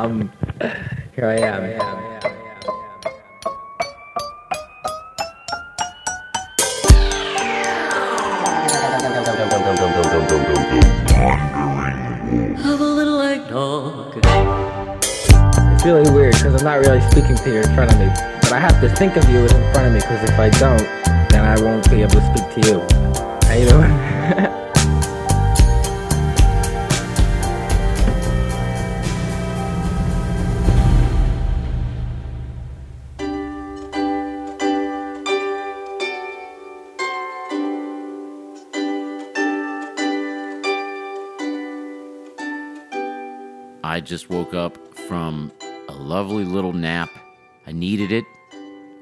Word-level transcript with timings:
um, 0.00 0.32
here 1.14 1.26
I 1.26 1.36
am. 1.36 1.62
Here 1.62 1.78
I 1.80 1.84
am. 1.84 2.24
Have 12.56 12.80
a 12.80 12.84
little. 12.84 13.14
It's 15.74 15.84
really 15.84 16.10
weird 16.10 16.32
because 16.34 16.54
I'm 16.54 16.64
not 16.64 16.78
really 16.80 17.00
speaking 17.10 17.36
to 17.36 17.50
you 17.50 17.58
in 17.58 17.74
front 17.74 17.92
of 17.92 17.98
me, 17.98 18.06
but 18.40 18.52
I 18.52 18.58
have 18.58 18.80
to 18.80 18.88
think 18.96 19.16
of 19.16 19.28
you 19.28 19.44
as 19.44 19.52
in 19.52 19.72
front 19.72 19.86
of 19.88 19.92
me 19.92 20.00
because 20.00 20.28
if 20.28 20.38
I 20.38 20.48
don't, 20.58 20.78
then 21.30 21.44
I 21.44 21.60
won't 21.60 21.88
be 21.90 22.02
able 22.02 22.10
to 22.12 22.34
speak 22.34 22.64
to 22.64 22.70
you. 22.70 22.80
How 23.46 23.54
you 23.54 23.68
doing? 23.68 24.53
Just 44.04 44.30
woke 44.30 44.54
up 44.54 44.76
from 45.08 45.50
a 45.88 45.92
lovely 45.92 46.44
little 46.44 46.72
nap. 46.72 47.10
I 47.66 47.72
needed 47.72 48.12
it. 48.12 48.24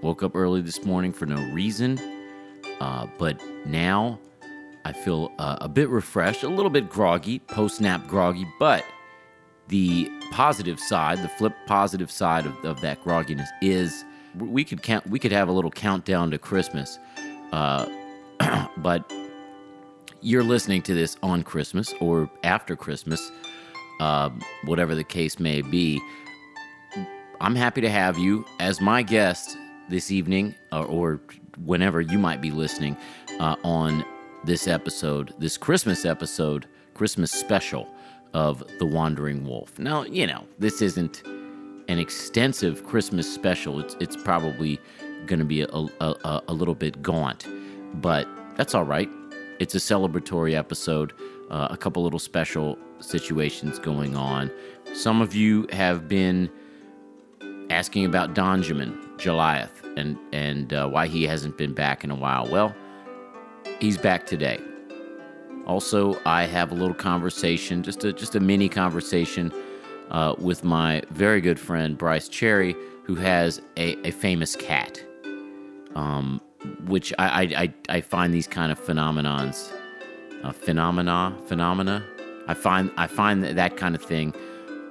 Woke 0.00 0.22
up 0.22 0.34
early 0.34 0.60
this 0.60 0.84
morning 0.84 1.12
for 1.12 1.26
no 1.26 1.42
reason. 1.52 1.98
Uh, 2.80 3.06
but 3.18 3.40
now 3.66 4.18
I 4.84 4.92
feel 4.92 5.32
uh, 5.38 5.58
a 5.60 5.68
bit 5.68 5.88
refreshed, 5.88 6.42
a 6.42 6.48
little 6.48 6.70
bit 6.70 6.88
groggy, 6.88 7.38
post 7.40 7.80
nap 7.80 8.06
groggy. 8.06 8.46
But 8.58 8.84
the 9.68 10.10
positive 10.30 10.80
side, 10.80 11.22
the 11.22 11.28
flip 11.28 11.54
positive 11.66 12.10
side 12.10 12.46
of, 12.46 12.64
of 12.64 12.80
that 12.80 13.02
grogginess 13.04 13.48
is 13.60 14.04
we 14.38 14.64
could 14.64 14.82
count, 14.82 15.06
we 15.06 15.18
could 15.18 15.32
have 15.32 15.48
a 15.48 15.52
little 15.52 15.70
countdown 15.70 16.30
to 16.30 16.38
Christmas. 16.38 16.98
Uh, 17.52 17.86
but 18.78 19.10
you're 20.20 20.44
listening 20.44 20.82
to 20.82 20.94
this 20.94 21.16
on 21.22 21.42
Christmas 21.42 21.92
or 22.00 22.30
after 22.44 22.76
Christmas, 22.76 23.30
uh, 24.02 24.30
whatever 24.64 24.94
the 24.96 25.04
case 25.04 25.38
may 25.38 25.62
be. 25.62 26.00
I'm 27.40 27.54
happy 27.54 27.80
to 27.82 27.88
have 27.88 28.18
you 28.18 28.44
as 28.58 28.80
my 28.80 29.02
guest 29.02 29.56
this 29.88 30.10
evening, 30.10 30.56
or, 30.72 30.84
or 30.86 31.20
whenever 31.64 32.00
you 32.00 32.18
might 32.18 32.40
be 32.40 32.50
listening 32.50 32.96
uh, 33.38 33.54
on 33.62 34.04
this 34.44 34.66
episode, 34.66 35.32
this 35.38 35.56
Christmas 35.56 36.04
episode, 36.04 36.66
Christmas 36.94 37.30
special 37.30 37.86
of 38.34 38.64
The 38.80 38.86
Wandering 38.86 39.44
Wolf. 39.46 39.78
Now, 39.78 40.02
you 40.02 40.26
know, 40.26 40.46
this 40.58 40.82
isn't 40.82 41.22
an 41.88 41.98
extensive 41.98 42.84
Christmas 42.84 43.32
special. 43.32 43.78
It's 43.78 43.94
it's 44.00 44.16
probably 44.16 44.80
going 45.26 45.38
to 45.38 45.44
be 45.44 45.62
a, 45.62 45.68
a, 45.68 46.14
a, 46.24 46.42
a 46.48 46.54
little 46.54 46.74
bit 46.74 47.02
gaunt, 47.02 47.46
but 48.00 48.26
that's 48.56 48.74
all 48.74 48.84
right. 48.84 49.08
It's 49.60 49.76
a 49.76 49.78
celebratory 49.78 50.54
episode, 50.54 51.12
uh, 51.50 51.68
a 51.70 51.76
couple 51.76 52.02
little 52.02 52.18
special 52.18 52.76
situations 53.02 53.78
going 53.78 54.16
on. 54.16 54.50
Some 54.94 55.20
of 55.20 55.34
you 55.34 55.66
have 55.72 56.08
been 56.08 56.50
asking 57.70 58.04
about 58.04 58.34
Donjamin, 58.34 58.96
Goliath, 59.22 59.84
and 59.96 60.18
and 60.32 60.72
uh, 60.72 60.88
why 60.88 61.06
he 61.06 61.24
hasn't 61.24 61.56
been 61.56 61.74
back 61.74 62.04
in 62.04 62.10
a 62.10 62.14
while. 62.14 62.48
Well, 62.48 62.74
he's 63.80 63.98
back 63.98 64.26
today. 64.26 64.60
Also, 65.66 66.20
I 66.26 66.44
have 66.44 66.72
a 66.72 66.74
little 66.74 66.94
conversation, 66.94 67.82
just 67.82 68.04
a 68.04 68.12
just 68.12 68.34
a 68.34 68.40
mini 68.40 68.68
conversation 68.68 69.52
uh, 70.10 70.34
with 70.38 70.64
my 70.64 71.02
very 71.10 71.40
good 71.40 71.58
friend 71.58 71.96
Bryce 71.96 72.28
Cherry, 72.28 72.74
who 73.04 73.14
has 73.14 73.60
a, 73.76 73.96
a 74.06 74.10
famous 74.10 74.56
cat. 74.56 75.02
Um, 75.94 76.40
which 76.86 77.12
I, 77.18 77.42
I, 77.56 77.74
I, 77.96 78.00
find 78.00 78.32
these 78.32 78.46
kind 78.46 78.72
of 78.72 78.80
phenomenons, 78.80 79.70
uh, 80.42 80.52
phenomena, 80.52 81.36
phenomena. 81.46 82.04
I 82.48 82.54
find 82.54 82.90
I 82.96 83.06
find 83.06 83.42
that, 83.44 83.56
that 83.56 83.76
kind 83.76 83.94
of 83.94 84.02
thing 84.02 84.34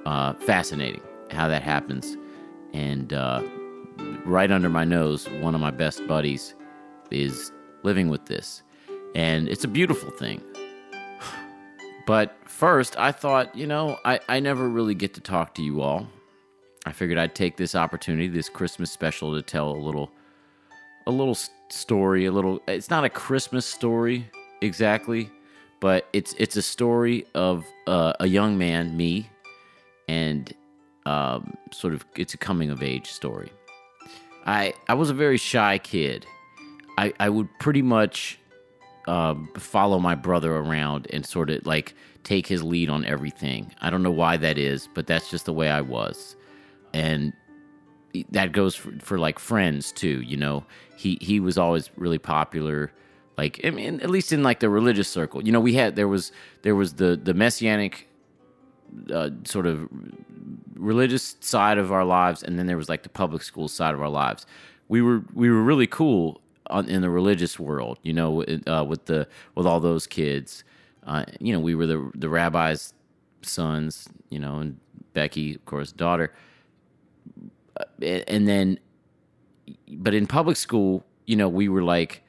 uh, 0.06 0.34
fascinating. 0.34 1.02
How 1.30 1.48
that 1.48 1.62
happens, 1.62 2.16
and 2.74 3.12
uh, 3.12 3.42
right 4.24 4.50
under 4.50 4.68
my 4.68 4.84
nose, 4.84 5.28
one 5.40 5.54
of 5.54 5.60
my 5.60 5.70
best 5.70 6.06
buddies 6.06 6.54
is 7.10 7.50
living 7.82 8.08
with 8.10 8.26
this, 8.26 8.62
and 9.14 9.48
it's 9.48 9.64
a 9.64 9.68
beautiful 9.68 10.10
thing. 10.10 10.42
But 12.06 12.36
first, 12.46 12.98
I 12.98 13.12
thought, 13.12 13.54
you 13.54 13.66
know, 13.66 13.98
I, 14.04 14.20
I 14.28 14.40
never 14.40 14.68
really 14.68 14.94
get 14.94 15.14
to 15.14 15.20
talk 15.20 15.54
to 15.54 15.62
you 15.62 15.82
all. 15.82 16.08
I 16.84 16.92
figured 16.92 17.16
I'd 17.16 17.34
take 17.34 17.56
this 17.56 17.74
opportunity, 17.74 18.26
this 18.28 18.48
Christmas 18.48 18.90
special, 18.90 19.34
to 19.34 19.42
tell 19.42 19.70
a 19.70 19.78
little 19.78 20.10
a 21.06 21.10
little 21.10 21.36
story, 21.70 22.26
a 22.26 22.32
little 22.32 22.60
it's 22.66 22.90
not 22.90 23.04
a 23.04 23.10
Christmas 23.10 23.66
story 23.66 24.28
exactly, 24.60 25.30
but 25.82 26.06
it's 26.12 26.32
it's 26.38 26.56
a 26.56 26.62
story 26.62 27.26
of 27.34 27.66
uh, 27.88 28.12
a 28.20 28.28
young 28.28 28.56
man, 28.56 28.96
me, 28.96 29.28
and 30.06 30.54
um, 31.06 31.56
sort 31.72 31.92
of 31.92 32.04
it's 32.14 32.34
a 32.34 32.38
coming 32.38 32.70
of 32.70 32.84
age 32.84 33.10
story. 33.10 33.50
I 34.46 34.74
I 34.88 34.94
was 34.94 35.10
a 35.10 35.14
very 35.14 35.36
shy 35.36 35.78
kid. 35.78 36.24
I 36.96 37.12
I 37.18 37.28
would 37.28 37.48
pretty 37.58 37.82
much 37.82 38.38
um, 39.08 39.48
follow 39.58 39.98
my 39.98 40.14
brother 40.14 40.54
around 40.54 41.08
and 41.12 41.26
sort 41.26 41.50
of 41.50 41.66
like 41.66 41.94
take 42.22 42.46
his 42.46 42.62
lead 42.62 42.88
on 42.88 43.04
everything. 43.04 43.74
I 43.80 43.90
don't 43.90 44.04
know 44.04 44.12
why 44.12 44.36
that 44.36 44.58
is, 44.58 44.88
but 44.94 45.08
that's 45.08 45.32
just 45.32 45.46
the 45.46 45.52
way 45.52 45.68
I 45.68 45.80
was. 45.80 46.36
And 46.94 47.32
that 48.30 48.52
goes 48.52 48.76
for, 48.76 48.92
for 49.00 49.18
like 49.18 49.40
friends 49.40 49.90
too, 49.90 50.20
you 50.20 50.36
know. 50.36 50.64
He 50.96 51.18
he 51.20 51.40
was 51.40 51.58
always 51.58 51.90
really 51.96 52.18
popular 52.18 52.92
like 53.36 53.60
I 53.64 53.70
mean 53.70 54.00
at 54.00 54.10
least 54.10 54.32
in 54.32 54.42
like 54.42 54.60
the 54.60 54.68
religious 54.68 55.08
circle. 55.08 55.44
You 55.44 55.52
know, 55.52 55.60
we 55.60 55.74
had 55.74 55.96
there 55.96 56.08
was 56.08 56.32
there 56.62 56.74
was 56.74 56.94
the 56.94 57.16
the 57.16 57.34
messianic 57.34 58.08
uh, 59.12 59.30
sort 59.44 59.66
of 59.66 59.88
religious 60.74 61.36
side 61.40 61.78
of 61.78 61.92
our 61.92 62.04
lives 62.04 62.42
and 62.42 62.58
then 62.58 62.66
there 62.66 62.76
was 62.76 62.88
like 62.88 63.02
the 63.04 63.08
public 63.08 63.42
school 63.42 63.68
side 63.68 63.94
of 63.94 64.00
our 64.02 64.08
lives. 64.10 64.46
We 64.88 65.00
were 65.02 65.22
we 65.32 65.50
were 65.50 65.62
really 65.62 65.86
cool 65.86 66.40
on, 66.68 66.88
in 66.88 67.02
the 67.02 67.10
religious 67.10 67.58
world, 67.58 67.98
you 68.02 68.12
know, 68.12 68.42
uh, 68.66 68.84
with 68.84 69.06
the 69.06 69.26
with 69.54 69.66
all 69.66 69.80
those 69.80 70.06
kids. 70.06 70.64
Uh, 71.06 71.24
you 71.40 71.52
know, 71.52 71.60
we 71.60 71.74
were 71.74 71.86
the 71.86 72.10
the 72.14 72.28
rabbi's 72.28 72.94
sons, 73.42 74.08
you 74.30 74.38
know, 74.38 74.58
and 74.58 74.78
Becky, 75.14 75.54
of 75.54 75.64
course, 75.64 75.92
daughter. 75.92 76.32
Uh, 77.78 77.84
And 78.28 78.48
then, 78.48 78.78
but 79.88 80.14
in 80.14 80.26
public 80.26 80.56
school, 80.56 81.04
you 81.26 81.36
know, 81.36 81.48
we 81.48 81.68
were 81.68 81.82
like, 81.82 82.22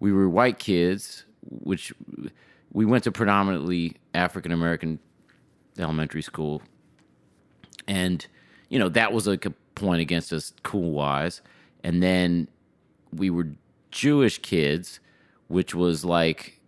we 0.00 0.12
were 0.12 0.28
white 0.28 0.58
kids, 0.58 1.24
which 1.48 1.92
we 2.72 2.84
went 2.84 3.04
to 3.04 3.12
predominantly 3.12 3.96
African 4.14 4.52
American 4.52 4.98
elementary 5.78 6.22
school, 6.22 6.62
and 7.86 8.26
you 8.68 8.78
know 8.78 8.88
that 8.90 9.12
was 9.12 9.26
like 9.26 9.46
a 9.46 9.54
point 9.74 10.00
against 10.00 10.32
us 10.32 10.52
cool 10.62 10.92
wise. 10.92 11.40
And 11.84 12.02
then 12.02 12.48
we 13.12 13.30
were 13.30 13.48
Jewish 13.90 14.38
kids, 14.38 15.00
which 15.48 15.74
was 15.74 16.04
like 16.04 16.60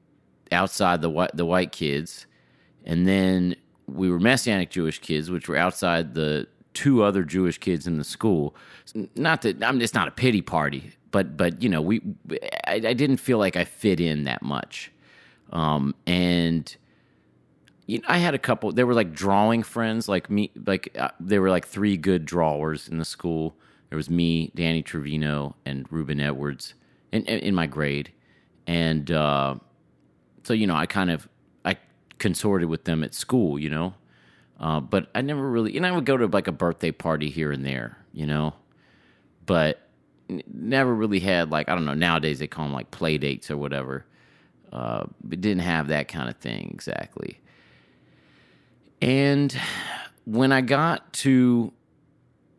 outside 0.52 1.02
the 1.02 1.10
white 1.10 1.36
the 1.36 1.44
white 1.44 1.72
kids, 1.72 2.26
and 2.84 3.06
then 3.06 3.56
we 3.86 4.10
were 4.10 4.20
Messianic 4.20 4.70
Jewish 4.70 5.00
kids, 5.00 5.30
which 5.30 5.48
were 5.48 5.56
outside 5.56 6.14
the 6.14 6.46
two 6.78 7.02
other 7.02 7.24
Jewish 7.24 7.58
kids 7.58 7.88
in 7.88 7.98
the 7.98 8.04
school. 8.04 8.54
Not 9.16 9.42
that 9.42 9.64
I 9.64 9.72
mean, 9.72 9.82
it's 9.82 9.94
not 9.94 10.06
a 10.06 10.12
pity 10.12 10.42
party, 10.42 10.92
but 11.10 11.36
but 11.36 11.60
you 11.60 11.68
know 11.68 11.82
we 11.82 12.00
I, 12.68 12.74
I 12.74 12.92
didn't 12.94 13.16
feel 13.16 13.38
like 13.38 13.56
I 13.56 13.64
fit 13.64 13.98
in 13.98 14.24
that 14.24 14.42
much, 14.42 14.92
um, 15.52 15.96
and 16.06 16.74
you 17.86 17.98
know, 17.98 18.04
I 18.06 18.18
had 18.18 18.34
a 18.34 18.38
couple. 18.38 18.70
They 18.70 18.84
were 18.84 18.94
like 18.94 19.12
drawing 19.12 19.64
friends, 19.64 20.08
like 20.08 20.30
me. 20.30 20.52
Like 20.66 20.96
uh, 20.96 21.10
there 21.18 21.42
were 21.42 21.50
like 21.50 21.66
three 21.66 21.96
good 21.96 22.24
drawers 22.24 22.86
in 22.86 22.98
the 22.98 23.04
school. 23.04 23.56
There 23.90 23.96
was 23.96 24.08
me, 24.08 24.52
Danny 24.54 24.82
Trevino, 24.82 25.56
and 25.66 25.84
Ruben 25.90 26.20
Edwards 26.20 26.74
in 27.10 27.24
in, 27.24 27.40
in 27.40 27.54
my 27.56 27.66
grade, 27.66 28.12
and 28.68 29.10
uh, 29.10 29.56
so 30.44 30.52
you 30.52 30.68
know 30.68 30.76
I 30.76 30.86
kind 30.86 31.10
of 31.10 31.28
I 31.64 31.76
consorted 32.18 32.68
with 32.68 32.84
them 32.84 33.02
at 33.02 33.14
school, 33.14 33.58
you 33.58 33.68
know. 33.68 33.94
Uh, 34.60 34.80
but 34.80 35.08
I 35.14 35.22
never 35.22 35.48
really, 35.48 35.78
know, 35.78 35.88
I 35.88 35.92
would 35.92 36.04
go 36.04 36.16
to 36.16 36.26
like 36.26 36.48
a 36.48 36.52
birthday 36.52 36.90
party 36.90 37.30
here 37.30 37.52
and 37.52 37.64
there, 37.64 37.96
you 38.12 38.26
know, 38.26 38.54
but 39.46 39.88
n- 40.28 40.42
never 40.52 40.92
really 40.92 41.20
had 41.20 41.50
like 41.50 41.68
I 41.68 41.74
don't 41.74 41.84
know. 41.84 41.94
Nowadays 41.94 42.40
they 42.40 42.48
call 42.48 42.64
them 42.64 42.74
like 42.74 42.90
play 42.90 43.18
dates 43.18 43.50
or 43.50 43.56
whatever. 43.56 44.04
Uh, 44.72 45.06
but 45.24 45.40
didn't 45.40 45.62
have 45.62 45.88
that 45.88 46.08
kind 46.08 46.28
of 46.28 46.36
thing 46.36 46.70
exactly. 46.74 47.40
And 49.00 49.56
when 50.24 50.52
I 50.52 50.60
got 50.60 51.12
to 51.14 51.72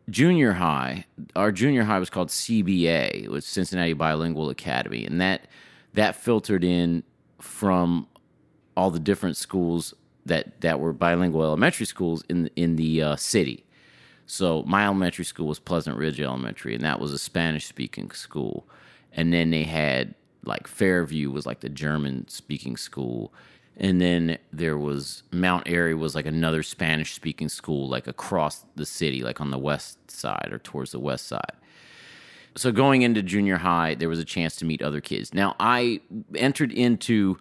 junior 0.08 0.52
high, 0.52 1.04
our 1.36 1.52
junior 1.52 1.84
high 1.84 1.98
was 1.98 2.10
called 2.10 2.28
CBA. 2.28 3.24
It 3.24 3.30
was 3.30 3.46
Cincinnati 3.46 3.92
Bilingual 3.92 4.50
Academy, 4.50 5.04
and 5.04 5.20
that 5.20 5.46
that 5.94 6.16
filtered 6.16 6.64
in 6.64 7.04
from 7.40 8.08
all 8.76 8.90
the 8.90 8.98
different 8.98 9.36
schools 9.36 9.94
that 10.26 10.60
that 10.60 10.80
were 10.80 10.92
bilingual 10.92 11.42
elementary 11.42 11.86
schools 11.86 12.22
in 12.28 12.50
in 12.56 12.76
the 12.76 13.02
uh, 13.02 13.16
city. 13.16 13.64
So 14.26 14.62
my 14.62 14.84
elementary 14.84 15.24
school 15.24 15.48
was 15.48 15.58
Pleasant 15.58 15.96
Ridge 15.96 16.20
Elementary, 16.20 16.74
and 16.74 16.84
that 16.84 17.00
was 17.00 17.12
a 17.12 17.18
Spanish 17.18 17.66
speaking 17.66 18.12
school. 18.12 18.68
And 19.12 19.32
then 19.32 19.50
they 19.50 19.64
had 19.64 20.14
like 20.44 20.66
Fairview 20.68 21.30
was 21.30 21.46
like 21.46 21.60
the 21.60 21.68
German 21.68 22.28
speaking 22.28 22.76
school. 22.76 23.32
And 23.76 24.00
then 24.00 24.38
there 24.52 24.78
was 24.78 25.22
Mount 25.32 25.68
Airy 25.68 25.94
was 25.94 26.14
like 26.14 26.26
another 26.26 26.62
Spanish 26.62 27.14
speaking 27.14 27.48
school, 27.48 27.88
like 27.88 28.06
across 28.06 28.64
the 28.76 28.86
city, 28.86 29.22
like 29.22 29.40
on 29.40 29.50
the 29.50 29.58
west 29.58 30.10
side 30.10 30.50
or 30.52 30.58
towards 30.58 30.92
the 30.92 31.00
west 31.00 31.26
side. 31.26 31.52
So 32.56 32.72
going 32.72 33.02
into 33.02 33.22
junior 33.22 33.56
high, 33.56 33.94
there 33.94 34.08
was 34.08 34.18
a 34.18 34.24
chance 34.24 34.56
to 34.56 34.64
meet 34.64 34.82
other 34.82 35.00
kids. 35.00 35.32
Now 35.32 35.56
I 35.58 36.00
entered 36.34 36.72
into 36.72 37.38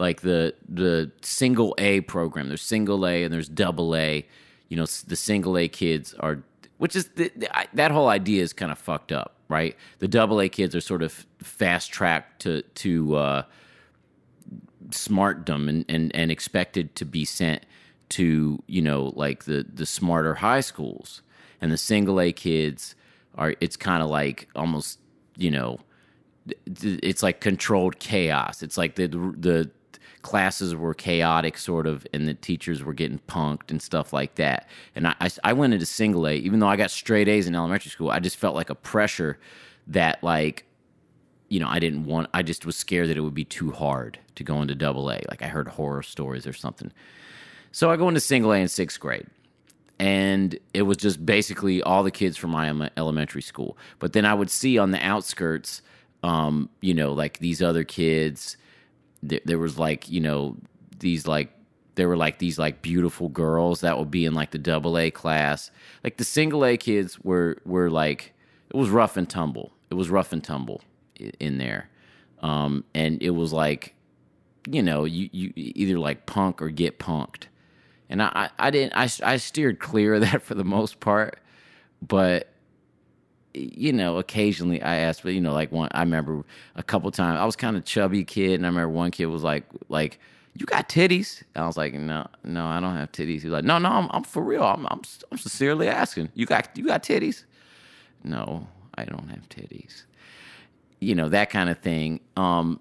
like 0.00 0.22
the 0.22 0.54
the 0.66 1.12
single 1.20 1.74
A 1.78 2.00
program. 2.00 2.48
There's 2.48 2.62
single 2.62 3.06
A 3.06 3.22
and 3.22 3.32
there's 3.32 3.48
double 3.48 3.94
A. 3.94 4.26
You 4.68 4.76
know, 4.76 4.86
the 4.86 5.16
single 5.16 5.58
A 5.58 5.68
kids 5.68 6.14
are, 6.14 6.42
which 6.78 6.96
is 6.96 7.08
the, 7.16 7.30
the, 7.36 7.48
that 7.74 7.90
whole 7.90 8.08
idea 8.08 8.42
is 8.42 8.52
kind 8.52 8.72
of 8.72 8.78
fucked 8.78 9.12
up, 9.12 9.34
right? 9.48 9.76
The 9.98 10.08
double 10.08 10.40
A 10.40 10.48
kids 10.48 10.74
are 10.74 10.80
sort 10.80 11.02
of 11.02 11.26
fast 11.42 11.92
tracked 11.92 12.42
to 12.42 12.62
to 12.62 13.16
uh, 13.16 13.42
smartdom 14.88 15.68
and, 15.68 15.84
and 15.88 16.10
and 16.16 16.30
expected 16.30 16.96
to 16.96 17.04
be 17.04 17.26
sent 17.26 17.66
to 18.10 18.62
you 18.66 18.80
know 18.80 19.12
like 19.14 19.44
the 19.44 19.66
the 19.70 19.84
smarter 19.84 20.36
high 20.36 20.60
schools, 20.60 21.20
and 21.60 21.70
the 21.70 21.78
single 21.78 22.18
A 22.20 22.32
kids 22.32 22.94
are. 23.34 23.54
It's 23.60 23.76
kind 23.76 24.02
of 24.02 24.08
like 24.08 24.48
almost 24.56 24.98
you 25.36 25.50
know 25.50 25.78
it's 26.66 27.22
like 27.22 27.42
controlled 27.42 27.98
chaos. 27.98 28.62
It's 28.62 28.78
like 28.78 28.94
the 28.94 29.08
the 29.08 29.70
classes 30.22 30.74
were 30.74 30.94
chaotic, 30.94 31.56
sort 31.58 31.86
of, 31.86 32.06
and 32.12 32.28
the 32.28 32.34
teachers 32.34 32.82
were 32.82 32.92
getting 32.92 33.20
punked 33.28 33.70
and 33.70 33.80
stuff 33.80 34.12
like 34.12 34.34
that. 34.36 34.68
And 34.94 35.08
I, 35.08 35.14
I, 35.20 35.30
I 35.44 35.52
went 35.52 35.72
into 35.72 35.86
single 35.86 36.26
A, 36.26 36.34
even 36.34 36.60
though 36.60 36.68
I 36.68 36.76
got 36.76 36.90
straight 36.90 37.28
A's 37.28 37.46
in 37.46 37.54
elementary 37.54 37.90
school. 37.90 38.10
I 38.10 38.18
just 38.20 38.36
felt 38.36 38.54
like 38.54 38.70
a 38.70 38.74
pressure 38.74 39.38
that, 39.88 40.22
like, 40.22 40.64
you 41.48 41.58
know, 41.58 41.68
I 41.68 41.78
didn't 41.78 42.04
want. 42.04 42.28
I 42.32 42.42
just 42.42 42.64
was 42.64 42.76
scared 42.76 43.08
that 43.08 43.16
it 43.16 43.22
would 43.22 43.34
be 43.34 43.44
too 43.44 43.72
hard 43.72 44.18
to 44.36 44.44
go 44.44 44.62
into 44.62 44.74
double 44.74 45.10
A. 45.10 45.20
Like 45.28 45.42
I 45.42 45.48
heard 45.48 45.68
horror 45.68 46.02
stories 46.02 46.46
or 46.46 46.52
something. 46.52 46.92
So 47.72 47.90
I 47.90 47.96
go 47.96 48.08
into 48.08 48.20
single 48.20 48.52
A 48.52 48.58
in 48.58 48.68
sixth 48.68 49.00
grade 49.00 49.26
and 50.00 50.58
it 50.72 50.82
was 50.82 50.96
just 50.96 51.24
basically 51.26 51.82
all 51.82 52.02
the 52.02 52.10
kids 52.10 52.38
from 52.38 52.50
my 52.50 52.90
elementary 52.96 53.42
school. 53.42 53.76
But 53.98 54.14
then 54.14 54.24
I 54.24 54.32
would 54.32 54.48
see 54.48 54.78
on 54.78 54.92
the 54.92 55.06
outskirts, 55.06 55.82
um, 56.22 56.70
you 56.80 56.94
know, 56.94 57.12
like 57.12 57.38
these 57.38 57.60
other 57.60 57.84
kids 57.84 58.56
there, 59.22 59.40
there 59.44 59.58
was 59.58 59.78
like 59.78 60.10
you 60.10 60.20
know 60.20 60.56
these 60.98 61.26
like 61.26 61.52
there 61.94 62.08
were 62.08 62.16
like 62.16 62.38
these 62.38 62.58
like 62.58 62.82
beautiful 62.82 63.28
girls 63.28 63.80
that 63.80 63.98
would 63.98 64.10
be 64.10 64.24
in 64.24 64.34
like 64.34 64.52
the 64.52 64.58
double 64.58 64.96
A 64.98 65.10
class. 65.10 65.70
Like 66.02 66.16
the 66.16 66.24
single 66.24 66.64
A 66.64 66.76
kids 66.76 67.20
were 67.20 67.58
were 67.64 67.90
like 67.90 68.32
it 68.70 68.76
was 68.76 68.90
rough 68.90 69.16
and 69.16 69.28
tumble. 69.28 69.72
It 69.90 69.94
was 69.94 70.08
rough 70.08 70.32
and 70.32 70.42
tumble 70.42 70.82
in 71.38 71.58
there, 71.58 71.90
um, 72.40 72.84
and 72.94 73.22
it 73.22 73.30
was 73.30 73.52
like 73.52 73.94
you 74.68 74.82
know 74.82 75.04
you 75.04 75.28
you 75.32 75.52
either 75.56 75.98
like 75.98 76.26
punk 76.26 76.62
or 76.62 76.70
get 76.70 76.98
punked, 76.98 77.44
and 78.08 78.22
I 78.22 78.30
I, 78.34 78.66
I 78.66 78.70
didn't 78.70 78.94
I 78.96 79.08
I 79.22 79.36
steered 79.36 79.78
clear 79.78 80.14
of 80.14 80.20
that 80.22 80.42
for 80.42 80.54
the 80.54 80.64
most 80.64 81.00
part, 81.00 81.38
but 82.00 82.48
you 83.54 83.92
know, 83.92 84.18
occasionally 84.18 84.82
I 84.82 84.96
asked, 84.96 85.22
but 85.22 85.34
you 85.34 85.40
know, 85.40 85.52
like 85.52 85.72
one, 85.72 85.88
I 85.92 86.00
remember 86.00 86.44
a 86.76 86.82
couple 86.82 87.10
times 87.10 87.38
I 87.38 87.44
was 87.44 87.56
kind 87.56 87.76
of 87.76 87.84
chubby 87.84 88.24
kid, 88.24 88.54
and 88.54 88.66
I 88.66 88.68
remember 88.68 88.90
one 88.90 89.10
kid 89.10 89.26
was 89.26 89.42
like, 89.42 89.64
like, 89.88 90.18
you 90.54 90.66
got 90.66 90.88
titties? 90.88 91.42
I 91.54 91.66
was 91.66 91.76
like, 91.76 91.94
no, 91.94 92.26
no, 92.44 92.66
I 92.66 92.80
don't 92.80 92.96
have 92.96 93.12
titties. 93.12 93.42
He's 93.42 93.46
like, 93.46 93.64
no, 93.64 93.78
no, 93.78 93.88
I'm, 93.88 94.08
I'm 94.10 94.24
for 94.24 94.42
real. 94.42 94.64
I'm, 94.64 94.86
I'm, 94.86 95.02
I'm 95.30 95.38
sincerely 95.38 95.88
asking. 95.88 96.30
You 96.34 96.46
got, 96.46 96.76
you 96.76 96.86
got 96.86 97.02
titties? 97.02 97.44
No, 98.24 98.66
I 98.94 99.04
don't 99.04 99.28
have 99.28 99.48
titties. 99.48 100.02
You 100.98 101.14
know 101.14 101.28
that 101.30 101.50
kind 101.50 101.70
of 101.70 101.78
thing. 101.78 102.20
Um, 102.36 102.78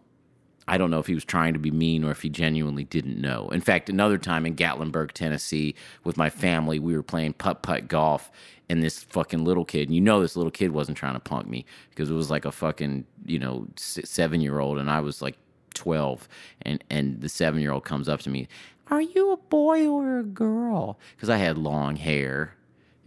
I 0.69 0.77
don't 0.77 0.91
know 0.91 0.99
if 0.99 1.07
he 1.07 1.15
was 1.15 1.25
trying 1.25 1.53
to 1.53 1.59
be 1.59 1.71
mean 1.71 2.03
or 2.03 2.11
if 2.11 2.21
he 2.21 2.29
genuinely 2.29 2.83
didn't 2.83 3.19
know. 3.19 3.49
In 3.49 3.59
fact, 3.59 3.89
another 3.89 4.19
time 4.19 4.45
in 4.45 4.55
Gatlinburg, 4.55 5.13
Tennessee, 5.13 5.73
with 6.03 6.15
my 6.15 6.29
family, 6.29 6.77
we 6.77 6.95
were 6.95 7.01
playing 7.01 7.33
putt 7.33 7.63
putt 7.63 7.87
golf, 7.87 8.31
and 8.69 8.83
this 8.83 9.01
fucking 9.03 9.43
little 9.43 9.65
kid, 9.65 9.87
and 9.87 9.95
you 9.95 10.01
know 10.01 10.21
this 10.21 10.35
little 10.35 10.51
kid 10.51 10.71
wasn't 10.71 10.95
trying 10.95 11.15
to 11.15 11.19
punk 11.19 11.47
me 11.47 11.65
because 11.89 12.11
it 12.11 12.13
was 12.13 12.29
like 12.29 12.45
a 12.45 12.51
fucking 12.51 13.05
you 13.25 13.39
know 13.39 13.67
seven 13.77 14.41
year 14.41 14.59
old, 14.59 14.77
and 14.77 14.91
I 14.91 14.99
was 14.99 15.23
like 15.23 15.37
twelve, 15.73 16.29
and 16.61 16.83
and 16.91 17.19
the 17.19 17.29
seven 17.29 17.61
year 17.61 17.71
old 17.71 17.83
comes 17.83 18.07
up 18.07 18.19
to 18.21 18.29
me, 18.29 18.47
"Are 18.89 19.01
you 19.01 19.31
a 19.31 19.37
boy 19.37 19.87
or 19.87 20.19
a 20.19 20.23
girl?" 20.23 20.99
Because 21.15 21.29
I 21.29 21.37
had 21.37 21.57
long 21.57 21.95
hair, 21.95 22.53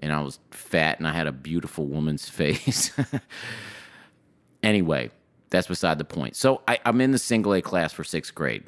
and 0.00 0.12
I 0.12 0.20
was 0.20 0.40
fat, 0.50 0.98
and 0.98 1.06
I 1.06 1.12
had 1.12 1.28
a 1.28 1.32
beautiful 1.32 1.86
woman's 1.86 2.28
face. 2.40 2.90
anyway, 4.64 5.12
that's 5.52 5.68
beside 5.68 5.98
the 5.98 6.04
point. 6.04 6.34
So 6.34 6.62
I, 6.66 6.80
I'm 6.84 7.00
in 7.00 7.12
the 7.12 7.18
single 7.18 7.54
A 7.54 7.62
class 7.62 7.92
for 7.92 8.02
sixth 8.02 8.34
grade, 8.34 8.64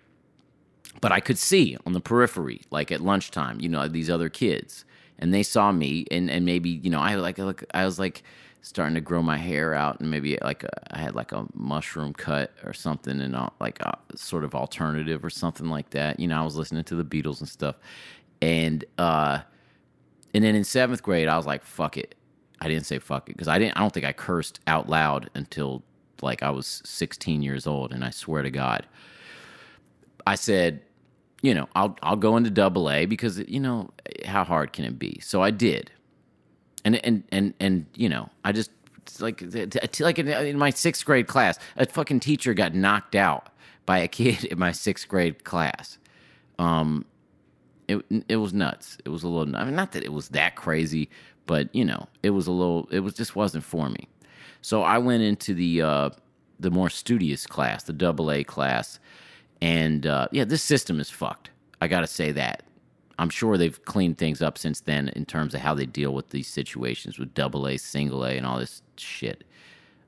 but 1.00 1.10
I 1.10 1.19
could 1.19 1.38
see 1.38 1.76
on 1.84 1.92
the 1.92 2.00
periphery, 2.00 2.62
like 2.70 2.92
at 2.92 3.00
lunchtime, 3.00 3.60
you 3.60 3.69
know, 3.69 3.88
these 3.88 4.08
other 4.08 4.28
kids 4.28 4.84
and 5.19 5.32
they 5.32 5.42
saw 5.42 5.72
me 5.72 6.06
and, 6.10 6.31
and 6.31 6.44
maybe 6.44 6.70
you 6.70 6.90
know 6.90 7.00
I 7.00 7.14
like 7.14 7.38
look 7.38 7.64
I 7.72 7.84
was 7.84 7.98
like 7.98 8.22
starting 8.62 8.94
to 8.94 9.00
grow 9.00 9.22
my 9.22 9.36
hair 9.36 9.75
out 9.75 10.00
and 10.00 10.10
maybe 10.10 10.38
like 10.42 10.64
a, 10.64 10.96
I 10.96 10.98
had 10.98 11.14
like 11.14 11.32
a 11.32 11.46
mushroom 11.54 12.14
cut 12.14 12.52
or 12.64 12.72
something 12.72 13.20
and 13.20 13.37
uh, 13.37 13.50
like 13.60 13.80
a 13.80 13.98
sort 14.16 14.42
of 14.42 14.54
alternative 14.54 15.22
or 15.22 15.28
something 15.28 15.69
like 15.69 15.90
that. 15.90 16.19
You 16.19 16.28
know, 16.28 16.40
I 16.40 16.44
was 16.44 16.56
listening 16.56 16.82
to 16.84 16.94
the 16.94 17.04
Beatles 17.04 17.40
and 17.40 17.48
stuff, 17.48 17.76
and 18.40 18.84
uh, 18.96 19.40
and 20.32 20.44
then 20.44 20.54
in 20.54 20.64
seventh 20.64 21.02
grade 21.02 21.28
I 21.28 21.37
was 21.37 21.46
like, 21.46 21.62
fuck 21.62 21.98
it. 21.98 22.14
I 22.60 22.69
didn't 22.69 22.87
say 22.87 22.98
fuck 22.98 23.28
it 23.28 23.32
because 23.32 23.48
I 23.48 23.58
didn't. 23.58 23.76
I 23.76 23.80
don't 23.80 23.92
think 23.92 24.06
I 24.06 24.12
cursed 24.12 24.60
out 24.66 24.88
loud 24.88 25.28
until 25.34 25.82
like 26.22 26.43
I 26.43 26.50
was 26.50 26.82
16 26.84 27.43
years 27.43 27.66
old, 27.66 27.93
and 27.93 28.05
I 28.05 28.11
swear 28.11 28.43
to 28.43 28.50
God, 28.50 28.87
I 30.26 30.34
said 30.34 30.82
you 31.44 31.52
know, 31.52 31.69
I'll 31.76 31.94
I'll 32.02 32.16
go 32.16 32.38
into 32.38 32.49
double 32.49 32.90
A 32.90 33.05
because 33.05 33.38
you 33.46 33.61
know 33.61 33.90
how 34.25 34.44
hard 34.44 34.72
can 34.72 34.87
it 34.87 34.99
be? 34.99 35.20
So 35.20 35.43
I 35.43 35.50
did, 35.50 35.90
and 36.87 36.96
and 37.05 37.22
and 37.31 37.52
and 37.61 37.84
you 37.94 38.08
know, 38.08 38.31
I 38.46 38.52
just 38.52 38.70
like 39.20 39.43
like 40.00 40.19
in 40.19 40.58
my 40.58 40.70
sixth 40.70 41.05
grade 41.05 41.26
class, 41.26 41.58
a 41.76 41.84
fucking 41.84 42.20
teacher 42.20 42.55
got 42.55 42.75
knocked 42.75 43.14
out 43.14 43.50
by 43.85 43.99
a 43.99 44.09
kid 44.21 44.44
in 44.44 44.59
my 44.59 44.73
sixth 44.73 45.06
grade 45.06 45.44
class. 45.44 45.99
Um, 46.59 47.04
it 47.88 48.02
it 48.26 48.37
was 48.37 48.54
nuts. 48.54 48.97
It 49.04 49.11
was 49.11 49.23
a 49.23 49.28
little. 49.28 49.54
I 49.54 49.66
mean, 49.66 49.76
not 49.76 49.92
that 49.92 50.02
it 50.02 50.14
was 50.14 50.30
that 50.30 50.56
crazy, 50.56 51.11
but 51.44 51.68
you 51.75 51.85
know, 51.85 52.09
it 52.23 52.30
was 52.30 52.47
a 52.47 52.52
little. 52.52 52.88
It 52.90 53.00
was 53.00 53.12
just 53.12 53.37
wasn't 53.37 53.64
for 53.64 53.90
me. 53.90 54.09
So 54.64 54.80
I 54.80 54.97
went 54.97 55.23
into 55.23 55.52
the 55.52 55.83
uh, 55.83 56.11
the 56.59 56.71
more 56.71 56.88
studious 56.88 57.47
class, 57.47 57.83
the 57.83 57.92
double 57.92 58.33
A 58.33 58.42
class, 58.44 58.99
and 59.61 60.06
uh, 60.06 60.28
yeah, 60.33 60.44
this 60.44 60.62
system 60.62 61.00
is 61.00 61.11
fucked. 61.11 61.50
I 61.83 61.87
got 61.87 62.00
to 62.00 62.06
say 62.06 62.33
that. 62.33 62.62
I'm 63.18 63.28
sure 63.28 63.59
they've 63.59 63.85
cleaned 63.85 64.16
things 64.16 64.40
up 64.40 64.56
since 64.56 64.80
then 64.80 65.09
in 65.09 65.26
terms 65.26 65.52
of 65.52 65.61
how 65.61 65.75
they 65.75 65.85
deal 65.85 66.14
with 66.14 66.30
these 66.30 66.49
situations 66.49 67.18
with 67.18 67.35
double 67.35 67.68
A, 67.68 67.76
single 67.76 68.25
A, 68.25 68.38
and 68.38 68.47
all 68.47 68.59
this 68.59 68.80
shit. 68.97 69.44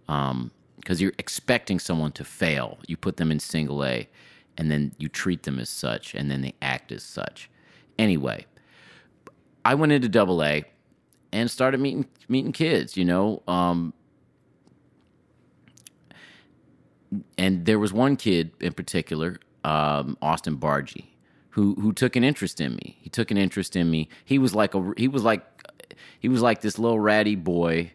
Because 0.07 0.31
um, 0.31 0.51
you're 0.87 1.13
expecting 1.19 1.79
someone 1.79 2.13
to 2.13 2.25
fail. 2.25 2.79
You 2.87 2.97
put 2.97 3.19
them 3.19 3.31
in 3.31 3.41
single 3.41 3.85
A, 3.85 4.09
and 4.57 4.71
then 4.71 4.95
you 4.97 5.11
treat 5.11 5.43
them 5.43 5.59
as 5.59 5.69
such, 5.69 6.15
and 6.15 6.31
then 6.31 6.41
they 6.41 6.55
act 6.63 6.93
as 6.93 7.03
such. 7.03 7.51
Anyway, 7.99 8.47
I 9.67 9.75
went 9.75 9.93
into 9.93 10.09
double 10.09 10.43
A 10.43 10.65
and 11.31 11.51
started 11.51 11.79
meeting 11.79 12.07
meeting 12.27 12.53
kids. 12.53 12.97
You 12.97 13.05
know, 13.05 13.43
um, 13.47 13.93
and 17.39 17.65
there 17.67 17.79
was 17.79 17.93
one 17.93 18.17
kid 18.17 18.53
in 18.61 18.73
particular 18.73 19.39
um, 19.65 20.17
Austin 20.23 20.57
Bargy, 20.57 21.07
who 21.51 21.75
who 21.75 21.93
took 21.93 22.17
an 22.17 22.25
interest 22.25 22.61
in 22.61 22.77
me. 22.77 22.97
He 23.01 23.11
took 23.11 23.31
an 23.31 23.37
interest 23.37 23.77
in 23.77 23.91
me. 23.91 24.09
He 24.25 24.39
was 24.39 24.55
like 24.55 24.75
a 24.75 24.93
he 24.97 25.09
was 25.09 25.23
like 25.23 25.45
he 26.21 26.29
was 26.29 26.43
like 26.43 26.61
this 26.61 26.79
little 26.79 27.01
ratty 27.01 27.35
boy. 27.35 27.93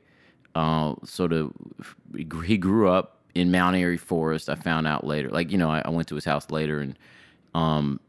Uh, 0.53 0.95
sort 1.05 1.31
of 1.31 1.53
he 2.45 2.57
grew 2.57 2.89
up 2.89 3.21
in 3.33 3.51
Mount 3.51 3.75
Airy 3.75 3.97
Forest. 3.97 4.49
I 4.49 4.55
found 4.55 4.85
out 4.85 5.05
later. 5.05 5.29
Like 5.29 5.51
you 5.51 5.57
know, 5.57 5.69
I, 5.69 5.81
I 5.85 5.89
went 5.89 6.07
to 6.09 6.15
his 6.15 6.25
house 6.25 6.51
later 6.51 6.79
and 6.79 6.97
um, 7.53 7.99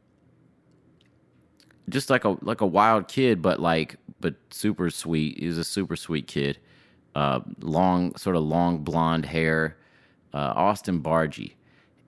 just 1.89 2.11
like 2.11 2.25
a 2.25 2.37
like 2.43 2.61
a 2.61 2.67
wild 2.67 3.09
kid, 3.09 3.43
but 3.43 3.61
like 3.61 3.97
but 4.21 4.35
super 4.51 4.91
sweet. 4.91 5.39
He 5.39 5.47
was 5.47 5.59
a 5.59 5.65
super 5.65 5.97
sweet 5.97 6.27
kid. 6.27 6.59
Uh, 7.15 7.41
long, 7.61 8.17
sort 8.17 8.37
of 8.37 8.43
long 8.43 8.79
blonde 8.79 9.27
hair. 9.27 9.77
Uh, 10.35 10.53
Austin 10.57 11.03
Bargy, 11.03 11.55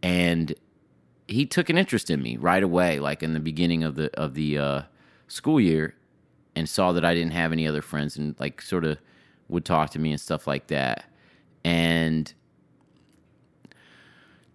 and 0.03 0.55
he 1.29 1.47
took 1.47 1.69
an 1.71 1.79
interest 1.79 2.11
in 2.11 2.23
me 2.23 2.37
right 2.37 2.63
away, 2.63 3.01
like 3.01 3.23
in 3.23 3.33
the 3.35 3.41
beginning 3.41 3.85
of 3.85 3.97
the 3.97 4.11
of 4.19 4.35
the 4.35 4.59
uh, 4.59 4.83
school 5.29 5.61
year, 5.61 5.95
and 6.55 6.69
saw 6.69 6.93
that 6.93 7.05
I 7.05 7.15
didn't 7.15 7.33
have 7.33 7.53
any 7.53 7.67
other 7.67 7.83
friends, 7.83 8.17
and 8.17 8.35
like 8.39 8.63
sort 8.63 8.85
of 8.85 8.99
would 9.49 9.65
talk 9.65 9.91
to 9.91 9.99
me 9.99 10.11
and 10.11 10.21
stuff 10.21 10.47
like 10.47 10.69
that. 10.69 11.05
And 11.65 12.33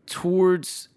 towards 0.05 0.89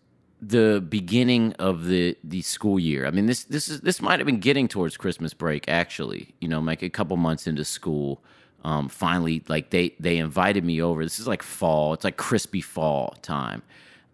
the 0.43 0.85
beginning 0.87 1.53
of 1.61 1.87
the 1.87 2.17
the 2.25 2.43
school 2.43 2.79
year. 2.79 3.07
I 3.07 3.13
mean, 3.13 3.27
this 3.27 3.45
this 3.45 3.69
is 3.69 3.81
this 3.83 4.03
might 4.03 4.19
have 4.19 4.27
been 4.27 4.41
getting 4.41 4.67
towards 4.67 4.97
Christmas 4.97 5.33
break. 5.33 5.69
Actually, 5.69 6.35
you 6.41 6.49
know, 6.49 6.59
like 6.61 6.83
a 6.83 6.91
couple 6.91 7.17
months 7.17 7.47
into 7.47 7.65
school, 7.65 8.23
um, 8.63 8.89
finally, 8.89 9.43
like 9.49 9.71
they 9.71 9.95
they 9.99 10.19
invited 10.19 10.65
me 10.65 10.81
over. 10.81 11.03
This 11.03 11.19
is 11.19 11.27
like 11.27 11.43
fall. 11.43 11.93
It's 11.95 12.05
like 12.05 12.17
crispy 12.17 12.61
fall 12.61 13.17
time. 13.23 13.63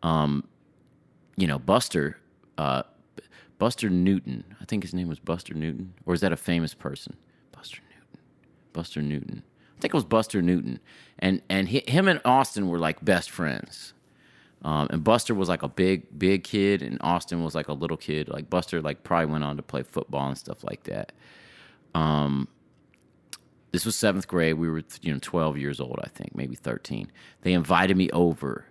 Um, 0.03 0.45
you 1.37 1.47
know, 1.47 1.59
Buster, 1.59 2.19
uh, 2.57 2.83
Buster 3.59 3.91
Newton. 3.91 4.45
I 4.61 4.65
think 4.65 4.83
his 4.83 4.95
name 4.95 5.09
was 5.09 5.19
Buster 5.19 5.55
Newton, 5.55 5.95
or 6.07 6.15
is 6.15 6.21
that 6.23 6.33
a 6.33 6.37
famous 6.37 6.75
person? 6.75 7.17
Buster 7.53 7.81
Newton. 7.91 8.25
Buster 8.73 9.03
Newton. 9.03 9.43
I 9.77 9.81
think 9.81 9.93
it 9.93 9.97
was 9.97 10.05
Buster 10.05 10.41
Newton, 10.41 10.81
and 11.19 11.43
and 11.49 11.69
hi- 11.69 11.85
him 11.87 12.09
and 12.09 12.21
Austin 12.25 12.69
were 12.69 12.79
like 12.79 13.05
best 13.05 13.31
friends. 13.31 13.93
Um, 14.63 14.89
and 14.91 15.05
Buster 15.05 15.35
was 15.35 15.49
like 15.49 15.63
a 15.63 15.69
big, 15.69 16.19
big 16.19 16.43
kid, 16.43 16.83
and 16.83 16.99
Austin 17.01 17.45
was 17.45 17.55
like 17.55 17.69
a 17.69 17.73
little 17.73 17.97
kid. 17.97 18.29
Like 18.29 18.51
Buster, 18.51 18.81
like 18.83 19.05
probably 19.05 19.27
went 19.27 19.45
on 19.45 19.57
to 19.57 19.63
play 19.63 19.83
football 19.85 20.27
and 20.27 20.37
stuff 20.37 20.65
like 20.65 20.83
that. 20.85 21.13
Um, 21.95 22.49
this 23.79 23.87
was 23.87 23.95
seventh 23.95 24.27
grade. 24.27 24.55
We 24.55 24.69
were, 24.69 24.83
you 25.03 25.13
know, 25.13 25.21
twelve 25.23 25.57
years 25.57 25.79
old, 25.79 26.01
I 26.03 26.09
think, 26.09 26.35
maybe 26.35 26.57
thirteen. 26.57 27.13
They 27.43 27.53
invited 27.53 27.97
me 27.97 28.11
over 28.11 28.65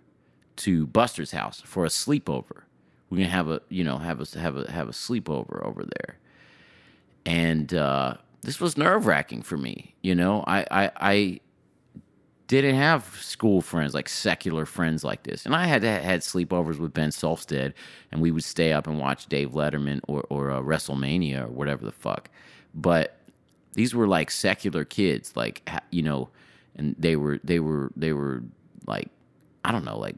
to 0.58 0.86
Buster's 0.86 1.32
house 1.32 1.62
for 1.62 1.86
a 1.86 1.88
sleepover. 1.88 2.64
We're 3.10 3.20
gonna 3.20 3.30
have 3.30 3.48
a, 3.48 3.62
you 3.70 3.86
know, 3.86 4.00
have 4.00 4.20
a 4.20 4.38
have 4.38 4.58
a 4.58 4.70
have 4.70 4.90
a 4.90 4.92
sleepover 4.92 5.66
over 5.66 5.84
there, 5.84 6.18
and 7.26 7.74
uh, 7.74 8.16
this 8.42 8.60
was 8.60 8.76
nerve 8.76 9.06
wracking 9.06 9.44
for 9.44 9.56
me. 9.56 9.96
You 10.02 10.14
know, 10.14 10.44
I 10.46 10.66
I. 10.70 10.92
I 10.98 11.40
didn't 12.48 12.76
have 12.76 13.04
school 13.22 13.62
friends 13.62 13.94
like 13.94 14.08
secular 14.08 14.66
friends 14.66 15.04
like 15.04 15.24
this, 15.24 15.46
and 15.46 15.54
I 15.54 15.68
had 15.68 15.84
had 15.84 16.22
sleepovers 16.22 16.80
with 16.80 16.94
Ben 16.94 17.10
Solstead, 17.10 17.74
and 18.12 18.22
we 18.22 18.32
would 18.32 18.44
stay 18.44 18.72
up 18.74 18.88
and 18.88 19.00
watch 19.00 19.28
Dave 19.28 19.52
Letterman 19.52 20.02
or 20.08 20.26
or 20.30 20.52
uh, 20.52 20.62
WrestleMania 20.62 21.46
or 21.46 21.52
whatever 21.52 21.86
the 21.86 21.92
fuck. 21.92 22.30
But 22.74 23.17
these 23.78 23.94
were 23.94 24.08
like 24.08 24.32
secular 24.32 24.84
kids, 24.84 25.34
like 25.36 25.70
you 25.92 26.02
know, 26.02 26.30
and 26.76 26.96
they 26.98 27.16
were 27.16 27.40
they 27.44 27.60
were 27.60 27.92
they 27.96 28.12
were 28.12 28.42
like 28.88 29.10
I 29.64 29.72
don't 29.72 29.86
know, 29.86 30.00
like 30.00 30.16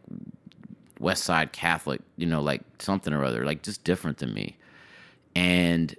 West 0.97 1.25
Side 1.25 1.51
Catholic, 1.51 1.99
you 2.15 2.25
know, 2.25 2.41
like 2.41 2.61
something 2.79 3.13
or 3.13 3.21
other, 3.21 3.43
like 3.43 3.61
just 3.61 3.83
different 3.83 4.19
than 4.19 4.33
me, 4.33 4.55
and 5.35 5.93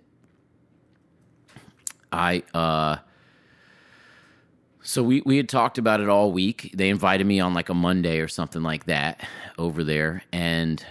I 2.11 2.43
uh 2.55 2.97
so 4.83 5.03
we, 5.03 5.21
we 5.27 5.37
had 5.37 5.51
talked 5.51 5.77
about 5.77 6.01
it 6.01 6.09
all 6.09 6.33
week. 6.33 6.73
They 6.75 6.89
invited 6.89 7.27
me 7.27 7.41
on 7.41 7.53
like 7.53 7.69
a 7.69 7.75
Monday 7.75 8.21
or 8.21 8.29
something 8.29 8.63
like 8.63 8.87
that 8.87 9.23
over 9.59 9.85
there, 9.85 10.23
and 10.33 10.83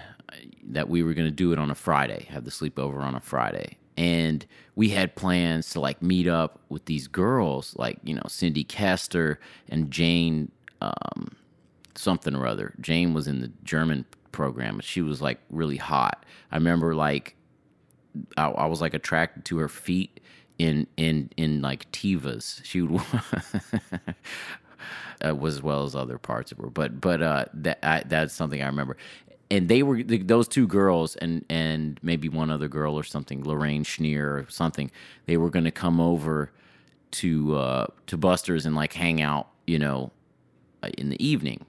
that 0.66 0.88
we 0.88 1.02
were 1.02 1.16
going 1.16 1.28
to 1.28 1.32
do 1.32 1.52
it 1.52 1.58
on 1.58 1.72
a 1.72 1.76
Friday, 1.76 2.28
have 2.30 2.46
the 2.46 2.52
sleepover 2.52 3.02
on 3.02 3.16
a 3.16 3.20
Friday. 3.20 3.80
And 4.00 4.46
we 4.76 4.90
had 4.90 5.18
plans 5.18 5.72
to 5.72 5.82
like 5.82 6.02
meet 6.02 6.26
up 6.26 6.62
with 6.70 6.86
these 6.86 7.10
girls, 7.10 7.76
like, 7.78 7.98
you 8.02 8.14
know, 8.14 8.24
Cindy 8.30 8.64
Kester 8.64 9.42
and 9.68 9.92
Jane, 9.92 10.54
um, 10.80 11.36
something 11.96 12.34
or 12.34 12.48
other. 12.48 12.74
Jane 12.80 13.14
was 13.14 13.28
in 13.28 13.42
the 13.42 13.52
German 13.66 14.06
program, 14.32 14.80
she 14.80 15.02
was 15.02 15.22
like 15.22 15.40
really 15.50 15.76
hot. 15.76 16.26
I 16.50 16.56
remember 16.56 16.96
like, 16.96 17.36
I, 18.38 18.46
I 18.46 18.68
was 18.68 18.80
like 18.80 18.94
attracted 18.94 19.44
to 19.46 19.58
her 19.58 19.68
feet 19.68 20.22
in 20.58 20.88
in 20.96 21.30
in 21.36 21.62
like 21.62 21.92
Tevas. 21.92 22.64
She 22.64 22.82
would 22.82 23.02
uh, 25.26 25.36
was 25.36 25.56
as 25.56 25.64
well 25.64 25.84
as 25.84 25.94
other 25.94 26.18
parts 26.18 26.54
of 26.54 26.58
her, 26.60 26.70
but 26.70 27.02
but 27.02 27.22
uh, 27.22 27.46
that 27.54 27.80
I, 27.84 28.04
that's 28.06 28.34
something 28.34 28.62
I 28.62 28.68
remember. 28.68 28.96
And 29.52 29.68
they 29.68 29.82
were 29.82 30.04
th- 30.04 30.28
those 30.28 30.48
two 30.48 30.68
girls, 30.68 31.16
and 31.16 31.44
and 31.50 32.00
maybe 32.04 32.30
one 32.30 32.52
other 32.52 32.68
girl 32.68 32.94
or 32.94 33.04
something, 33.04 33.44
Lorraine 33.44 33.84
Schneer 33.84 34.26
or 34.26 34.46
something. 34.50 34.92
They 35.26 35.38
were 35.38 35.50
going 35.50 35.66
to 35.66 35.72
come 35.72 36.00
over 36.00 36.52
to 37.12 37.56
uh, 37.56 37.88
to 38.08 38.18
Buster's 38.18 38.66
and 38.66 38.76
like 38.76 38.94
hang 38.94 39.22
out, 39.22 39.48
you 39.66 39.80
know, 39.80 40.12
uh, 40.84 40.90
in 40.98 41.10
the 41.10 41.26
evening, 41.26 41.66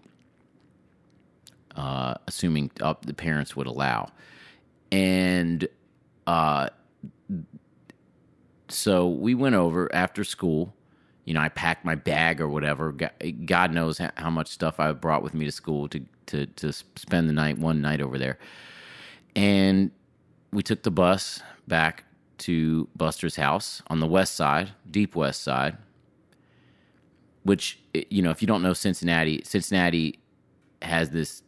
uh, 1.75 2.15
assuming 2.27 2.71
uh, 2.81 2.95
the 3.01 3.15
parents 3.15 3.57
would 3.57 3.67
allow. 3.67 4.11
And 4.93 5.67
uh, 6.27 6.69
so 8.69 9.09
we 9.09 9.35
went 9.35 9.55
over 9.55 9.93
after 9.95 10.25
school. 10.25 10.75
You 11.25 11.35
know, 11.35 11.41
I 11.41 11.49
packed 11.49 11.85
my 11.85 11.95
bag 11.95 12.41
or 12.41 12.49
whatever. 12.49 12.95
God 13.45 13.73
knows 13.73 14.01
how 14.17 14.31
much 14.31 14.49
stuff 14.49 14.81
I 14.81 14.93
brought 14.93 15.23
with 15.23 15.35
me 15.35 15.45
to 15.45 15.53
school 15.53 15.89
to 15.89 16.01
to 16.31 16.47
to 16.47 16.73
spend 16.73 17.29
the 17.29 17.33
night 17.33 17.59
one 17.59 17.81
night 17.81 18.01
over 18.01 18.19
there. 18.19 18.39
And 19.37 19.91
we 20.53 20.63
took 20.63 20.83
the 20.83 20.91
bus 20.91 21.43
back 21.69 22.05
to 22.39 22.89
Buster's 22.97 23.37
house 23.37 23.83
on 23.89 24.01
the 24.01 24.07
west 24.07 24.35
side, 24.35 24.73
deep 24.91 25.15
west 25.15 25.43
side. 25.43 25.77
Which 27.43 27.79
you 27.95 28.23
know, 28.23 28.31
if 28.31 28.43
you 28.43 28.49
don't 28.49 28.63
know 28.63 28.73
Cincinnati, 28.73 29.43
Cincinnati 29.45 30.19
has 30.83 31.11
this 31.11 31.43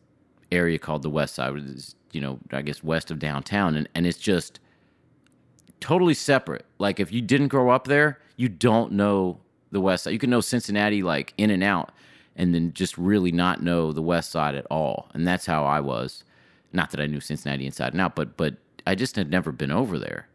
area 0.50 0.78
called 0.78 1.02
the 1.02 1.10
west 1.10 1.34
side, 1.34 1.52
which 1.52 1.64
is 1.64 1.94
you 2.12 2.20
know, 2.20 2.38
I 2.50 2.62
guess 2.62 2.82
west 2.82 3.10
of 3.10 3.18
downtown, 3.18 3.74
and 3.76 3.88
and 3.94 4.06
it's 4.06 4.18
just 4.18 4.60
totally 5.80 6.14
separate. 6.14 6.64
Like 6.78 7.00
if 7.00 7.12
you 7.12 7.20
didn't 7.20 7.48
grow 7.48 7.70
up 7.70 7.86
there, 7.86 8.20
you 8.36 8.48
don't 8.48 8.92
know 8.92 9.40
the 9.70 9.80
west 9.80 10.04
side. 10.04 10.10
You 10.10 10.18
can 10.18 10.30
know 10.30 10.40
Cincinnati 10.40 11.02
like 11.02 11.34
in 11.36 11.50
and 11.50 11.62
out 11.62 11.92
and 12.36 12.54
then 12.54 12.72
just 12.72 12.96
really 12.96 13.32
not 13.32 13.62
know 13.62 13.92
the 13.92 14.02
west 14.02 14.30
side 14.30 14.54
at 14.54 14.66
all. 14.70 15.08
And 15.14 15.26
that's 15.26 15.46
how 15.46 15.64
I 15.64 15.80
was. 15.80 16.24
Not 16.72 16.90
that 16.90 17.00
I 17.00 17.06
knew 17.06 17.20
Cincinnati 17.20 17.66
inside 17.66 17.92
and 17.92 18.00
out, 18.00 18.14
but 18.16 18.36
but 18.36 18.56
I 18.86 18.94
just 18.94 19.16
had 19.16 19.30
never 19.30 19.52
been 19.52 19.70
over 19.70 19.98
there. 19.98 20.28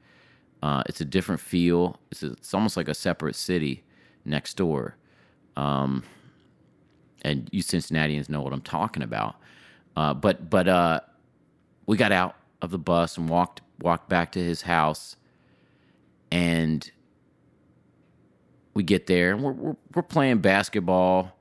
Uh, 0.62 0.84
it's 0.88 1.02
a 1.02 1.06
different 1.06 1.42
feel. 1.42 2.00
It's, 2.12 2.24
a, 2.24 2.32
it's 2.32 2.54
almost 2.54 2.78
like 2.78 2.88
a 2.88 2.94
separate 2.94 3.36
city 3.36 3.84
next 4.26 4.56
door. 4.56 4.96
Um, 5.56 6.04
and 7.24 7.50
you 7.52 7.62
Cincinnatians 7.62 8.30
know 8.30 8.42
what 8.42 8.54
I'm 8.54 8.62
talking 8.62 9.04
about. 9.04 9.36
Uh, 9.96 10.14
but 10.14 10.50
but 10.50 10.68
uh, 10.68 11.00
we 11.88 11.98
got 11.98 12.12
out 12.12 12.36
of 12.62 12.72
the 12.72 12.78
bus 12.78 13.18
and 13.18 13.28
walked 13.30 13.62
walked 13.82 14.10
back 14.10 14.32
to 14.32 14.40
his 14.44 14.64
house 14.64 15.16
and 16.32 16.92
we 18.74 18.84
get 18.84 19.08
there 19.08 19.34
and 19.34 19.44
we're, 19.44 19.52
we're, 19.52 19.76
we're 19.94 20.02
playing 20.04 20.40
basketball 20.40 21.37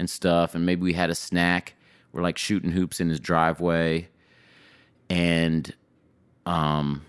and 0.00 0.08
stuff 0.08 0.54
and 0.54 0.64
maybe 0.64 0.80
we 0.82 0.94
had 0.94 1.10
a 1.10 1.14
snack. 1.14 1.74
We're 2.10 2.22
like 2.22 2.38
shooting 2.38 2.72
hoops 2.72 3.00
in 3.00 3.10
his 3.10 3.20
driveway 3.20 4.08
and 5.10 5.72
um 6.46 7.02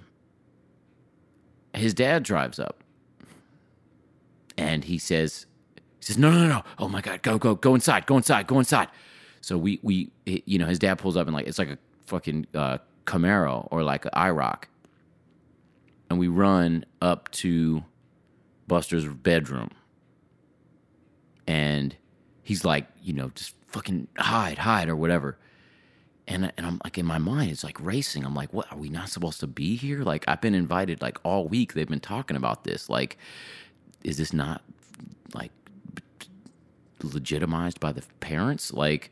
his 1.74 1.94
dad 1.94 2.24
drives 2.24 2.60
up. 2.60 2.84
And 4.58 4.84
he 4.84 4.98
says 4.98 5.46
he 5.76 6.06
says 6.06 6.18
no 6.18 6.32
no 6.32 6.48
no 6.48 6.64
oh 6.78 6.90
my 6.90 7.02
god 7.02 7.24
go 7.24 7.40
go 7.40 7.56
go 7.56 7.74
inside 7.74 8.06
go 8.06 8.18
inside 8.18 8.46
go 8.46 8.60
inside. 8.60 8.90
So 9.40 9.58
we 9.58 9.80
we 9.82 10.12
you 10.26 10.60
know 10.60 10.68
his 10.68 10.78
dad 10.78 10.96
pulls 10.96 11.16
up 11.16 11.28
and 11.28 11.34
like 11.34 11.48
it's 11.48 11.58
like 11.58 11.70
a 11.70 11.78
fucking 12.06 12.48
uh 12.54 12.80
camaro 13.06 13.70
or 13.72 13.84
like 13.84 14.04
an 14.04 14.12
iroc. 14.14 14.64
And 16.10 16.20
we 16.20 16.28
run 16.28 16.86
up 17.02 17.32
to 17.32 17.86
Buster's 18.68 19.08
bedroom. 19.08 19.70
And 21.48 21.96
he's 22.44 22.66
like, 22.66 22.88
you 23.02 23.14
know, 23.14 23.32
just 23.36 23.56
fucking 23.68 24.08
hide, 24.18 24.60
hide, 24.60 24.90
or 24.90 24.96
whatever. 24.96 25.38
And, 26.28 26.52
and 26.58 26.66
I'm 26.66 26.82
like, 26.84 26.98
in 26.98 27.06
my 27.06 27.18
mind, 27.18 27.52
it's 27.52 27.64
like 27.64 27.78
racing. 27.82 28.26
I'm 28.26 28.36
like, 28.36 28.54
what? 28.54 28.72
Are 28.72 28.78
we 28.78 28.90
not 28.90 29.10
supposed 29.10 29.40
to 29.42 29.48
be 29.48 29.76
here? 29.76 30.04
Like, 30.04 30.24
I've 30.28 30.42
been 30.42 30.56
invited 30.56 31.02
like 31.02 31.18
all 31.24 31.48
week. 31.48 31.74
They've 31.74 31.88
been 31.88 32.00
talking 32.00 32.38
about 32.38 32.64
this. 32.64 32.90
Like, 32.90 33.18
is 34.04 34.18
this 34.18 34.34
not 34.34 34.62
like 35.34 35.52
legitimized 37.02 37.80
by 37.80 37.92
the 37.92 38.04
parents? 38.20 38.72
Like, 38.72 39.12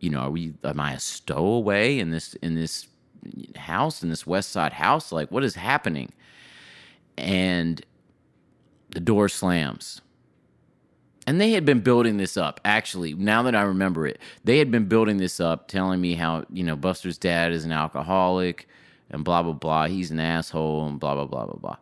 you 0.00 0.10
know, 0.10 0.20
are 0.20 0.30
we, 0.30 0.54
am 0.64 0.80
I 0.80 0.92
a 0.94 1.00
stowaway 1.00 1.98
in 1.98 2.10
this, 2.10 2.34
in 2.34 2.54
this 2.54 2.86
house, 3.56 4.02
in 4.02 4.10
this 4.10 4.26
West 4.26 4.50
Side 4.50 4.74
house? 4.74 5.10
Like, 5.12 5.30
what 5.30 5.44
is 5.44 5.54
happening? 5.54 6.12
and 7.16 7.84
the 8.90 9.00
door 9.00 9.28
slams. 9.28 10.00
And 11.26 11.40
they 11.40 11.52
had 11.52 11.64
been 11.64 11.80
building 11.80 12.16
this 12.16 12.36
up. 12.36 12.60
Actually, 12.64 13.14
now 13.14 13.42
that 13.44 13.54
I 13.54 13.62
remember 13.62 14.06
it, 14.06 14.18
they 14.44 14.58
had 14.58 14.70
been 14.70 14.86
building 14.86 15.18
this 15.18 15.38
up, 15.38 15.68
telling 15.68 16.00
me 16.00 16.14
how, 16.14 16.44
you 16.50 16.64
know, 16.64 16.74
Buster's 16.74 17.18
dad 17.18 17.52
is 17.52 17.64
an 17.64 17.72
alcoholic 17.72 18.68
and 19.10 19.24
blah, 19.24 19.42
blah, 19.42 19.52
blah. 19.52 19.86
He's 19.86 20.10
an 20.10 20.18
asshole 20.18 20.86
and 20.86 20.98
blah, 20.98 21.14
blah, 21.14 21.26
blah, 21.26 21.46
blah, 21.46 21.58
blah. 21.60 21.76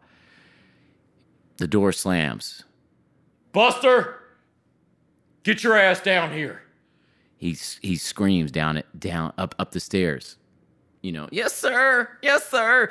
The 1.57 1.67
door 1.67 1.93
slams. 1.93 2.65
Buster, 3.53 4.21
get 5.43 5.65
your 5.65 5.77
ass 5.77 6.01
down 6.01 6.33
here. 6.33 6.63
He, 7.39 7.57
he 7.81 7.97
screams 7.97 8.51
down 8.51 8.77
it, 8.77 8.87
down, 8.99 9.33
up, 9.39 9.55
up 9.59 9.73
the 9.73 9.81
stairs. 9.81 10.37
You 11.01 11.13
know, 11.13 11.29
yes, 11.33 11.57
sir. 11.57 12.11
Yes, 12.23 12.47
sir 12.51 12.91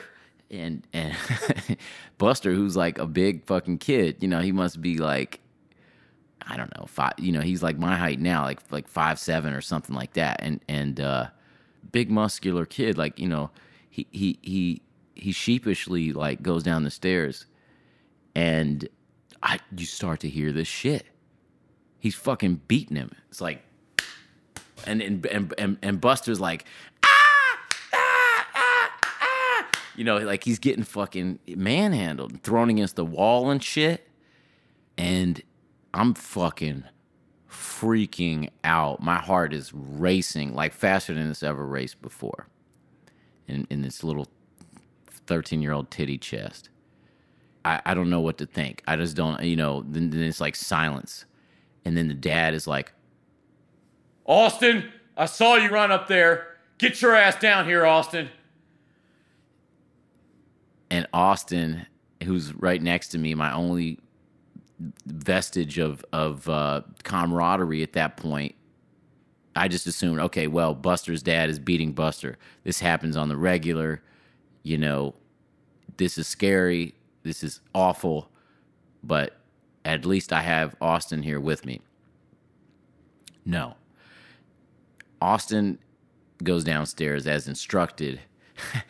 and 0.51 0.85
and 0.93 1.15
Buster, 2.17 2.53
who's 2.53 2.75
like 2.75 2.97
a 2.97 3.05
big 3.05 3.45
fucking 3.45 3.77
kid, 3.77 4.17
you 4.19 4.27
know, 4.27 4.39
he 4.39 4.51
must 4.51 4.81
be 4.81 4.97
like, 4.97 5.39
I 6.47 6.57
don't 6.57 6.75
know, 6.77 6.85
five. 6.85 7.13
You 7.17 7.31
know, 7.31 7.41
he's 7.41 7.61
like 7.61 7.77
my 7.77 7.95
height 7.95 8.19
now, 8.19 8.43
like 8.43 8.59
like 8.71 8.87
five 8.87 9.19
seven 9.19 9.53
or 9.53 9.61
something 9.61 9.95
like 9.95 10.13
that. 10.13 10.39
And 10.41 10.61
and 10.67 10.99
uh, 10.99 11.27
big 11.91 12.09
muscular 12.09 12.65
kid. 12.65 12.97
Like 12.97 13.19
you 13.19 13.27
know, 13.27 13.51
he 13.89 14.07
he 14.11 14.39
he 14.41 14.81
he 15.15 15.31
sheepishly 15.31 16.13
like 16.13 16.41
goes 16.41 16.63
down 16.63 16.83
the 16.83 16.91
stairs, 16.91 17.45
and 18.35 18.87
I 19.43 19.59
you 19.75 19.85
start 19.85 20.21
to 20.21 20.29
hear 20.29 20.51
this 20.51 20.67
shit. 20.67 21.05
He's 21.99 22.15
fucking 22.15 22.61
beating 22.67 22.95
him. 22.95 23.11
It's 23.29 23.41
like, 23.41 23.61
and 24.87 25.01
and 25.01 25.25
and 25.25 25.53
and, 25.57 25.77
and 25.81 26.01
Buster's 26.01 26.39
like, 26.39 26.65
ah, 27.03 27.57
ah, 27.93 28.47
ah, 28.55 28.87
ah. 29.21 29.67
You 29.97 30.05
know, 30.05 30.17
like 30.19 30.43
he's 30.43 30.59
getting 30.59 30.83
fucking 30.83 31.39
manhandled, 31.47 32.41
thrown 32.41 32.69
against 32.69 32.95
the 32.95 33.05
wall 33.05 33.49
and 33.51 33.61
shit. 33.61 34.07
And 34.97 35.41
I'm 35.93 36.13
fucking 36.13 36.83
freaking 37.49 38.49
out. 38.63 39.01
My 39.01 39.17
heart 39.17 39.53
is 39.53 39.73
racing 39.73 40.53
like 40.53 40.73
faster 40.73 41.13
than 41.13 41.29
it's 41.29 41.43
ever 41.43 41.65
raced 41.65 42.01
before. 42.01 42.47
In 43.47 43.65
in 43.69 43.81
this 43.81 44.03
little 44.03 44.27
13 45.29 45.61
year 45.61 45.71
old 45.71 45.91
titty 45.91 46.17
chest. 46.17 46.69
I, 47.63 47.81
I 47.85 47.93
don't 47.93 48.09
know 48.09 48.19
what 48.19 48.37
to 48.39 48.45
think. 48.45 48.81
I 48.87 48.95
just 48.95 49.15
don't, 49.15 49.41
you 49.43 49.55
know, 49.55 49.85
then, 49.87 50.09
then 50.09 50.21
it's 50.21 50.41
like 50.41 50.55
silence. 50.55 51.25
And 51.85 51.95
then 51.95 52.07
the 52.07 52.13
dad 52.13 52.53
is 52.53 52.67
like, 52.67 52.91
Austin, 54.25 54.91
I 55.15 55.25
saw 55.25 55.55
you 55.55 55.69
run 55.69 55.91
up 55.91 56.07
there. 56.07 56.47
Get 56.77 57.01
your 57.01 57.15
ass 57.15 57.35
down 57.39 57.65
here, 57.65 57.85
Austin. 57.85 58.29
And 60.89 61.07
Austin, 61.13 61.85
who's 62.23 62.53
right 62.55 62.81
next 62.81 63.09
to 63.09 63.17
me, 63.17 63.35
my 63.35 63.53
only 63.53 63.99
vestige 65.05 65.77
of 65.77 66.05
of 66.13 66.47
uh, 66.49 66.81
camaraderie 67.03 67.83
at 67.83 67.93
that 67.93 68.17
point, 68.17 68.55
I 69.55 69.67
just 69.67 69.87
assumed, 69.87 70.19
okay, 70.19 70.47
well, 70.47 70.73
Buster's 70.73 71.21
dad 71.21 71.49
is 71.49 71.59
beating 71.59 71.91
Buster. 71.91 72.37
This 72.63 72.79
happens 72.79 73.17
on 73.17 73.29
the 73.29 73.37
regular. 73.37 74.01
You 74.63 74.77
know, 74.77 75.15
this 75.97 76.17
is 76.17 76.27
scary. 76.27 76.95
This 77.23 77.43
is 77.43 77.59
awful. 77.73 78.29
But 79.03 79.37
at 79.85 80.05
least 80.05 80.31
I 80.31 80.41
have 80.41 80.75
Austin 80.81 81.23
here 81.23 81.39
with 81.39 81.65
me. 81.65 81.81
No. 83.45 83.75
Austin 85.21 85.79
goes 86.43 86.63
downstairs 86.63 87.27
as 87.27 87.47
instructed 87.47 88.21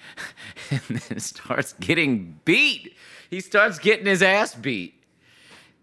and 0.71 0.81
then 0.81 1.19
starts 1.19 1.73
getting 1.73 2.39
beat. 2.45 2.95
He 3.29 3.41
starts 3.41 3.79
getting 3.79 4.05
his 4.05 4.21
ass 4.21 4.53
beat. 4.55 4.98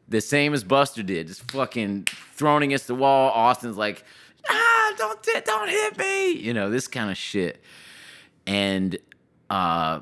The 0.08 0.20
same 0.20 0.54
as 0.54 0.62
Buster 0.62 1.02
did, 1.02 1.26
just 1.26 1.50
fucking 1.50 2.06
thrown 2.34 2.62
against 2.62 2.86
the 2.86 2.94
wall. 2.94 3.30
Austin's 3.30 3.76
like, 3.76 4.04
ah, 4.48 4.94
don't 4.96 5.44
don't 5.44 5.68
hit 5.68 5.98
me. 5.98 6.32
You 6.32 6.54
know, 6.54 6.70
this 6.70 6.86
kind 6.88 7.10
of 7.10 7.16
shit. 7.16 7.60
And 8.46 8.96
uh 9.50 10.00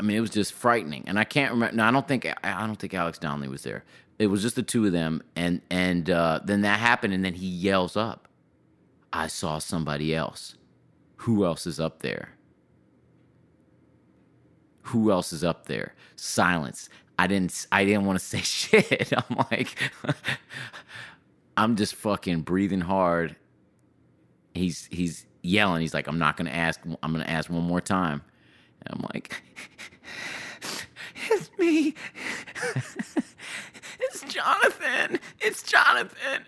I 0.00 0.04
mean, 0.04 0.16
it 0.16 0.20
was 0.20 0.30
just 0.30 0.52
frightening. 0.52 1.04
And 1.06 1.18
I 1.18 1.24
can't 1.24 1.52
remember. 1.52 1.76
No, 1.76 1.84
I 1.84 1.90
don't 1.90 2.06
think 2.06 2.26
I 2.44 2.66
don't 2.66 2.76
think 2.78 2.94
Alex 2.94 3.18
Donnelly 3.18 3.48
was 3.48 3.62
there. 3.62 3.84
It 4.18 4.28
was 4.28 4.42
just 4.42 4.56
the 4.56 4.62
two 4.62 4.84
of 4.86 4.92
them, 4.92 5.22
and 5.36 5.60
and 5.70 6.10
uh, 6.10 6.40
then 6.44 6.62
that 6.62 6.80
happened, 6.80 7.14
and 7.14 7.24
then 7.24 7.34
he 7.34 7.46
yells 7.46 7.96
up, 7.96 8.28
"I 9.12 9.28
saw 9.28 9.58
somebody 9.58 10.14
else. 10.14 10.56
Who 11.18 11.44
else 11.44 11.66
is 11.66 11.78
up 11.78 12.00
there? 12.00 12.30
Who 14.82 15.12
else 15.12 15.32
is 15.32 15.44
up 15.44 15.66
there?" 15.66 15.94
Silence. 16.16 16.88
I 17.18 17.26
didn't. 17.26 17.66
I 17.72 17.84
didn't 17.84 18.04
want 18.04 18.18
to 18.18 18.24
say 18.24 18.40
shit. 18.40 19.12
I'm 19.16 19.36
like, 19.50 19.76
I'm 21.56 21.76
just 21.76 21.94
fucking 21.96 22.42
breathing 22.42 22.80
hard. 22.80 23.36
He's 24.54 24.88
he's 24.90 25.26
yelling. 25.42 25.80
He's 25.80 25.94
like, 25.94 26.06
I'm 26.06 26.18
not 26.18 26.36
gonna 26.36 26.50
ask. 26.50 26.80
I'm 27.02 27.12
gonna 27.12 27.24
ask 27.24 27.50
one 27.50 27.64
more 27.64 27.80
time. 27.80 28.22
And 28.86 28.94
I'm 28.94 29.06
like, 29.12 29.42
it's 31.30 31.50
me. 31.58 31.94
it's 34.00 34.22
Jonathan. 34.32 35.18
It's 35.40 35.62
Jonathan. 35.64 36.44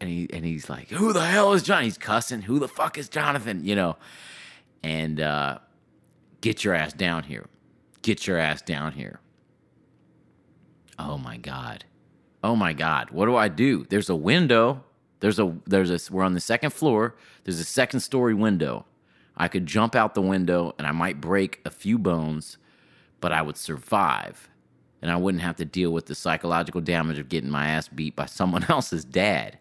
And 0.00 0.10
he 0.10 0.28
and 0.32 0.44
he's 0.44 0.68
like, 0.68 0.88
who 0.88 1.12
the 1.12 1.24
hell 1.24 1.52
is 1.52 1.62
John? 1.62 1.82
He's 1.82 1.98
cussing. 1.98 2.42
Who 2.42 2.58
the 2.58 2.68
fuck 2.68 2.98
is 2.98 3.08
Jonathan? 3.08 3.64
You 3.64 3.76
know. 3.76 3.96
And 4.82 5.20
uh, 5.20 5.58
get 6.40 6.62
your 6.64 6.74
ass 6.74 6.92
down 6.92 7.24
here. 7.24 7.46
Get 8.02 8.26
your 8.26 8.38
ass 8.38 8.62
down 8.62 8.92
here. 8.92 9.20
Oh 10.98 11.18
my 11.18 11.36
god. 11.36 11.84
Oh 12.42 12.56
my 12.56 12.72
god. 12.72 13.10
What 13.10 13.26
do 13.26 13.36
I 13.36 13.48
do? 13.48 13.86
There's 13.88 14.08
a 14.08 14.16
window. 14.16 14.84
There's 15.20 15.38
a 15.38 15.56
there's 15.66 15.90
a 15.90 16.12
we're 16.12 16.22
on 16.22 16.34
the 16.34 16.40
second 16.40 16.70
floor. 16.70 17.16
There's 17.44 17.60
a 17.60 17.64
second 17.64 18.00
story 18.00 18.34
window. 18.34 18.86
I 19.36 19.48
could 19.48 19.66
jump 19.66 19.94
out 19.94 20.14
the 20.14 20.22
window 20.22 20.74
and 20.78 20.86
I 20.86 20.92
might 20.92 21.20
break 21.20 21.60
a 21.64 21.70
few 21.70 21.98
bones, 21.98 22.56
but 23.20 23.32
I 23.32 23.42
would 23.42 23.56
survive. 23.56 24.48
And 25.02 25.10
I 25.10 25.16
wouldn't 25.16 25.42
have 25.42 25.56
to 25.56 25.64
deal 25.64 25.90
with 25.90 26.06
the 26.06 26.14
psychological 26.14 26.80
damage 26.80 27.18
of 27.18 27.28
getting 27.28 27.50
my 27.50 27.66
ass 27.66 27.88
beat 27.88 28.16
by 28.16 28.26
someone 28.26 28.64
else's 28.68 29.04
dad. 29.04 29.58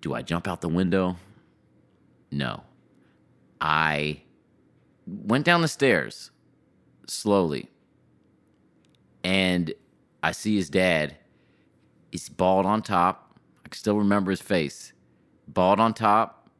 Do 0.00 0.14
I 0.14 0.22
jump 0.22 0.48
out 0.48 0.60
the 0.60 0.68
window? 0.68 1.16
No. 2.30 2.64
I 3.60 4.22
went 5.06 5.44
down 5.44 5.62
the 5.62 5.68
stairs 5.68 6.30
slowly. 7.06 7.68
And 9.24 9.74
I 10.22 10.32
see 10.32 10.56
his 10.56 10.70
dad. 10.70 11.16
He's 12.10 12.28
bald 12.28 12.66
on 12.66 12.82
top. 12.82 13.38
I 13.64 13.68
can 13.68 13.78
still 13.78 13.98
remember 13.98 14.30
his 14.30 14.40
face. 14.40 14.92
Bald 15.46 15.80
on 15.80 15.94
top, 15.94 16.50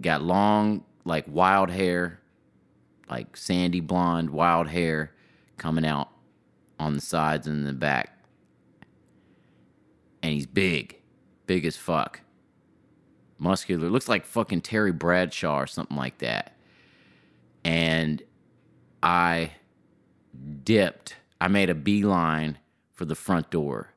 got 0.00 0.22
long 0.22 0.84
like 1.04 1.24
wild 1.26 1.70
hair, 1.70 2.20
like 3.10 3.36
sandy 3.36 3.80
blonde 3.80 4.30
wild 4.30 4.68
hair 4.68 5.12
coming 5.56 5.84
out 5.84 6.08
on 6.78 6.94
the 6.94 7.00
sides 7.00 7.46
and 7.46 7.66
the 7.66 7.72
back. 7.72 8.18
And 10.22 10.32
he's 10.32 10.46
big, 10.46 11.00
big 11.46 11.64
as 11.64 11.76
fuck. 11.76 12.20
Muscular. 13.38 13.88
Looks 13.88 14.08
like 14.08 14.26
fucking 14.26 14.62
Terry 14.62 14.92
Bradshaw 14.92 15.60
or 15.60 15.66
something 15.66 15.96
like 15.96 16.18
that. 16.18 16.56
And 17.64 18.22
I 19.02 19.52
dipped. 20.64 21.16
I 21.40 21.48
made 21.48 21.70
a 21.70 21.74
beeline 21.74 22.58
for 22.92 23.04
the 23.04 23.14
front 23.14 23.50
door. 23.50 23.94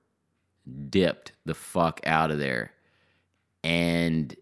Dipped 0.90 1.32
the 1.46 1.56
fuck 1.56 2.00
out 2.06 2.32
of 2.32 2.40
there. 2.40 2.72
And 3.64 4.36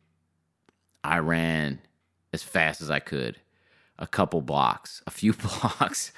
I 1.04 1.20
ran 1.20 1.80
as 2.34 2.44
fast 2.44 2.82
as 2.82 2.92
I 2.92 3.00
could. 3.00 3.38
A 3.98 4.08
couple 4.08 4.42
blocks, 4.42 5.02
a 5.08 5.12
few 5.12 5.34
blocks, 5.60 6.12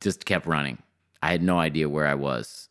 just 0.00 0.24
kept 0.24 0.46
running. 0.46 0.78
I 1.22 1.30
had 1.32 1.42
no 1.42 1.58
idea 1.58 1.88
where 1.88 2.06
I 2.06 2.14
was. 2.14 2.68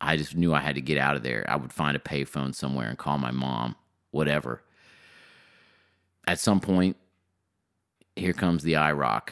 I 0.00 0.16
just 0.16 0.36
knew 0.36 0.54
I 0.54 0.60
had 0.60 0.76
to 0.76 0.80
get 0.80 0.96
out 0.96 1.16
of 1.16 1.22
there. 1.22 1.44
I 1.48 1.56
would 1.56 1.72
find 1.72 1.96
a 1.96 2.00
payphone 2.00 2.54
somewhere 2.54 2.88
and 2.88 2.96
call 2.96 3.18
my 3.18 3.30
mom, 3.30 3.76
whatever. 4.10 4.62
At 6.26 6.38
some 6.38 6.60
point, 6.60 6.96
here 8.14 8.32
comes 8.32 8.62
the 8.62 8.74
IROC. 8.74 9.30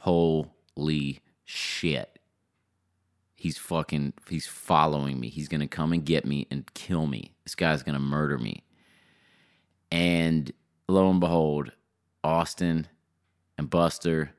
Holy 0.00 1.20
shit. 1.48 2.18
He's 3.34 3.56
fucking, 3.56 4.12
he's 4.28 4.46
following 4.46 5.18
me. 5.18 5.28
He's 5.28 5.48
going 5.48 5.60
to 5.60 5.66
come 5.66 5.92
and 5.92 6.04
get 6.04 6.26
me 6.26 6.46
and 6.50 6.72
kill 6.74 7.06
me. 7.06 7.32
This 7.44 7.54
guy's 7.54 7.82
going 7.82 7.94
to 7.94 8.00
murder 8.00 8.36
me. 8.36 8.64
And 9.90 10.52
lo 10.88 11.08
and 11.08 11.20
behold, 11.20 11.72
Austin 12.22 12.86
and 13.56 13.70
Buster 13.70 14.32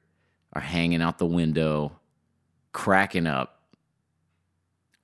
are 0.54 0.62
hanging 0.62 1.02
out 1.02 1.17
the 1.17 1.26
window, 1.26 1.93
cracking 2.74 3.26
up. 3.26 3.63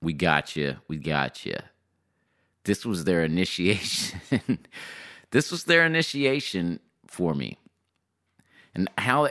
We 0.00 0.12
got 0.12 0.54
you. 0.54 0.76
We 0.86 0.98
got 0.98 1.44
you. 1.44 1.56
This 2.64 2.84
was 2.84 3.04
their 3.04 3.24
initiation. 3.24 4.20
this 5.32 5.50
was 5.50 5.64
their 5.64 5.84
initiation 5.84 6.78
for 7.08 7.34
me. 7.34 7.58
And 8.76 8.90
how, 8.98 9.26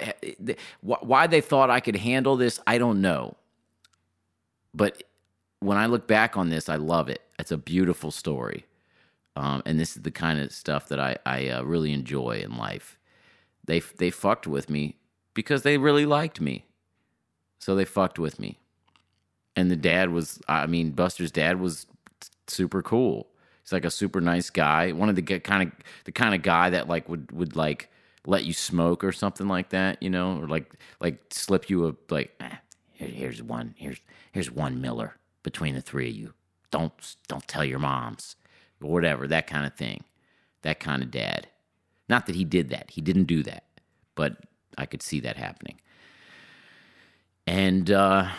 why 0.82 1.28
they 1.28 1.40
thought 1.40 1.70
I 1.70 1.80
could 1.80 1.96
handle 1.98 2.36
this, 2.36 2.60
I 2.66 2.80
don't 2.80 3.00
know. 3.00 3.36
But 4.74 5.04
when 5.60 5.78
I 5.78 5.86
look 5.86 6.08
back 6.08 6.36
on 6.36 6.50
this, 6.50 6.68
I 6.68 6.78
love 6.78 7.10
it. 7.10 7.22
It's 7.38 7.52
a 7.52 7.58
beautiful 7.58 8.10
story. 8.10 8.66
Um, 9.36 9.62
and 9.66 9.80
this 9.80 9.96
is 9.96 10.02
the 10.02 10.12
kind 10.12 10.40
of 10.40 10.52
stuff 10.52 10.88
that 10.88 11.00
I, 11.00 11.18
I 11.26 11.50
uh, 11.50 11.62
really 11.62 11.94
enjoy 11.94 12.42
in 12.44 12.58
life. 12.58 12.98
They 13.64 13.80
they 13.80 14.10
fucked 14.10 14.48
with 14.48 14.70
me 14.70 14.96
because 15.34 15.64
they 15.64 15.78
really 15.78 16.06
liked 16.06 16.40
me, 16.40 16.66
so 17.60 17.76
they 17.76 17.86
fucked 17.86 18.18
with 18.18 18.40
me. 18.40 18.60
And 19.56 19.70
the 19.70 19.76
dad 19.76 20.12
was, 20.12 20.40
I 20.48 20.68
mean, 20.68 20.92
Buster's 20.92 21.32
dad 21.32 21.60
was 21.60 21.88
super 22.48 22.82
cool. 22.82 23.28
He's 23.64 23.74
like 23.74 23.86
a 23.86 23.92
super 23.92 24.22
nice 24.22 24.50
guy. 24.50 24.92
One 24.92 25.10
of 25.10 25.16
the 25.16 25.24
kind 25.40 25.64
of 25.64 25.72
the 26.06 26.12
kind 26.12 26.34
of 26.36 26.42
guy 26.42 26.70
that 26.70 26.88
like 26.88 27.10
would 27.10 27.32
would 27.32 27.56
like 27.56 27.90
let 28.28 28.46
you 28.46 28.54
smoke 28.54 29.04
or 29.04 29.12
something 29.12 29.48
like 29.48 29.70
that, 29.70 30.04
you 30.04 30.10
know, 30.10 30.40
or 30.42 30.48
like 30.48 30.74
like 31.02 31.20
slip 31.32 31.70
you 31.70 31.88
a 31.88 31.96
like 32.14 32.36
eh, 32.40 32.58
here's 32.94 33.44
one 33.44 33.76
here's 33.78 34.00
here's 34.32 34.52
one 34.52 34.82
Miller 34.82 35.16
between 35.44 35.76
the 35.76 35.82
three 35.82 36.10
of 36.10 36.16
you. 36.16 36.34
Don't 36.72 36.94
don't 37.28 37.48
tell 37.48 37.66
your 37.66 37.80
moms 37.80 38.36
or 38.82 38.92
whatever, 38.92 39.28
that 39.28 39.48
kind 39.48 39.66
of 39.66 39.76
thing. 39.76 40.04
that 40.64 40.80
kind 40.80 41.04
of 41.04 41.12
dad. 41.12 41.48
Not 42.10 42.28
that 42.28 42.36
he 42.36 42.46
did 42.46 42.70
that, 42.70 42.92
he 42.92 43.02
didn't 43.02 43.26
do 43.26 43.44
that, 43.44 43.66
but 44.16 44.38
I 44.78 44.86
could 44.86 45.02
see 45.04 45.20
that 45.22 45.38
happening. 45.38 45.80
And 47.48 47.92
uh, 47.92 48.30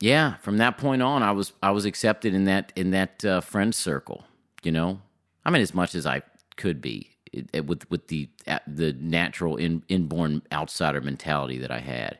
yeah, 0.00 0.36
from 0.36 0.58
that 0.58 0.78
point 0.78 1.02
on, 1.02 1.22
I 1.22 1.32
was 1.32 1.52
I 1.62 1.70
was 1.72 1.84
accepted 1.84 2.34
in 2.34 2.44
that 2.44 2.72
in 2.76 2.90
that 2.92 3.24
uh, 3.24 3.40
friend 3.40 3.74
circle. 3.74 4.24
You 4.62 4.72
know, 4.72 5.00
I 5.44 5.50
mean, 5.50 5.62
as 5.62 5.74
much 5.74 5.94
as 5.94 6.06
I 6.06 6.22
could 6.56 6.80
be 6.82 7.10
it, 7.36 7.48
it, 7.52 7.66
with 7.66 7.88
with 7.90 8.08
the 8.08 8.28
the 8.66 8.92
natural 8.94 9.56
in, 9.56 9.82
inborn 9.88 10.42
outsider 10.52 11.00
mentality 11.00 11.58
that 11.58 11.70
I 11.70 11.80
had 11.80 12.18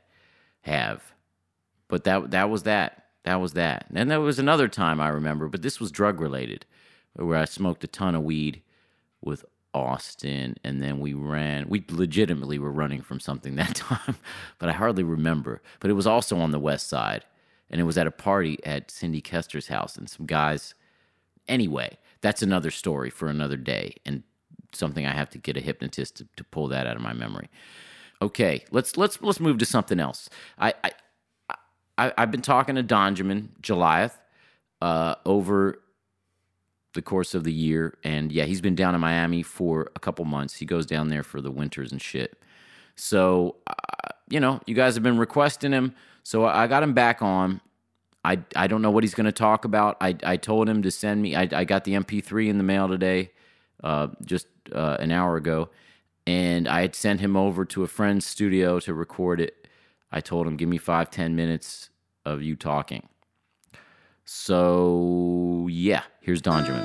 have. 0.63 1.13
But 1.89 2.05
that 2.05 2.31
that 2.31 2.51
was 2.51 2.65
that. 2.65 3.07
That 3.25 3.41
was 3.41 3.55
that. 3.55 3.87
And 3.93 4.09
there 4.11 4.21
was 4.21 4.39
another 4.39 4.69
time 4.69 5.01
I 5.01 5.09
remember, 5.09 5.49
but 5.49 5.63
this 5.63 5.81
was 5.81 5.91
drug 5.91 6.21
related, 6.21 6.65
where 7.15 7.39
I 7.39 7.45
smoked 7.45 7.83
a 7.83 7.89
ton 7.89 8.15
of 8.15 8.23
weed 8.23 8.63
with 9.21 9.45
Austin, 9.75 10.57
and 10.65 10.83
then 10.83 11.01
we 11.01 11.13
ran. 11.13 11.69
We 11.69 11.85
legitimately 11.89 12.59
were 12.59 12.71
running 12.71 13.03
from 13.03 13.21
something 13.21 13.57
that 13.57 13.75
time, 13.75 14.17
but 14.59 14.69
I 14.69 14.73
hardly 14.73 15.03
remember. 15.03 15.61
But 15.81 15.91
it 15.91 15.95
was 15.95 16.07
also 16.07 16.39
on 16.39 16.51
the 16.51 16.59
west 16.59 16.89
side, 16.89 17.25
and 17.69 17.81
it 17.81 17.85
was 17.85 17.99
at 17.99 18.07
a 18.07 18.13
party 18.13 18.59
at 18.65 18.91
Cindy 18.91 19.21
Kester's 19.21 19.69
house, 19.69 19.97
and 19.97 20.09
some 20.09 20.27
guys. 20.27 20.75
Anyway, 21.49 21.99
that's 22.23 22.43
another 22.43 22.71
story 22.71 23.11
for 23.11 23.29
another 23.29 23.57
day, 23.57 23.97
and 24.07 24.23
something 24.77 25.07
I 25.07 25.15
have 25.15 25.31
to 25.31 25.39
get 25.39 25.57
a 25.57 25.61
hypnotist 25.61 26.17
to, 26.17 26.29
to 26.37 26.45
pull 26.45 26.69
that 26.69 26.87
out 26.87 26.97
of 26.97 27.03
my 27.03 27.13
memory. 27.13 27.49
Okay, 28.23 28.65
let's 28.71 28.97
let's 28.97 29.21
let's 29.21 29.41
move 29.41 29.59
to 29.59 29.67
something 29.67 30.01
else. 30.01 30.31
I, 30.59 30.75
I 30.83 30.91
I, 31.99 32.13
have 32.19 32.31
been 32.31 32.43
talking 32.43 32.75
to 32.75 32.83
Donjamin 32.83 33.49
Goliath 33.63 34.19
uh, 34.81 35.17
over 35.25 35.81
the 36.95 37.03
course 37.03 37.35
of 37.35 37.45
the 37.45 37.53
year, 37.53 37.97
and 38.05 38.33
yeah, 38.33 38.45
he's 38.45 38.61
been 38.61 38.75
down 38.75 38.95
in 38.95 39.01
Miami 39.01 39.43
for 39.43 39.91
a 39.95 40.01
couple 40.01 40.25
months. 40.25 40.57
He 40.57 40.67
goes 40.67 40.87
down 40.87 41.09
there 41.09 41.23
for 41.23 41.41
the 41.41 41.51
winters 41.51 41.93
and 41.93 42.01
shit. 42.01 42.39
So, 42.97 43.57
uh, 43.67 43.75
you 44.29 44.41
know, 44.41 44.61
you 44.67 44.75
guys 44.75 44.95
have 44.95 45.03
been 45.03 45.19
requesting 45.19 45.73
him, 45.73 45.95
so 46.23 46.45
I 46.45 46.67
got 46.67 46.83
him 46.83 46.95
back 46.95 47.23
on. 47.23 47.61
I, 48.25 48.41
I 48.57 48.67
don't 48.67 48.83
know 48.83 48.91
what 48.91 49.05
he's 49.05 49.15
going 49.15 49.27
to 49.27 49.33
talk 49.33 49.65
about. 49.65 49.97
I, 50.01 50.17
I 50.25 50.37
told 50.37 50.69
him 50.69 50.83
to 50.83 50.91
send 50.91 51.23
me. 51.23 51.37
I, 51.37 51.49
I 51.53 51.65
got 51.65 51.85
the 51.85 51.93
MP3 51.93 52.49
in 52.49 52.59
the 52.59 52.65
mail 52.65 52.89
today, 52.89 53.31
uh, 53.85 54.09
just 54.25 54.49
uh, 54.73 54.97
an 55.01 55.11
hour 55.11 55.37
ago, 55.37 55.71
and 56.27 56.69
I 56.69 56.81
had 56.81 56.95
sent 56.95 57.21
him 57.21 57.37
over 57.37 57.65
to 57.67 57.83
a 57.83 57.87
friend's 57.87 58.27
studio 58.27 58.81
to 58.81 58.95
record 58.95 59.41
it 59.41 59.67
I 60.17 60.21
told 60.21 60.47
him, 60.47 60.57
give 60.57 60.69
me 60.69 60.79
five, 60.79 61.11
ten 61.11 61.35
minutes 61.37 61.91
of 62.25 62.43
you 62.43 62.57
talking. 62.57 63.09
So, 64.25 65.69
yeah, 65.71 66.03
here's 66.21 66.43
Donjamin. 66.43 66.85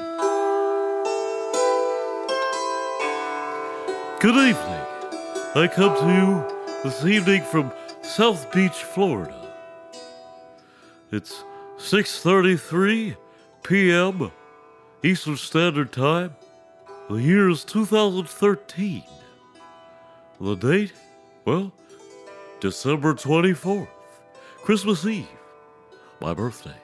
Good 4.19 4.35
evening. 4.35 4.85
I 5.55 5.69
come 5.73 5.97
to 5.97 6.13
you 6.13 6.81
this 6.83 7.03
evening 7.05 7.43
from 7.43 7.71
South 8.01 8.51
Beach, 8.51 8.83
Florida. 8.83 9.53
It's 11.11 11.43
6:33 11.77 13.17
p.m. 13.63 14.31
Eastern 15.03 15.37
Standard 15.37 15.91
Time. 15.91 16.35
The 17.11 17.21
year 17.21 17.49
is 17.49 17.65
2013. 17.65 19.03
The 20.39 20.55
date? 20.55 20.93
Well, 21.43 21.73
December 22.61 23.15
24th, 23.15 23.89
Christmas 24.63 25.05
Eve, 25.05 25.27
my 26.21 26.33
birthday. 26.33 26.77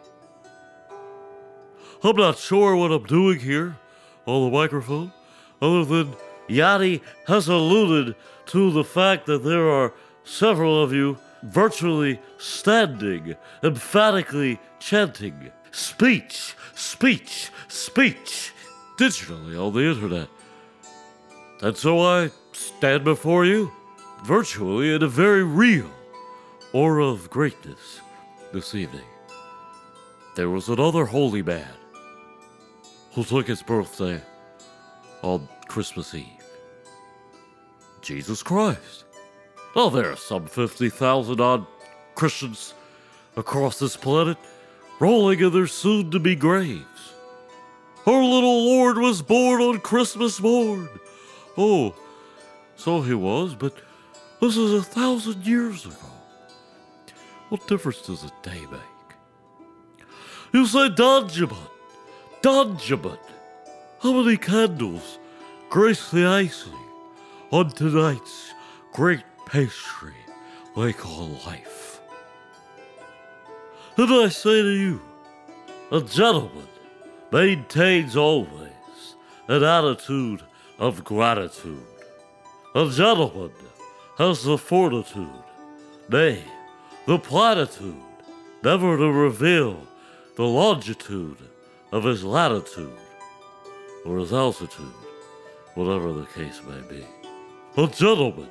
I'm 2.04 2.18
not 2.18 2.38
sure 2.38 2.76
what 2.76 2.92
I'm 2.92 3.06
doing 3.06 3.40
here 3.40 3.78
on 4.26 4.52
the 4.52 4.58
microphone, 4.58 5.14
other 5.62 5.86
than 5.86 6.14
Yadi 6.50 7.00
has 7.28 7.48
alluded 7.48 8.14
to 8.48 8.72
the 8.72 8.84
fact 8.84 9.28
that 9.28 9.46
there 9.46 9.70
are 9.70 9.94
several 10.26 10.84
of 10.84 10.92
you 10.92 11.18
virtually 11.44 12.20
standing, 12.38 13.34
emphatically 13.64 14.60
chanting, 14.78 15.54
speech, 15.72 16.54
speech, 16.76 17.50
speech, 17.70 18.52
digitally 18.98 19.58
on 19.58 19.74
the 19.74 19.90
internet. 19.90 20.28
And 21.62 21.78
so 21.78 22.02
I 22.02 22.32
stand 22.54 23.04
before 23.04 23.46
you 23.46 23.72
virtually 24.24 24.94
in 24.94 25.04
a 25.04 25.08
very 25.08 25.44
real 25.44 25.90
aura 26.74 27.06
of 27.06 27.30
greatness 27.30 28.02
this 28.52 28.76
evening. 28.76 29.06
There 30.36 30.50
was 30.50 30.70
another 30.70 31.06
holy 31.06 31.42
man 31.42 31.74
who 33.14 33.24
took 33.24 33.48
his 33.48 33.64
birthday 33.64 34.22
on 35.22 35.48
Christmas 35.68 36.14
Eve. 36.14 36.26
Jesus 38.02 38.44
Christ. 38.44 39.06
Now, 39.76 39.90
there 39.90 40.12
are 40.12 40.16
some 40.16 40.46
50,000 40.48 41.42
odd 41.42 41.66
Christians 42.16 42.74
across 43.36 43.80
this 43.80 43.98
planet 43.98 44.38
rolling 45.00 45.40
in 45.40 45.52
their 45.52 45.68
soon 45.68 46.10
to 46.12 46.20
be 46.20 46.36
graves. 46.36 46.97
Our 48.08 48.24
little 48.24 48.66
Lord 48.66 48.98
was 49.00 49.22
born 49.22 49.62
on 49.62 49.82
Christmas 49.82 50.40
morn. 50.40 50.88
Oh, 51.58 51.94
so 52.78 53.02
he 53.02 53.14
was, 53.14 53.54
but 53.54 53.74
this 54.40 54.56
is 54.56 54.74
a 54.74 54.82
thousand 54.82 55.46
years 55.46 55.86
ago. 55.86 55.96
What 57.50 57.68
difference 57.68 58.02
does 58.04 58.24
a 58.24 58.32
day 58.42 58.62
make? 58.72 60.08
You 60.54 60.66
say 60.66 60.88
Donjamin, 60.88 61.58
Donjamin. 62.42 63.20
How 64.02 64.14
many 64.14 64.38
candles 64.38 65.20
grace 65.70 66.10
the 66.10 66.26
icing 66.26 66.80
on 67.52 67.72
tonight's 67.72 68.54
great 68.94 69.26
pastry 69.46 70.16
we 70.78 70.94
call 70.94 71.28
life? 71.46 72.00
And 73.98 74.14
I 74.14 74.30
say 74.30 74.62
to 74.62 74.70
you, 74.70 75.02
a 75.92 76.00
gentleman 76.00 76.68
maintains 77.32 78.16
always 78.16 79.16
an 79.48 79.64
attitude 79.64 80.42
of 80.80 81.04
gratitude. 81.04 81.86
A 82.76 82.90
gentleman 82.90 83.52
has 84.18 84.44
the 84.44 84.58
fortitude, 84.58 85.44
nay, 86.10 86.44
the 87.06 87.20
platitude, 87.20 87.96
never 88.64 88.98
to 88.98 89.12
reveal 89.12 89.82
the 90.36 90.44
longitude 90.44 91.38
of 91.92 92.04
his 92.04 92.24
latitude 92.24 92.98
or 94.06 94.20
his 94.20 94.34
altitude, 94.34 94.94
whatever 95.76 96.14
the 96.14 96.26
case 96.28 96.62
may 96.68 96.82
be. 96.88 97.06
A 97.78 97.88
gentleman 97.88 98.50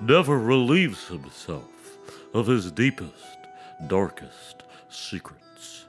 never 0.00 0.38
relieves 0.38 1.08
himself 1.08 1.98
of 2.34 2.46
his 2.46 2.70
deepest, 2.72 3.38
darkest 3.86 4.62
secrets. 4.88 5.86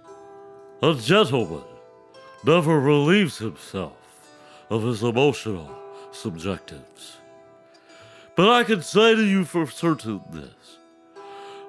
A 0.81 0.93
gentleman 0.93 1.63
never 2.43 2.79
relieves 2.79 3.37
himself 3.37 3.97
of 4.69 4.83
his 4.83 5.03
emotional 5.03 5.69
subjectives. 6.11 7.17
But 8.35 8.49
I 8.49 8.63
can 8.63 8.81
say 8.81 9.15
to 9.15 9.23
you 9.23 9.45
for 9.45 9.67
certain 9.67 10.21
this 10.29 10.77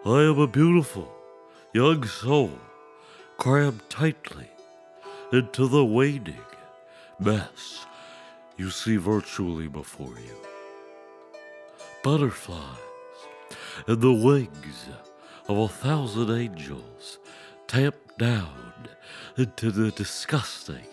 I 0.05 0.23
am 0.23 0.39
a 0.39 0.47
beautiful 0.47 1.11
young 1.73 2.05
soul 2.05 2.59
crammed 3.37 3.83
tightly 3.89 4.49
into 5.33 5.69
the 5.69 5.85
waning 5.85 6.41
mess 7.19 7.87
you 8.57 8.71
see 8.71 8.97
virtually 8.97 9.69
before 9.69 10.19
you. 10.19 10.37
Butterflies 12.03 12.79
and 13.87 14.01
the 14.01 14.13
wings 14.13 14.89
of 15.49 15.59
a 15.59 15.69
thousand 15.69 16.31
angels 16.31 17.19
tamped 17.67 18.08
down 18.19 18.89
into 19.37 19.71
the 19.71 19.93
disgusting, 19.93 20.89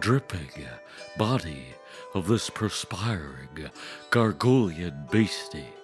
dripping 0.00 0.66
body 1.18 1.66
of 2.14 2.26
this 2.26 2.48
perspiring, 2.48 3.70
gargouillian 4.10 5.10
beastie, 5.10 5.74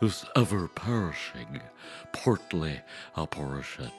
this 0.00 0.24
ever 0.34 0.68
perishing, 0.68 1.60
portly 2.12 2.80
apparition. 3.16 3.90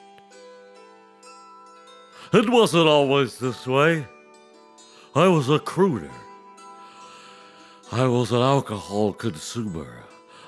It 2.33 2.49
wasn't 2.49 2.87
always 2.87 3.37
this 3.37 3.67
way. 3.67 4.05
I 5.15 5.27
was 5.27 5.49
a 5.49 5.59
crooner. 5.59 6.11
I 7.91 8.05
was 8.07 8.31
an 8.31 8.41
alcohol 8.41 9.13
consumer. 9.13 10.03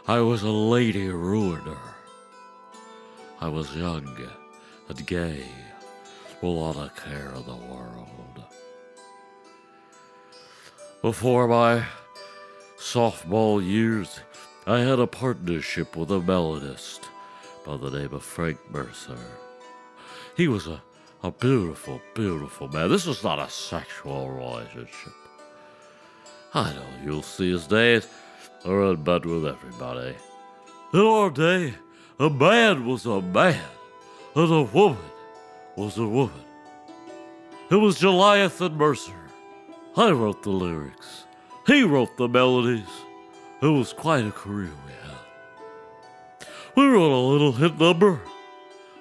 I 0.08 0.20
was 0.20 0.44
a 0.44 0.50
lady 0.50 1.08
ruiner. 1.08 1.78
I 3.40 3.48
was 3.48 3.76
young 3.76 4.18
and 4.90 5.06
gay, 5.06 5.44
will 6.42 6.52
a 6.52 6.60
lot 6.60 6.76
of 6.76 6.96
care 6.96 7.30
of 7.30 7.46
the 7.46 7.56
world. 7.56 8.44
Before 11.02 11.48
my 11.48 11.86
softball 12.78 13.66
years, 13.66 14.20
I 14.68 14.80
had 14.80 15.00
a 15.00 15.08
partnership 15.08 15.96
with 15.96 16.12
a 16.12 16.20
melodist 16.20 17.00
by 17.66 17.78
the 17.78 17.90
name 17.90 18.14
of 18.14 18.24
Frank 18.24 18.58
Mercer. 18.70 19.18
He 20.36 20.48
was 20.48 20.68
a, 20.68 20.82
a 21.24 21.32
beautiful, 21.32 22.02
beautiful 22.16 22.68
man. 22.68 22.90
This 22.90 23.06
was 23.06 23.24
not 23.24 23.40
a 23.40 23.50
sexual 23.50 24.30
relationship. 24.30 25.14
I 26.54 26.74
know 26.74 26.86
you'll 27.06 27.22
see 27.22 27.52
his 27.52 27.68
days 27.68 28.08
are 28.66 28.92
in 28.92 29.04
bed 29.04 29.26
with 29.26 29.46
everybody. 29.46 30.16
In 30.94 31.00
our 31.00 31.30
day, 31.30 31.76
a 32.20 32.30
man 32.30 32.86
was 32.86 33.06
a 33.06 33.22
man, 33.22 33.64
and 34.36 34.52
a 34.52 34.64
woman 34.64 34.98
was 35.76 35.98
a 35.98 36.08
woman. 36.08 36.46
It 37.72 37.76
was 37.76 38.02
Goliath 38.02 38.62
and 38.62 38.76
Mercer. 38.76 39.14
I 39.96 40.12
wrote 40.12 40.44
the 40.44 40.50
lyrics. 40.50 41.26
He 41.68 41.84
wrote 41.84 42.18
the 42.18 42.28
melodies. 42.28 42.90
It 43.62 43.68
was 43.68 43.94
quite 43.94 44.26
a 44.26 44.32
career 44.32 44.72
we 44.86 44.92
had. 44.92 46.48
We 46.76 46.86
wrote 46.86 47.12
a 47.12 47.30
little 47.32 47.52
hit 47.52 47.80
number 47.80 48.22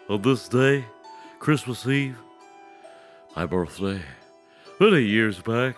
on 0.09 0.23
this 0.23 0.49
day, 0.49 0.85
Christmas 1.39 1.87
Eve, 1.87 2.19
my 3.37 3.47
birthday, 3.47 4.03
many 4.81 5.03
years 5.03 5.41
back, 5.41 5.77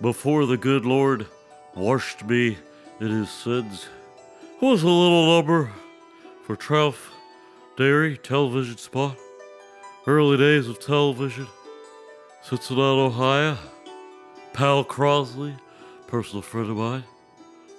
before 0.00 0.46
the 0.46 0.56
good 0.56 0.84
Lord 0.84 1.26
washed 1.74 2.24
me 2.24 2.58
in 3.00 3.10
his 3.10 3.30
sins. 3.30 3.88
It 4.60 4.64
was 4.64 4.82
a 4.82 4.88
little 4.88 5.36
number 5.36 5.70
for 6.44 6.56
Trout 6.56 6.96
Dairy 7.80 8.18
television 8.18 8.76
spot. 8.76 9.16
Early 10.06 10.36
days 10.36 10.68
of 10.68 10.80
television. 10.80 11.46
Cincinnati, 12.42 13.00
Ohio. 13.00 13.56
Powel 14.52 14.84
Crosley, 14.84 15.58
personal 16.06 16.42
friend 16.42 16.68
of 16.68 16.76
mine. 16.76 17.04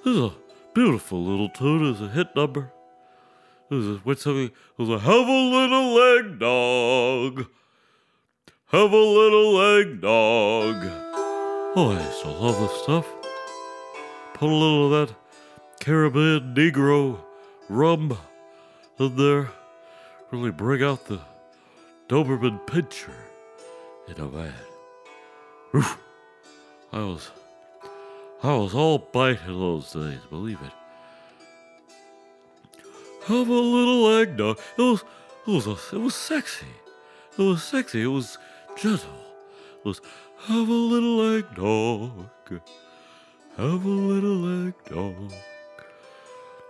This 0.04 0.16
is 0.16 0.22
a 0.24 0.34
beautiful 0.74 1.24
little 1.24 1.50
tune. 1.50 1.88
It's 1.92 2.02
a 2.02 2.08
hit 2.08 2.36
number. 2.36 2.74
It 3.70 3.76
was 3.76 3.86
a, 3.86 3.94
what's 3.98 4.24
something? 4.24 4.46
It 4.46 4.54
was 4.76 4.90
a 4.90 4.98
have 4.98 5.28
a 5.28 5.32
little 5.32 5.94
leg 5.94 6.40
dog. 6.40 7.46
Have 8.72 8.92
a 8.92 8.98
little 8.98 9.54
leg 9.54 10.02
dog. 10.02 10.78
Oh, 11.76 11.96
I 11.96 12.04
used 12.04 12.24
to 12.24 12.30
love 12.30 12.60
this 12.60 12.82
stuff. 12.82 13.08
Put 14.34 14.50
a 14.50 14.52
little 14.52 14.92
of 14.92 15.10
that 15.10 15.16
Caribbean 15.80 16.56
Negro 16.56 17.20
rum 17.70 18.18
in 18.98 19.16
there. 19.16 19.52
Really 20.32 20.52
bring 20.52 20.82
out 20.82 21.06
the 21.06 21.20
Doberman 22.08 22.66
Pinscher 22.66 23.14
in 24.08 24.18
a 24.18 24.28
man. 24.30 24.54
Oof. 25.76 25.98
I 26.94 27.00
was, 27.00 27.30
I 28.42 28.54
was 28.54 28.74
all 28.74 28.98
bite 28.98 29.40
in 29.46 29.60
those 29.60 29.92
days, 29.92 30.20
believe 30.30 30.60
it. 30.62 30.72
Have 33.26 33.48
a 33.48 33.54
little 33.54 34.20
eggnog. 34.20 34.58
It 34.78 34.82
was, 34.82 35.04
it 35.48 35.52
was, 35.52 35.68
a, 35.68 35.96
it 35.96 36.00
was 36.00 36.16
sexy. 36.16 36.66
It 37.38 37.42
was 37.42 37.64
sexy. 37.64 38.04
It 38.04 38.08
was 38.08 38.38
gentle. 38.78 39.10
It 39.80 39.86
was 39.86 40.02
have 40.48 40.68
a 40.68 40.74
little 40.74 41.38
eggnog. 41.38 42.30
Have 43.58 43.86
a 43.86 43.90
little 43.90 44.68
eggnog. 44.68 45.34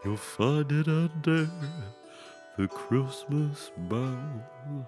You'll 0.03 0.17
find 0.17 0.71
it 0.71 0.87
under 0.87 1.49
the 2.61 2.67
Christmas 2.67 3.71
bough. 3.75 4.85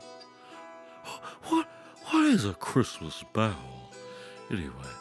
What? 1.45 1.67
What 2.05 2.25
is 2.25 2.45
a 2.45 2.53
Christmas 2.53 3.23
bough? 3.33 3.89
Anyway, 4.51 4.93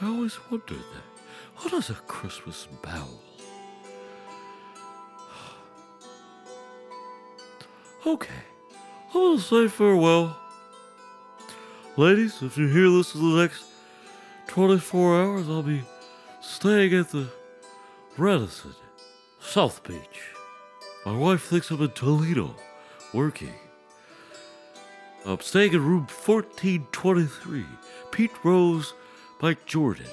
I 0.00 0.06
always 0.06 0.38
wondered 0.48 0.78
that. 0.78 1.06
What 1.56 1.72
is 1.72 1.90
a 1.90 1.94
Christmas 1.94 2.68
bowl? 2.82 3.20
Okay, 8.06 8.42
I'm 9.08 9.12
gonna 9.12 9.40
say 9.40 9.66
farewell. 9.66 10.36
Ladies, 11.96 12.42
if 12.42 12.56
you 12.56 12.68
hear 12.68 12.90
this 12.90 13.12
in 13.16 13.28
the 13.28 13.42
next 13.42 13.64
24 14.46 15.20
hours, 15.20 15.48
I'll 15.48 15.64
be 15.64 15.82
staying 16.40 16.94
at 16.94 17.10
the 17.10 17.26
Radisson, 18.16 18.76
South 19.40 19.82
Beach. 19.82 20.39
My 21.06 21.16
wife 21.16 21.44
thinks 21.44 21.70
I'm 21.70 21.80
in 21.80 21.90
Toledo, 21.92 22.54
working. 23.14 23.54
I'm 25.24 25.40
staying 25.40 25.72
in 25.72 25.82
room 25.82 26.06
1423. 26.06 27.64
Pete 28.10 28.30
Rose, 28.44 28.92
Mike 29.40 29.64
Jordan. 29.64 30.06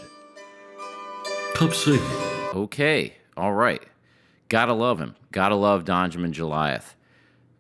Come 1.55 1.71
me. 1.71 1.99
Okay, 2.53 3.15
all 3.35 3.53
right. 3.53 3.83
Gotta 4.47 4.73
love 4.73 4.99
him. 4.99 5.15
Gotta 5.33 5.55
love 5.55 5.83
Donjamin 5.83 6.33
Goliath. 6.33 6.95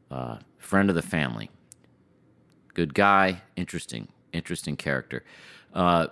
Uh, 0.09 0.37
friend 0.57 0.89
of 0.89 0.95
the 0.95 1.01
family. 1.01 1.49
Good 2.73 2.93
guy. 2.93 3.41
Interesting. 3.57 4.07
Interesting 4.31 4.77
character. 4.77 5.25
Uh, 5.73 6.07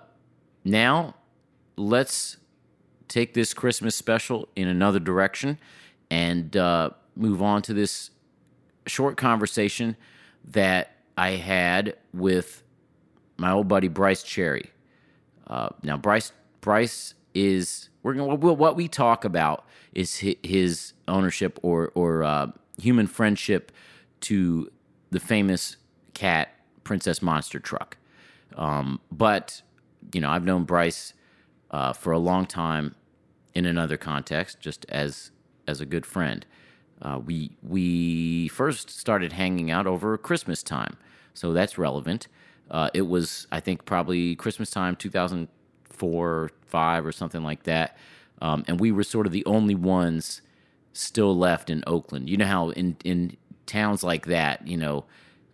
now, 0.64 1.14
let's 1.76 2.36
take 3.08 3.32
this 3.32 3.54
Christmas 3.54 3.96
special 3.96 4.48
in 4.54 4.68
another 4.68 4.98
direction 4.98 5.58
and 6.10 6.56
uh, 6.56 6.90
move 7.16 7.42
on 7.42 7.62
to 7.62 7.74
this 7.74 8.10
short 8.86 9.16
conversation 9.16 9.96
that 10.44 10.92
I 11.16 11.30
had 11.30 11.96
with 12.12 12.62
my 13.36 13.50
old 13.50 13.68
buddy 13.68 13.88
Bryce 13.88 14.22
Cherry. 14.22 14.70
Uh, 15.46 15.70
now, 15.82 15.96
Bryce 15.96 16.32
Bryce 16.60 17.14
is 17.34 17.88
we're 18.02 18.14
gonna 18.14 18.34
what 18.34 18.76
we 18.76 18.88
talk 18.88 19.24
about 19.24 19.66
is 19.92 20.18
his 20.18 20.92
ownership 21.08 21.58
or 21.62 21.90
or 21.94 22.22
uh, 22.22 22.48
human 22.80 23.06
friendship 23.06 23.72
to 24.20 24.70
the 25.10 25.20
famous 25.20 25.76
cat 26.14 26.48
Princess 26.84 27.22
Monster 27.22 27.58
Truck. 27.58 27.96
Um, 28.56 29.00
but 29.10 29.62
you 30.12 30.20
know, 30.20 30.30
I've 30.30 30.44
known 30.44 30.64
Bryce 30.64 31.14
uh, 31.70 31.92
for 31.92 32.12
a 32.12 32.18
long 32.18 32.46
time 32.46 32.94
in 33.54 33.66
another 33.66 33.96
context, 33.96 34.60
just 34.60 34.86
as 34.88 35.30
as 35.66 35.80
a 35.80 35.86
good 35.86 36.06
friend. 36.06 36.46
Uh, 37.02 37.20
we 37.24 37.56
we 37.62 38.48
first 38.48 38.90
started 38.90 39.32
hanging 39.32 39.70
out 39.70 39.86
over 39.86 40.16
Christmas 40.16 40.62
time, 40.62 40.96
so 41.34 41.52
that's 41.52 41.76
relevant. 41.78 42.28
Uh, 42.70 42.90
it 42.94 43.02
was, 43.02 43.46
I 43.52 43.60
think, 43.60 43.84
probably 43.84 44.34
Christmas 44.34 44.70
time, 44.70 44.96
2004 44.96 46.28
or 46.28 46.50
five 46.66 47.06
or 47.06 47.12
something 47.12 47.42
like 47.42 47.64
that, 47.64 47.96
um, 48.40 48.64
and 48.66 48.80
we 48.80 48.92
were 48.92 49.04
sort 49.04 49.26
of 49.26 49.32
the 49.32 49.44
only 49.44 49.74
ones 49.74 50.42
still 50.92 51.36
left 51.36 51.68
in 51.68 51.84
Oakland. 51.86 52.30
You 52.30 52.38
know 52.38 52.46
how 52.46 52.70
in 52.70 52.96
in 53.04 53.36
towns 53.66 54.02
like 54.02 54.26
that, 54.26 54.66
you 54.66 54.76
know, 54.76 55.04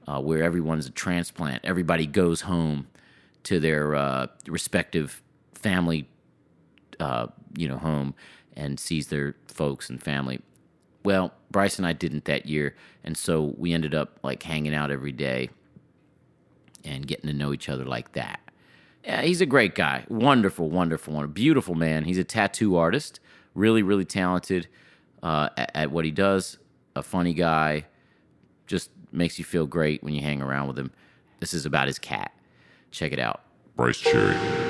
uh, 0.06 0.20
where 0.20 0.42
everyone's 0.42 0.86
a 0.86 0.90
transplant, 0.90 1.64
everybody 1.64 2.06
goes 2.06 2.42
home 2.42 2.86
to 3.44 3.58
their 3.58 3.94
uh, 3.94 4.26
respective 4.46 5.22
family, 5.54 6.08
uh, 7.00 7.26
you 7.56 7.68
know, 7.68 7.78
home 7.78 8.14
and 8.54 8.78
sees 8.78 9.08
their 9.08 9.34
folks 9.46 9.90
and 9.90 10.02
family. 10.02 10.40
Well, 11.04 11.32
Bryce 11.50 11.78
and 11.78 11.86
I 11.86 11.92
didn't 11.92 12.24
that 12.26 12.46
year, 12.46 12.74
and 13.04 13.16
so 13.16 13.54
we 13.56 13.72
ended 13.72 13.94
up 13.94 14.18
like 14.22 14.42
hanging 14.42 14.74
out 14.74 14.90
every 14.90 15.12
day 15.12 15.50
and 16.84 17.06
getting 17.06 17.28
to 17.28 17.36
know 17.36 17.52
each 17.52 17.68
other 17.68 17.84
like 17.84 18.12
that. 18.12 18.40
Yeah, 19.04 19.22
he's 19.22 19.40
a 19.40 19.46
great 19.46 19.74
guy. 19.74 20.04
Wonderful, 20.08 20.70
wonderful, 20.70 21.14
wonderful, 21.14 21.34
beautiful 21.34 21.74
man. 21.74 22.04
He's 22.04 22.18
a 22.18 22.24
tattoo 22.24 22.76
artist, 22.76 23.18
really, 23.54 23.82
really 23.82 24.04
talented 24.04 24.68
uh, 25.22 25.48
at, 25.56 25.70
at 25.74 25.90
what 25.90 26.04
he 26.04 26.12
does. 26.12 26.58
A 26.94 27.02
funny 27.02 27.34
guy, 27.34 27.86
just 28.66 28.90
makes 29.12 29.38
you 29.38 29.44
feel 29.44 29.66
great 29.66 30.02
when 30.02 30.14
you 30.14 30.22
hang 30.22 30.40
around 30.40 30.66
with 30.66 30.78
him. 30.78 30.90
This 31.40 31.52
is 31.52 31.66
about 31.66 31.86
his 31.86 31.98
cat. 31.98 32.32
Check 32.90 33.12
it 33.12 33.18
out. 33.18 33.42
Bryce 33.76 33.98
Cherry. 33.98 34.61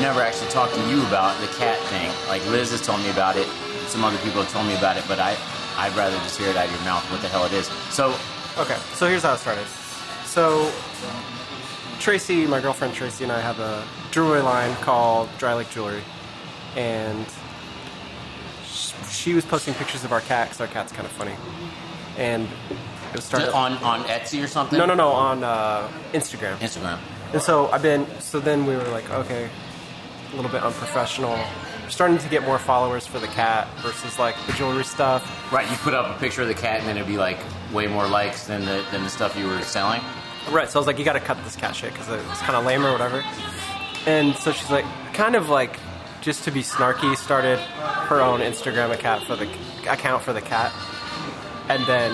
I've 0.00 0.06
never 0.16 0.22
actually 0.22 0.48
talked 0.48 0.74
to 0.74 0.88
you 0.88 1.06
about 1.08 1.38
the 1.42 1.46
cat 1.58 1.78
thing. 1.90 2.10
Like 2.26 2.42
Liz 2.46 2.70
has 2.70 2.80
told 2.80 3.02
me 3.02 3.10
about 3.10 3.36
it, 3.36 3.46
some 3.88 4.02
other 4.02 4.16
people 4.24 4.40
have 4.40 4.50
told 4.50 4.66
me 4.66 4.74
about 4.74 4.96
it, 4.96 5.04
but 5.06 5.18
I, 5.18 5.36
I'd 5.76 5.94
rather 5.94 6.16
just 6.20 6.38
hear 6.38 6.48
it 6.48 6.56
out 6.56 6.64
of 6.64 6.72
your 6.72 6.80
mouth 6.84 7.04
what 7.12 7.20
the 7.20 7.28
hell 7.28 7.44
it 7.44 7.52
is. 7.52 7.66
So, 7.90 8.16
Okay, 8.56 8.78
so 8.94 9.06
here's 9.06 9.24
how 9.24 9.34
it 9.34 9.38
started. 9.40 9.66
So, 10.24 10.72
Tracy, 11.98 12.46
my 12.46 12.62
girlfriend 12.62 12.94
Tracy, 12.94 13.24
and 13.24 13.32
I 13.32 13.42
have 13.42 13.60
a 13.60 13.86
jewelry 14.10 14.40
line 14.40 14.74
called 14.76 15.28
Dry 15.36 15.52
Lake 15.52 15.68
Jewelry, 15.68 16.00
and 16.76 17.26
she 19.10 19.34
was 19.34 19.44
posting 19.44 19.74
pictures 19.74 20.02
of 20.02 20.12
our 20.12 20.22
cat 20.22 20.48
because 20.48 20.62
our 20.62 20.66
cat's 20.68 20.92
kind 20.92 21.04
of 21.04 21.12
funny, 21.12 21.34
and 22.16 22.48
it 23.10 23.16
was 23.16 23.24
started 23.24 23.52
on 23.52 23.74
on 23.84 24.04
Etsy 24.04 24.42
or 24.42 24.46
something? 24.46 24.78
No, 24.78 24.86
no, 24.86 24.94
no, 24.94 25.10
on 25.10 25.44
uh, 25.44 25.86
Instagram. 26.14 26.56
Instagram. 26.56 26.98
And 27.34 27.42
so 27.42 27.70
I've 27.70 27.82
been. 27.82 28.06
So 28.20 28.40
then 28.40 28.64
we 28.64 28.74
were 28.74 28.88
like, 28.88 29.08
okay, 29.10 29.50
a 30.32 30.36
little 30.36 30.50
bit 30.50 30.62
unprofessional. 30.62 31.38
We're 31.82 31.88
starting 31.90 32.18
to 32.18 32.28
get 32.28 32.42
more 32.44 32.58
followers 32.58 33.06
for 33.06 33.18
the 33.18 33.26
cat 33.28 33.68
versus 33.78 34.18
like 34.18 34.34
the 34.46 34.52
jewelry 34.52 34.84
stuff. 34.84 35.22
Right, 35.52 35.68
you 35.70 35.76
put 35.78 35.94
up 35.94 36.14
a 36.14 36.18
picture 36.20 36.42
of 36.42 36.48
the 36.48 36.54
cat, 36.54 36.80
and 36.80 36.88
then 36.88 36.96
it'd 36.96 37.08
be 37.08 37.18
like 37.18 37.38
way 37.72 37.86
more 37.86 38.06
likes 38.06 38.46
than 38.46 38.64
the 38.64 38.84
than 38.92 39.02
the 39.02 39.10
stuff 39.10 39.36
you 39.36 39.46
were 39.46 39.60
selling. 39.62 40.00
Right. 40.50 40.68
So 40.70 40.78
I 40.78 40.80
was 40.80 40.86
like, 40.86 40.98
you 40.98 41.04
got 41.04 41.12
to 41.14 41.20
cut 41.20 41.42
this 41.44 41.56
cat 41.56 41.76
shit 41.76 41.92
because 41.92 42.08
it's 42.08 42.40
kind 42.40 42.56
of 42.56 42.64
lame 42.64 42.84
or 42.84 42.92
whatever. 42.92 43.22
And 44.06 44.34
so 44.36 44.52
she's 44.52 44.70
like, 44.70 44.86
kind 45.12 45.36
of 45.36 45.50
like, 45.50 45.78
just 46.22 46.44
to 46.44 46.50
be 46.50 46.62
snarky, 46.62 47.14
started 47.16 47.58
her 47.58 48.20
own 48.20 48.40
Instagram 48.40 48.92
account 48.92 49.24
for 49.24 49.36
the 49.36 49.48
account 49.88 50.22
for 50.22 50.32
the 50.32 50.40
cat, 50.40 50.72
and 51.68 51.84
then 51.86 52.10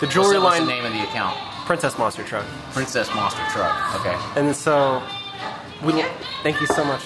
the 0.00 0.06
What's 0.06 0.14
jewelry 0.14 0.34
the, 0.36 0.40
what's 0.42 0.58
line. 0.58 0.66
the 0.66 0.72
name 0.74 0.84
of 0.84 0.92
the 0.92 1.02
account? 1.04 1.36
Princess 1.66 1.96
Monster 1.96 2.24
Truck. 2.24 2.44
Princess 2.72 3.08
Monster 3.14 3.42
Truck. 3.50 4.00
Okay. 4.00 4.18
And 4.40 4.54
so 4.54 5.02
we 5.82 6.02
thank 6.42 6.60
you 6.60 6.66
so 6.66 6.84
much. 6.84 7.02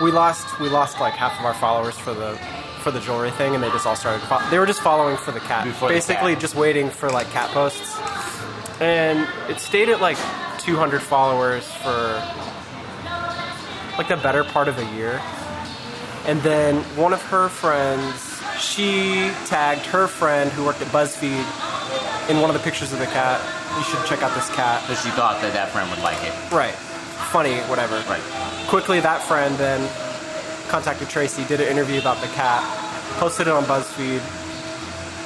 We 0.00 0.10
lost 0.10 0.58
we 0.60 0.68
lost 0.68 0.98
like 1.00 1.14
half 1.14 1.38
of 1.38 1.44
our 1.44 1.54
followers 1.54 1.96
for 1.98 2.14
the 2.14 2.36
for 2.80 2.90
the 2.90 3.00
jewelry 3.00 3.30
thing, 3.32 3.54
and 3.54 3.62
they 3.62 3.70
just 3.70 3.86
all 3.86 3.94
started. 3.96 4.24
Fo- 4.26 4.40
they 4.50 4.58
were 4.58 4.66
just 4.66 4.80
following 4.80 5.16
for 5.16 5.30
the 5.30 5.38
cat, 5.40 5.64
Before 5.64 5.88
the 5.88 5.94
basically 5.94 6.32
cat. 6.32 6.40
just 6.40 6.54
waiting 6.56 6.90
for 6.90 7.10
like 7.10 7.28
cat 7.30 7.50
posts. 7.50 7.96
And 8.80 9.28
it 9.48 9.60
stayed 9.60 9.88
at 9.88 10.00
like 10.00 10.16
200 10.58 11.00
followers 11.00 11.64
for 11.70 12.20
like 13.96 14.08
the 14.08 14.16
better 14.16 14.42
part 14.42 14.66
of 14.68 14.78
a 14.78 14.84
year. 14.96 15.20
And 16.26 16.40
then 16.42 16.82
one 16.96 17.12
of 17.12 17.22
her 17.22 17.48
friends, 17.48 18.40
she 18.58 19.30
tagged 19.46 19.86
her 19.86 20.08
friend 20.08 20.50
who 20.50 20.64
worked 20.64 20.80
at 20.80 20.88
BuzzFeed 20.88 21.44
in 22.30 22.40
one 22.40 22.50
of 22.50 22.54
the 22.54 22.62
pictures 22.62 22.92
of 22.92 22.98
the 22.98 23.06
cat. 23.06 23.40
You 23.78 23.84
should 23.84 24.04
check 24.08 24.22
out 24.22 24.34
this 24.34 24.48
cat. 24.56 24.82
Because 24.86 25.02
she 25.02 25.10
thought 25.10 25.40
that 25.42 25.52
that 25.52 25.70
friend 25.70 25.88
would 25.90 26.00
like 26.00 26.20
it. 26.24 26.32
Right. 26.52 26.74
Funny, 27.32 27.56
whatever. 27.62 27.96
Right. 28.08 28.22
Quickly, 28.68 29.00
that 29.00 29.22
friend 29.22 29.56
then 29.56 29.80
contacted 30.68 31.08
Tracy, 31.08 31.44
did 31.44 31.60
an 31.60 31.68
interview 31.68 31.98
about 32.00 32.20
the 32.20 32.26
cat, 32.28 32.62
posted 33.18 33.46
it 33.46 33.52
on 33.52 33.64
BuzzFeed. 33.64 34.20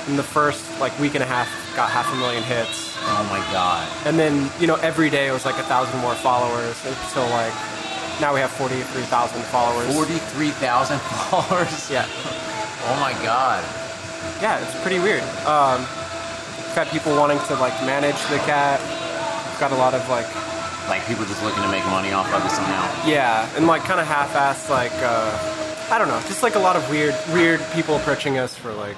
In 0.09 0.15
the 0.15 0.23
first 0.23 0.63
like 0.79 0.97
week 1.01 1.15
and 1.15 1.23
a 1.25 1.27
half, 1.27 1.49
got 1.75 1.91
half 1.91 2.07
a 2.13 2.17
million 2.17 2.41
hits, 2.45 2.95
Oh 3.03 3.27
my 3.29 3.41
god. 3.51 3.83
and 4.07 4.17
then 4.17 4.49
you 4.61 4.69
know 4.69 4.77
every 4.77 5.11
day 5.11 5.27
it 5.27 5.33
was 5.33 5.45
like 5.45 5.59
a 5.59 5.65
thousand 5.65 5.99
more 5.99 6.15
followers 6.15 6.79
until 6.87 7.27
like 7.31 7.53
now 8.21 8.33
we 8.33 8.39
have 8.39 8.53
forty 8.53 8.81
three 8.95 9.03
thousand 9.11 9.43
followers. 9.51 9.93
Forty-three 9.93 10.51
thousand 10.63 11.01
followers. 11.27 11.91
Yeah, 11.91 12.07
Oh 12.87 12.97
my 13.03 13.15
god. 13.27 13.65
yeah, 14.41 14.63
it's 14.63 14.81
pretty 14.83 15.01
weird. 15.01 15.23
Um, 15.43 15.83
had 16.79 16.87
people 16.95 17.11
wanting 17.17 17.41
to 17.51 17.55
like 17.57 17.75
manage 17.83 18.15
the 18.31 18.39
cat. 18.47 18.79
Got 19.59 19.73
a 19.73 19.77
lot 19.77 19.93
of 19.93 20.09
like 20.09 20.31
Like 20.89 21.05
people 21.07 21.25
just 21.25 21.43
looking 21.43 21.63
to 21.63 21.69
make 21.71 21.85
money 21.87 22.13
off 22.13 22.33
of 22.33 22.45
it 22.45 22.51
somehow. 22.51 23.09
Yeah, 23.09 23.49
and 23.57 23.67
like 23.67 23.83
kind 23.83 24.01
of 24.01 24.07
half-assed, 24.07 24.71
like 24.71 24.93
uh, 25.03 25.93
I 25.93 25.99
don't 25.99 26.09
know, 26.09 26.21
just 26.29 26.43
like 26.43 26.55
a 26.55 26.59
lot 26.61 26.77
of 26.77 26.89
weird, 26.91 27.15
weird 27.33 27.61
people 27.75 27.97
approaching 27.97 28.39
us 28.39 28.55
for 28.55 28.73
like 28.73 28.97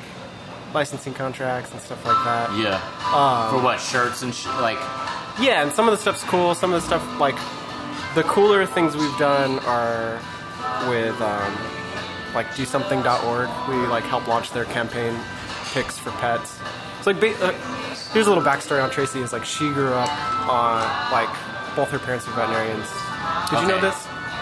licensing 0.74 1.14
contracts 1.14 1.72
and 1.72 1.80
stuff 1.80 2.04
like 2.04 2.22
that. 2.24 2.50
Yeah. 2.58 2.76
Um, 3.14 3.56
For 3.58 3.64
what 3.64 3.80
shirts 3.80 4.22
and 4.22 4.34
sh- 4.34 4.46
like? 4.60 4.78
Yeah, 5.40 5.62
and 5.62 5.72
some 5.72 5.86
of 5.88 5.92
the 5.92 5.96
stuff's 5.98 6.22
cool. 6.24 6.54
Some 6.54 6.72
of 6.74 6.80
the 6.82 6.86
stuff, 6.86 7.20
like 7.20 7.36
the 8.14 8.22
cooler 8.24 8.66
things 8.66 8.94
we've 8.96 9.18
done 9.18 9.58
are 9.60 10.20
with 10.90 11.18
um, 11.22 11.54
like 12.34 12.48
DoSomething.org. 12.48 13.48
We 13.70 13.86
like 13.86 14.04
help 14.04 14.26
launch 14.28 14.50
their 14.50 14.64
campaign 14.66 15.18
Pics 15.72 15.96
for 15.98 16.10
Pets. 16.12 16.58
So 17.02 17.12
like, 17.12 17.20
ba- 17.20 17.38
uh, 17.46 17.52
here's 18.12 18.26
a 18.26 18.30
little 18.30 18.42
backstory 18.44 18.82
on 18.82 18.90
Tracy. 18.90 19.20
Is 19.20 19.32
like 19.32 19.44
she 19.44 19.70
grew 19.72 19.92
up 19.94 20.10
on 20.48 20.82
like 21.12 21.28
both 21.78 21.90
her 21.94 21.98
parents 22.00 22.26
are 22.26 22.32
veterinarians. 22.34 22.90
Did 23.50 23.60
you 23.62 23.68
know 23.70 23.78
Okay. 23.78 23.86
this? 23.94 23.98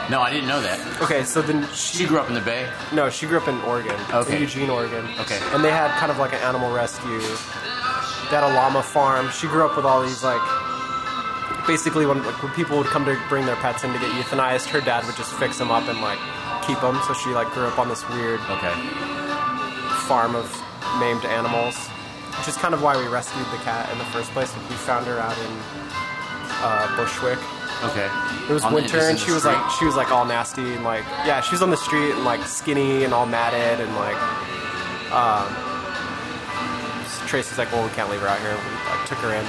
No, 0.09 0.23
I 0.23 0.31
didn't 0.33 0.49
know 0.49 0.61
that. 0.63 0.79
Okay, 1.03 1.23
so 1.25 1.43
then 1.43 1.69
she 1.75 1.99
She 1.99 2.07
grew 2.07 2.19
up 2.19 2.29
in 2.29 2.35
the 2.35 2.41
Bay. 2.41 2.65
No, 2.93 3.11
she 3.11 3.27
grew 3.27 3.37
up 3.37 3.47
in 3.49 3.61
Oregon. 3.69 3.93
Okay. 4.11 4.37
In 4.37 4.41
Eugene, 4.43 4.71
Oregon. 4.71 5.05
Okay. 5.21 5.39
And 5.53 5.63
they 5.63 5.71
had 5.71 5.91
kind 6.01 6.11
of 6.11 6.17
like 6.17 6.33
an 6.33 6.41
animal 6.41 6.73
rescue. 6.73 7.21
They 8.31 8.37
had 8.41 8.45
a 8.51 8.55
llama 8.57 8.83
farm. 8.83 9.29
She 9.37 9.47
grew 9.49 9.67
up 9.69 9.77
with 9.77 9.85
all 9.85 10.01
these 10.03 10.25
like. 10.25 10.41
Basically, 11.67 12.07
when 12.07 12.23
like 12.25 12.41
when 12.43 12.53
people 12.53 12.79
would 12.79 12.87
come 12.87 13.05
to 13.05 13.19
bring 13.29 13.45
their 13.45 13.57
pets 13.57 13.85
in 13.85 13.93
to 13.93 13.99
get 13.99 14.09
euthanized, 14.13 14.67
her 14.71 14.81
dad 14.81 15.05
would 15.05 15.17
just 15.17 15.33
fix 15.35 15.59
them 15.59 15.71
up 15.71 15.87
and 15.89 16.01
like 16.01 16.19
keep 16.65 16.81
them. 16.81 16.97
So 17.07 17.13
she 17.13 17.31
like 17.31 17.49
grew 17.53 17.67
up 17.67 17.79
on 17.79 17.89
this 17.91 18.09
weird 18.09 18.41
Okay. 18.57 18.75
farm 20.09 20.35
of 20.37 20.47
named 21.01 21.25
animals, 21.27 21.77
which 22.39 22.47
is 22.49 22.57
kind 22.57 22.73
of 22.73 22.81
why 22.83 22.97
we 22.97 23.07
rescued 23.09 23.45
the 23.51 23.59
cat 23.67 23.91
in 23.93 23.99
the 23.99 24.09
first 24.15 24.31
place. 24.31 24.49
Like, 24.57 24.71
we 24.71 24.77
found 24.77 25.05
her 25.07 25.19
out 25.19 25.37
in 25.37 25.53
uh, 26.63 26.97
Bushwick. 26.97 27.39
Okay. 27.85 28.09
It 28.49 28.53
was 28.53 28.65
On 28.65 28.73
winter, 28.73 28.99
in 28.99 29.11
and 29.11 29.19
she 29.19 29.31
was 29.33 29.43
street? 29.43 29.55
like, 29.55 29.71
she 29.79 29.85
was 29.85 29.97
like 29.97 30.11
all 30.11 30.25
nasty 30.25 30.75
and 30.75 30.83
like, 30.85 31.05
yeah, 31.27 31.41
she 31.43 31.53
was 31.53 31.61
on 31.63 31.71
the 31.71 31.77
street 31.77 32.13
and 32.13 32.25
like 32.25 32.43
skinny 32.45 33.05
and 33.05 33.13
all 33.13 33.27
matted 33.27 33.81
and 33.85 33.95
like, 33.97 34.17
um, 35.13 35.47
Tracy's 37.27 37.59
like, 37.59 37.71
well, 37.73 37.85
we 37.87 37.93
can't 37.95 38.09
leave 38.11 38.21
her 38.21 38.29
out 38.29 38.41
here. 38.41 38.53
We 38.55 38.71
like, 38.91 39.07
took 39.09 39.19
her 39.19 39.35
in. 39.35 39.45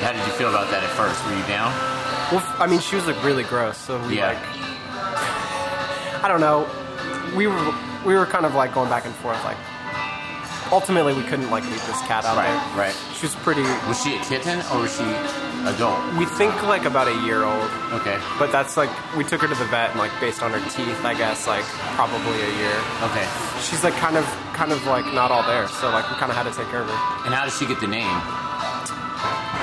How 0.00 0.12
did 0.12 0.24
you 0.26 0.32
feel 0.34 0.48
about 0.48 0.70
that 0.70 0.82
at 0.84 0.90
first? 0.90 1.18
Were 1.26 1.34
you 1.36 1.44
down? 1.46 1.72
Well, 2.32 2.44
I 2.58 2.66
mean, 2.66 2.80
she 2.80 2.96
was 2.96 3.06
like 3.06 3.22
really 3.24 3.42
gross, 3.42 3.76
so 3.76 4.00
we 4.06 4.16
Yeah. 4.18 4.28
like, 4.28 4.38
I 6.24 6.28
don't 6.28 6.40
know, 6.40 6.66
we 7.36 7.46
were 7.46 7.74
we 8.06 8.14
were 8.14 8.26
kind 8.26 8.46
of 8.46 8.54
like 8.54 8.72
going 8.72 8.88
back 8.88 9.04
and 9.04 9.14
forth. 9.16 9.42
Like, 9.44 9.56
ultimately, 10.72 11.14
we 11.14 11.22
couldn't 11.24 11.50
like 11.50 11.64
leave 11.64 11.84
this 11.86 12.00
cat 12.02 12.24
out 12.24 12.36
Right, 12.36 12.46
there. 12.48 12.78
right. 12.88 12.96
She 13.14 13.26
was 13.26 13.34
pretty. 13.36 13.62
Was 13.88 14.02
she 14.02 14.16
a 14.16 14.20
kitten 14.24 14.60
or 14.72 14.80
was 14.82 14.96
she 14.96 15.04
adult? 15.68 16.00
We 16.16 16.26
think 16.26 16.52
like 16.64 16.84
about 16.84 17.08
a 17.08 17.16
year 17.24 17.44
old. 17.44 17.70
Okay. 17.92 18.18
But 18.38 18.52
that's 18.52 18.76
like 18.76 18.90
we 19.16 19.24
took 19.24 19.40
her 19.42 19.48
to 19.48 19.54
the 19.54 19.64
vet 19.66 19.90
and 19.90 19.98
like 19.98 20.12
based 20.20 20.42
on 20.42 20.50
her 20.52 20.60
teeth, 20.70 21.04
I 21.04 21.14
guess 21.14 21.46
like 21.46 21.64
probably 21.96 22.40
a 22.42 22.52
year. 22.58 22.78
Okay. 23.08 23.26
She's 23.62 23.82
like 23.84 23.94
kind 23.94 24.16
of 24.16 24.24
kind 24.54 24.72
of 24.72 24.84
like 24.86 25.06
not 25.14 25.30
all 25.30 25.42
there, 25.46 25.68
so 25.68 25.90
like 25.90 26.08
we 26.10 26.16
kind 26.16 26.30
of 26.30 26.36
had 26.36 26.44
to 26.50 26.52
take 26.56 26.68
care 26.68 26.82
of 26.82 26.88
her. 26.88 27.26
And 27.26 27.34
how 27.34 27.44
did 27.44 27.52
she 27.54 27.66
get 27.66 27.80
the 27.80 27.88
name? 27.88 28.20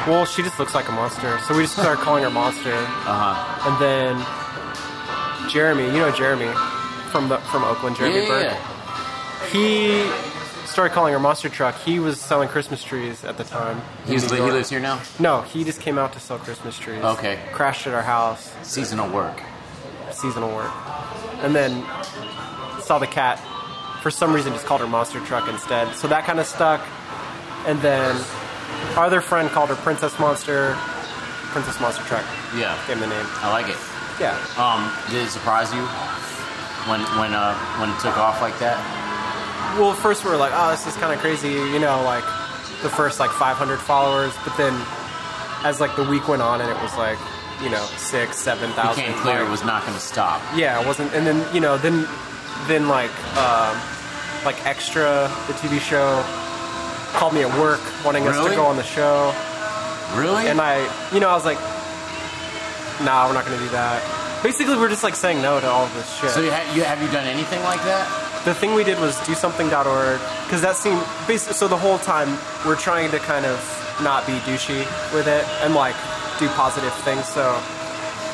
Well, 0.07 0.25
she 0.25 0.41
just 0.41 0.57
looks 0.57 0.73
like 0.73 0.89
a 0.89 0.91
monster, 0.91 1.37
so 1.47 1.55
we 1.55 1.61
just 1.63 1.77
started 1.77 2.01
calling 2.01 2.23
her 2.23 2.29
Monster. 2.31 2.73
Uh 2.73 3.35
huh. 3.35 3.69
And 3.69 3.77
then 3.79 5.49
Jeremy, 5.49 5.85
you 5.85 5.99
know 6.01 6.11
Jeremy 6.11 6.51
from 7.11 7.29
the 7.29 7.37
from 7.51 7.63
Oakland, 7.63 7.95
Jeremy 7.97 8.21
Yeah, 8.21 8.27
Burke. 8.27 8.43
yeah, 8.43 9.47
He 9.51 10.01
started 10.71 10.93
calling 10.93 11.13
her 11.13 11.19
Monster 11.19 11.49
Truck. 11.49 11.75
He 11.79 11.99
was 11.99 12.19
selling 12.19 12.47
Christmas 12.47 12.83
trees 12.83 13.23
at 13.23 13.37
the 13.37 13.43
time. 13.43 13.81
He, 14.05 14.09
in 14.09 14.13
was, 14.15 14.31
New 14.31 14.43
he 14.45 14.51
lives 14.51 14.69
here 14.69 14.79
now. 14.79 15.01
No, 15.19 15.41
he 15.41 15.63
just 15.63 15.81
came 15.81 15.97
out 15.97 16.13
to 16.13 16.19
sell 16.19 16.39
Christmas 16.39 16.77
trees. 16.79 17.03
Okay. 17.03 17.39
Crashed 17.51 17.87
at 17.87 17.93
our 17.93 18.01
house. 18.01 18.53
Seasonal 18.63 19.09
work. 19.11 19.41
seasonal 20.11 20.53
work. 20.55 20.71
And 21.43 21.53
then 21.55 21.83
saw 22.81 22.97
the 22.99 23.07
cat. 23.07 23.39
For 24.01 24.09
some 24.09 24.33
reason, 24.33 24.53
just 24.53 24.65
called 24.65 24.81
her 24.81 24.87
Monster 24.87 25.19
Truck 25.25 25.47
instead. 25.49 25.93
So 25.95 26.07
that 26.07 26.23
kind 26.25 26.39
of 26.39 26.47
stuck. 26.47 26.81
And 27.67 27.79
then 27.81 28.15
our 28.95 29.05
other 29.05 29.21
friend 29.21 29.49
called 29.49 29.69
her 29.69 29.75
Princess 29.75 30.17
Monster. 30.19 30.73
Princess 31.51 31.79
Monster 31.81 32.03
Truck. 32.03 32.25
Yeah. 32.55 32.77
Gave 32.87 32.97
him 32.97 33.09
the 33.09 33.15
name. 33.15 33.25
I 33.43 33.51
like 33.51 33.67
it. 33.67 33.77
Yeah. 34.19 34.37
Um, 34.57 34.89
did 35.11 35.25
it 35.27 35.29
surprise 35.29 35.73
you 35.73 35.81
when 36.89 37.01
when 37.19 37.33
uh 37.33 37.53
when 37.79 37.89
it 37.89 37.99
took 37.99 38.17
off 38.17 38.41
like 38.41 38.57
that? 38.59 38.79
Well, 39.79 39.93
first 39.93 40.23
we 40.25 40.31
were 40.31 40.37
like, 40.37 40.51
oh, 40.53 40.71
this 40.71 40.85
is 40.87 40.95
kind 40.95 41.13
of 41.13 41.19
crazy. 41.19 41.49
You 41.49 41.79
know, 41.79 42.01
like 42.03 42.23
the 42.83 42.89
first 42.89 43.19
like 43.19 43.31
500 43.31 43.77
followers. 43.79 44.33
But 44.43 44.57
then 44.57 44.73
as 45.63 45.79
like 45.79 45.95
the 45.95 46.03
week 46.03 46.27
went 46.27 46.41
on 46.41 46.61
and 46.61 46.69
it 46.69 46.81
was 46.81 46.95
like, 46.97 47.17
you 47.63 47.69
know, 47.69 47.83
six, 47.97 48.37
seven 48.37 48.71
thousand. 48.71 49.03
It 49.03 49.07
became 49.07 49.21
clear 49.21 49.39
it 49.45 49.49
was 49.49 49.63
not 49.63 49.83
going 49.83 49.93
to 49.93 49.99
stop. 50.03 50.41
Yeah, 50.55 50.81
it 50.81 50.85
wasn't. 50.87 51.13
And 51.13 51.25
then 51.27 51.45
you 51.53 51.61
know, 51.61 51.77
then 51.77 52.07
then 52.67 52.87
like 52.87 53.11
um, 53.37 53.77
like 54.43 54.65
extra 54.65 55.29
the 55.47 55.53
TV 55.53 55.79
show 55.79 56.23
called 57.13 57.33
me 57.33 57.43
at 57.43 57.59
work 57.59 57.81
wanting 58.03 58.27
us 58.27 58.35
to 58.49 58.55
go 58.55 58.65
on 58.65 58.77
the 58.77 58.83
show, 58.83 59.33
Really? 60.15 60.47
and 60.47 60.59
I 60.59 60.79
you 61.13 61.19
know 61.19 61.29
I 61.29 61.33
was 61.35 61.45
like, 61.45 61.59
nah, 63.05 63.27
we're 63.27 63.33
not 63.33 63.45
gonna 63.45 63.57
do 63.59 63.69
that. 63.69 64.01
Basically, 64.43 64.75
we're 64.75 64.89
just 64.89 65.03
like 65.03 65.15
saying 65.15 65.41
no 65.41 65.59
to 65.59 65.67
all 65.67 65.85
of 65.85 65.93
this 65.93 66.09
shit. 66.17 66.31
so 66.31 66.41
you, 66.41 66.49
ha- 66.51 66.71
you 66.73 66.81
have 66.83 67.01
you 67.01 67.07
done 67.11 67.27
anything 67.27 67.61
like 67.63 67.81
that? 67.83 68.07
The 68.45 68.53
thing 68.55 68.73
we 68.73 68.83
did 68.83 68.99
was 68.99 69.15
DoSomething.org 69.19 70.19
because 70.45 70.61
that 70.61 70.75
seemed 70.75 71.03
basically 71.27 71.53
so 71.53 71.67
the 71.67 71.77
whole 71.77 71.99
time 71.99 72.27
we're 72.65 72.75
trying 72.75 73.11
to 73.11 73.19
kind 73.19 73.45
of 73.45 73.59
not 74.01 74.25
be 74.25 74.33
douchey 74.49 74.81
with 75.13 75.27
it 75.27 75.45
and 75.61 75.75
like 75.75 75.95
do 76.39 76.47
positive 76.49 76.93
things. 77.05 77.25
So. 77.27 77.59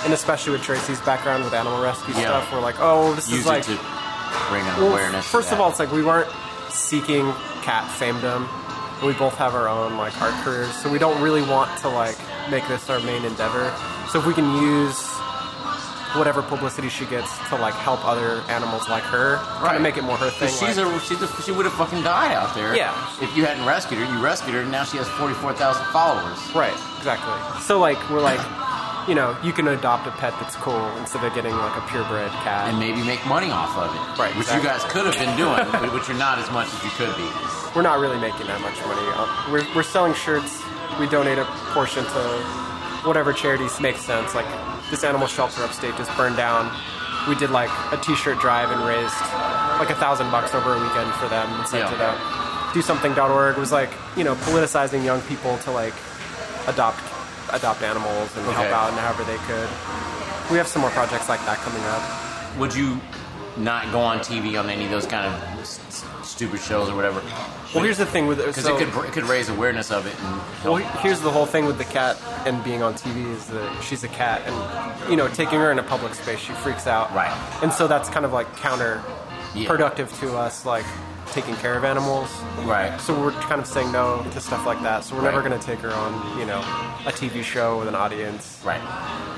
And 0.05 0.13
especially 0.13 0.53
with 0.53 0.61
Tracy's 0.61 1.01
background 1.01 1.43
with 1.43 1.53
animal 1.53 1.81
rescue 1.81 2.13
Yeah. 2.13 2.21
stuff, 2.39 2.53
we're 2.53 2.61
like, 2.61 2.75
oh, 2.79 3.13
this 3.15 3.27
Use 3.29 3.39
is 3.41 3.45
like 3.47 3.65
bring 3.65 4.61
an 4.63 4.77
Well, 4.77 4.91
awareness. 4.91 5.25
First 5.27 5.51
of 5.51 5.59
all, 5.59 5.69
it's 5.71 5.79
like 5.79 5.91
we 5.91 6.03
weren't 6.03 6.29
seeking 6.69 7.25
cat 7.63 7.83
famedom. 7.99 8.47
We 9.05 9.13
both 9.13 9.35
have 9.35 9.55
our 9.55 9.67
own 9.67 9.97
like 9.97 10.19
art 10.21 10.33
careers, 10.45 10.71
so 10.75 10.89
we 10.89 10.99
don't 10.99 11.19
really 11.21 11.41
want 11.41 11.75
to 11.81 11.89
like 11.89 12.15
make 12.49 12.65
this 12.67 12.89
our 12.89 12.99
main 13.01 13.25
endeavor. 13.25 13.73
So 14.09 14.19
if 14.19 14.25
we 14.25 14.33
can 14.33 14.55
use 14.61 15.16
whatever 16.17 16.41
publicity 16.41 16.89
she 16.89 17.05
gets 17.05 17.29
to 17.49 17.55
like 17.55 17.73
help 17.75 18.03
other 18.05 18.41
animals 18.49 18.89
like 18.89 19.03
her, 19.03 19.37
kind 19.37 19.63
Right. 19.63 19.75
of 19.75 19.81
make 19.81 19.97
it 19.97 20.03
more 20.03 20.17
her 20.17 20.29
thing. 20.29 20.49
she's 20.49 20.77
like- 20.77 20.87
a 20.87 20.99
she's 21.01 21.21
a 21.21 21.27
she 21.43 21.51
would 21.51 21.65
have 21.65 21.73
fucking 21.75 22.03
died 22.03 22.33
out 22.33 22.53
there. 22.55 22.75
Yeah. 22.75 22.93
If 23.21 23.35
you 23.37 23.45
hadn't 23.45 23.65
rescued 23.65 23.99
her, 23.99 24.05
you 24.13 24.19
rescued 24.23 24.53
her, 24.55 24.61
and 24.61 24.71
now 24.71 24.83
she 24.83 24.97
has 24.97 25.07
forty 25.09 25.33
four 25.35 25.53
thousand 25.53 25.85
followers. 25.93 26.37
right, 26.55 26.73
exactly. 26.97 27.33
So 27.61 27.79
like 27.79 27.97
we're 28.09 28.21
like, 28.21 28.41
you 29.07 29.15
know, 29.15 29.37
you 29.43 29.53
can 29.53 29.67
adopt 29.69 30.05
a 30.07 30.11
pet 30.11 30.33
that's 30.41 30.55
cool 30.57 30.85
instead 30.97 31.23
of 31.23 31.33
getting 31.33 31.55
like 31.55 31.75
a 31.77 31.81
purebred 31.87 32.31
cat. 32.43 32.67
And 32.69 32.77
maybe 32.79 33.01
make 33.03 33.25
money 33.25 33.49
off 33.51 33.77
of 33.77 33.87
it. 33.93 34.19
Right, 34.19 34.35
Which 34.35 34.47
exactly. 34.51 34.63
you 34.63 34.67
guys 34.67 34.83
could 34.91 35.05
have 35.05 35.15
been 35.15 35.35
doing, 35.37 35.63
but 35.71 35.93
which 35.93 36.07
you're 36.09 36.17
not 36.17 36.39
as 36.39 36.49
much 36.51 36.67
as 36.67 36.83
you 36.83 36.89
could 36.99 37.15
be. 37.15 37.27
we're 37.75 37.83
not 37.87 37.99
really 37.99 38.19
making 38.19 38.47
that 38.47 38.59
much 38.59 38.75
money. 38.85 39.05
Uh, 39.15 39.27
We're, 39.51 39.65
we're 39.75 39.83
selling 39.83 40.13
shirts. 40.13 40.61
We 40.99 41.07
donate 41.07 41.37
a 41.37 41.45
portion 41.71 42.03
to 42.03 42.21
whatever 43.07 43.31
charities 43.31 43.79
make 43.79 43.95
sense. 43.97 44.33
Like 44.35 44.47
this 44.89 45.03
animal 45.03 45.27
shelter 45.27 45.63
upstate 45.63 45.95
just 45.97 46.15
burned 46.17 46.37
down. 46.37 46.71
We 47.27 47.35
did 47.35 47.49
like 47.49 47.69
a 47.91 47.97
T-shirt 47.97 48.39
drive 48.39 48.71
and 48.71 48.79
raised 48.87 49.13
like 49.79 49.89
a 49.89 49.95
thousand 49.95 50.31
bucks 50.31 50.55
over 50.55 50.73
a 50.73 50.79
weekend 50.81 51.11
for 51.15 51.27
them 51.27 51.47
and 51.51 51.67
sent 51.67 51.83
Yeah. 51.89 51.95
it 51.95 52.01
out. 52.01 52.17
DoSomething.org 52.73 53.57
was 53.57 53.71
like 53.71 53.89
you 54.15 54.23
know 54.23 54.35
politicizing 54.35 55.03
young 55.03 55.21
people 55.21 55.57
to 55.59 55.71
like 55.71 55.93
adopt 56.67 56.99
adopt 57.53 57.81
animals 57.81 58.35
and 58.35 58.45
help 58.47 58.67
out 58.67 58.89
and 58.91 58.99
however 58.99 59.23
they 59.23 59.37
could. 59.47 59.69
We 60.51 60.57
have 60.57 60.67
some 60.67 60.81
more 60.81 60.91
projects 60.91 61.27
like 61.29 61.43
that 61.45 61.57
coming 61.57 61.83
up. 61.83 62.57
Would 62.59 62.73
you 62.75 62.99
not 63.57 63.91
go 63.91 63.99
on 63.99 64.19
TV 64.19 64.59
on 64.59 64.69
any 64.69 64.85
of 64.85 64.91
those 64.91 65.05
kind 65.05 65.25
of 65.33 65.56
stupid 66.23 66.59
shows 66.59 66.89
or 66.89 66.95
whatever? 66.95 67.21
Well, 67.73 67.83
here's 67.83 67.97
the 67.97 68.05
thing 68.05 68.27
with 68.27 68.37
because 68.37 68.63
so, 68.63 68.77
it 68.77 68.89
could 68.91 69.05
it 69.05 69.11
could 69.11 69.23
raise 69.25 69.49
awareness 69.49 69.91
of 69.91 70.05
it 70.05 70.15
and 70.23 70.41
Well, 70.63 70.75
here's 70.77 71.21
the 71.21 71.31
whole 71.31 71.45
thing 71.45 71.65
with 71.65 71.77
the 71.77 71.83
cat 71.85 72.17
and 72.45 72.63
being 72.63 72.81
on 72.81 72.93
TV 72.93 73.25
is 73.35 73.47
that 73.47 73.83
she's 73.83 74.03
a 74.03 74.07
cat, 74.07 74.41
and 74.45 75.09
you 75.09 75.15
know, 75.15 75.27
taking 75.27 75.59
her 75.59 75.71
in 75.71 75.79
a 75.79 75.83
public 75.83 76.13
space, 76.13 76.39
she 76.39 76.53
freaks 76.53 76.87
out. 76.87 77.13
Right. 77.13 77.31
And 77.61 77.71
so 77.71 77.87
that's 77.87 78.09
kind 78.09 78.25
of 78.25 78.33
like 78.33 78.47
Yeah. 78.63 79.65
counterproductive 79.65 80.19
to 80.19 80.37
us, 80.37 80.65
like 80.65 80.85
taking 81.31 81.55
care 81.57 81.75
of 81.75 81.83
animals. 81.83 82.29
right. 82.63 82.99
So 83.01 83.13
we're 83.19 83.31
kind 83.31 83.59
of 83.59 83.67
saying 83.67 83.91
no 83.91 84.23
to 84.31 84.39
stuff 84.39 84.65
like 84.65 84.81
that. 84.83 85.03
So 85.03 85.15
we're 85.15 85.23
never 85.23 85.41
going 85.41 85.57
to 85.59 85.65
take 85.65 85.79
her 85.79 85.91
on, 85.91 86.39
you 86.39 86.45
know, 86.45 86.59
a 87.05 87.11
TV 87.11 87.43
show 87.43 87.79
with 87.79 87.87
an 87.89 87.95
audience. 87.95 88.59
Right. 88.65 88.81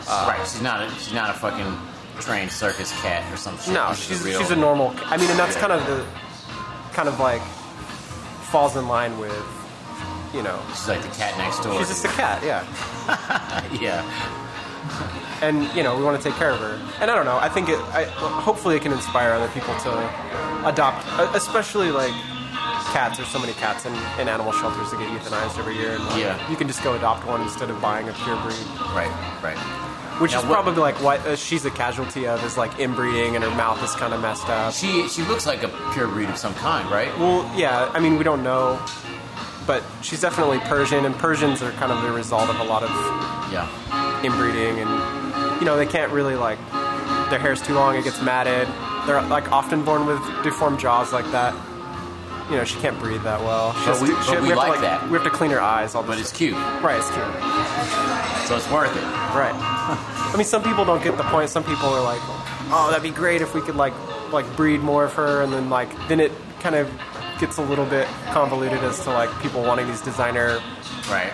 Uh, 0.08 0.26
right. 0.30 0.40
She's 0.48 0.62
not 0.62 0.82
a 0.84 0.90
she's 0.96 1.14
not 1.14 1.30
a 1.30 1.34
fucking 1.34 1.78
trained 2.20 2.52
circus 2.52 2.92
cat 3.02 3.24
or 3.34 3.38
some 3.38 3.58
shit. 3.60 3.74
No, 3.74 3.94
she's 3.94 4.22
real- 4.24 4.40
she's 4.40 4.52
a 4.52 4.56
normal. 4.56 4.94
I 5.06 5.18
mean, 5.18 5.30
and 5.30 5.40
that's 5.40 5.56
kind 5.56 5.72
of 5.74 5.86
the 5.88 6.06
kind 6.94 7.08
of 7.08 7.20
like 7.20 7.42
falls 8.52 8.76
in 8.76 8.88
line 8.88 9.18
with, 9.20 9.32
you 10.34 10.42
know, 10.44 10.60
She's 10.70 10.88
like 10.88 11.02
the 11.02 11.08
cat 11.10 11.38
next 11.38 11.60
door. 11.64 11.78
she's 11.80 11.90
just 11.90 12.06
a 12.06 12.10
cat, 12.10 12.44
yeah. 12.44 12.66
yeah. 13.82 14.04
and 15.42 15.64
you 15.76 15.84
know 15.84 15.96
we 15.98 16.04
want 16.04 16.22
to 16.22 16.30
take 16.30 16.38
care 16.38 16.52
of 16.52 16.60
her. 16.60 16.80
And 17.02 17.10
I 17.10 17.16
don't 17.16 17.26
know. 17.26 17.38
I 17.38 17.50
think 17.50 17.70
it. 17.70 17.80
I, 17.94 18.04
hopefully, 18.06 18.76
it 18.76 18.82
can 18.82 18.92
inspire 18.92 19.32
other 19.34 19.48
people 19.50 19.74
to 19.80 20.68
adopt, 20.68 21.06
especially 21.36 21.92
like 21.92 22.14
cats. 22.92 23.18
There's 23.18 23.30
so 23.30 23.40
many 23.40 23.54
cats 23.54 23.86
in, 23.86 23.94
in 24.20 24.28
animal 24.28 24.52
shelters 24.52 24.90
that 24.92 25.00
get 25.00 25.08
euthanized 25.10 25.58
every 25.60 25.76
year, 25.76 25.92
and 25.94 26.04
like, 26.06 26.18
Yeah. 26.22 26.50
you 26.50 26.58
can 26.58 26.68
just 26.68 26.84
go 26.84 26.94
adopt 26.96 27.26
one 27.26 27.42
instead 27.42 27.70
of 27.70 27.80
buying 27.82 28.10
a 28.10 28.14
pure 28.14 28.36
breed, 28.42 28.58
Right. 28.94 29.12
Right. 29.44 29.89
Which 30.20 30.32
Now, 30.34 30.40
is 30.40 30.46
what- 30.46 30.54
probably 30.54 30.82
like 30.82 31.02
what 31.02 31.20
uh, 31.26 31.36
she's 31.36 31.66
a 31.66 31.72
casualty 31.72 32.28
of 32.28 32.44
is 32.44 32.58
like 32.58 32.78
inbreeding, 32.80 33.36
and 33.36 33.44
her 33.44 33.52
mouth 33.56 33.82
is 33.84 33.92
kind 33.96 34.14
of 34.14 34.22
messed 34.22 34.48
up. 34.50 34.74
She 34.74 35.08
she 35.10 35.24
looks 35.24 35.46
like 35.48 35.64
a 35.64 35.70
pure 35.94 36.08
breed 36.08 36.30
of 36.30 36.38
some 36.38 36.54
kind, 36.56 36.90
right? 36.92 37.10
Well, 37.20 37.50
yeah. 37.56 37.90
I 37.94 38.00
mean, 38.00 38.18
we 38.18 38.24
don't 38.24 38.44
know. 38.44 38.80
But 39.68 39.84
she's 40.02 40.22
definitely 40.22 40.60
Persian, 40.62 41.06
and 41.06 41.16
Persians 41.16 41.62
are 41.62 41.72
kind 41.74 41.92
of 41.92 42.02
the 42.02 42.12
result 42.12 42.50
of 42.50 42.60
a 42.60 42.64
lot 42.64 42.82
of 42.84 42.90
Yeah. 43.52 43.68
inbreeding 44.24 44.80
and 44.80 45.60
you 45.62 45.66
know 45.66 45.78
they 45.78 45.86
can't 45.86 46.12
really 46.12 46.36
like 46.36 46.58
their 47.30 47.40
hair's 47.40 47.62
too 47.62 47.74
long 47.74 47.96
it 47.96 48.04
gets 48.04 48.22
matted 48.22 48.68
they're 49.08 49.22
like 49.24 49.52
often 49.52 49.84
born 49.84 50.06
with 50.06 50.20
deformed 50.44 50.80
jaws 50.80 51.12
like 51.14 51.26
that 51.32 51.54
you 52.50 52.58
know 52.58 52.64
she 52.64 52.78
can't 52.80 53.00
breathe 53.00 53.24
that 53.24 53.40
well 53.42 53.74
she 53.74 53.86
But 53.86 54.02
we- 54.02 54.08
to- 54.10 54.14
but 54.16 54.24
she- 54.26 54.38
we 54.40 54.50
have 54.50 54.58
like 54.58 54.76
to, 54.76 54.82
that. 54.82 55.04
we 55.08 55.14
have 55.14 55.24
to 55.24 55.30
clean 55.30 55.52
her 55.52 55.62
eyes 55.62 55.96
all 55.96 56.02
the 56.04 56.10
But 56.10 56.20
it's 56.20 56.32
cute, 56.34 56.54
right 56.84 56.98
it's 56.98 57.10
cute 57.10 57.26
so 58.48 58.56
it's 58.58 58.70
worth 58.72 58.96
it. 58.96 59.04
right 59.34 59.56
i 59.92 60.34
mean 60.38 60.46
some 60.46 60.62
people 60.64 60.86
don't 60.86 61.04
get 61.04 61.18
the 61.18 61.24
point 61.24 61.50
some 61.50 61.64
people 61.64 61.88
are 61.88 62.04
like 62.04 62.22
oh 62.72 62.88
that'd 62.90 63.04
be 63.04 63.10
great 63.10 63.42
if 63.42 63.54
we 63.56 63.62
could 63.62 63.76
like 63.76 63.94
like 64.32 64.46
breed 64.56 64.80
more 64.82 65.04
of 65.06 65.14
her 65.14 65.42
and 65.42 65.52
then 65.52 65.70
like 65.70 65.90
then 66.08 66.20
it 66.20 66.32
kind 66.60 66.76
of 66.76 66.90
gets 67.40 67.58
a 67.58 67.62
little 67.64 67.86
bit 67.86 68.08
convoluted 68.32 68.80
as 68.84 69.02
to 69.04 69.10
like 69.12 69.30
people 69.42 69.62
wanting 69.64 69.88
these 69.88 70.02
designer 70.02 70.60
Right. 71.10 71.32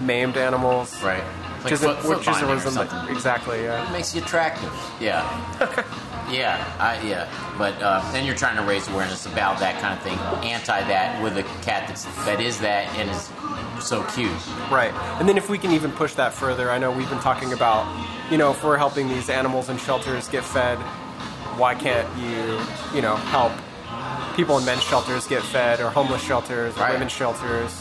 maimed 0.00 0.36
animals 0.38 1.02
Right. 1.02 1.22
which 1.22 1.64
Like 1.64 1.72
isn't 1.74 1.94
foot, 1.96 2.02
foot 2.02 2.16
which 2.18 2.26
binding 2.26 2.50
or 2.50 2.60
something 2.60 2.88
something. 2.88 3.14
exactly 3.14 3.62
yeah 3.64 3.86
It 3.88 3.92
makes 3.92 4.14
you 4.14 4.22
attractive. 4.22 4.72
Yeah. 5.00 5.20
yeah. 6.30 6.64
I, 6.78 7.00
yeah. 7.06 7.28
But 7.58 7.74
uh, 7.82 8.00
then 8.12 8.24
you're 8.24 8.36
trying 8.36 8.56
to 8.56 8.62
raise 8.62 8.88
awareness 8.88 9.26
about 9.26 9.58
that 9.58 9.78
kind 9.82 9.92
of 9.92 10.02
thing, 10.02 10.16
anti 10.48 10.80
that 10.88 11.20
with 11.22 11.36
a 11.36 11.42
cat 11.62 11.86
that's 11.88 12.04
that 12.24 12.40
is 12.40 12.58
that 12.60 12.86
and 12.96 13.10
is 13.10 13.28
so 13.80 14.02
cute. 14.14 14.30
Right. 14.70 14.92
And 15.18 15.28
then 15.28 15.36
if 15.36 15.48
we 15.48 15.58
can 15.58 15.72
even 15.72 15.90
push 15.92 16.14
that 16.14 16.32
further, 16.32 16.70
I 16.70 16.78
know 16.78 16.90
we've 16.90 17.08
been 17.10 17.20
talking 17.20 17.52
about, 17.52 17.86
you 18.30 18.38
know, 18.38 18.50
if 18.50 18.62
we're 18.62 18.76
helping 18.78 19.08
these 19.08 19.28
animals 19.28 19.68
in 19.68 19.78
shelters 19.78 20.28
get 20.28 20.44
fed, 20.44 20.78
why 21.58 21.74
can't 21.74 22.08
you, 22.18 22.60
you 22.94 23.02
know, 23.02 23.16
help 23.16 23.52
people 24.36 24.56
in 24.58 24.64
men's 24.64 24.82
shelters 24.82 25.26
get 25.26 25.42
fed 25.42 25.80
or 25.80 25.90
homeless 25.90 26.22
shelters 26.22 26.76
or 26.76 26.80
Right. 26.80 26.92
women's 26.92 27.12
shelters? 27.12 27.80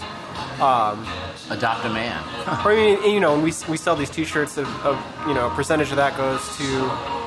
Um, 0.62 1.06
Adopt 1.50 1.86
a 1.86 1.90
man. 1.90 2.24
Or 2.66 2.72
I 2.72 2.76
mean, 2.76 3.14
you 3.14 3.20
know, 3.20 3.36
and 3.36 3.44
we, 3.44 3.54
we 3.70 3.78
sell 3.78 3.96
these 3.96 4.10
T-shirts 4.10 4.58
of, 4.58 4.68
of, 4.86 5.00
you 5.28 5.34
know, 5.34 5.48
a 5.48 5.50
percentage 5.52 5.92
of 5.92 5.98
that 5.98 6.18
goes 6.18 6.42
to 6.58 7.20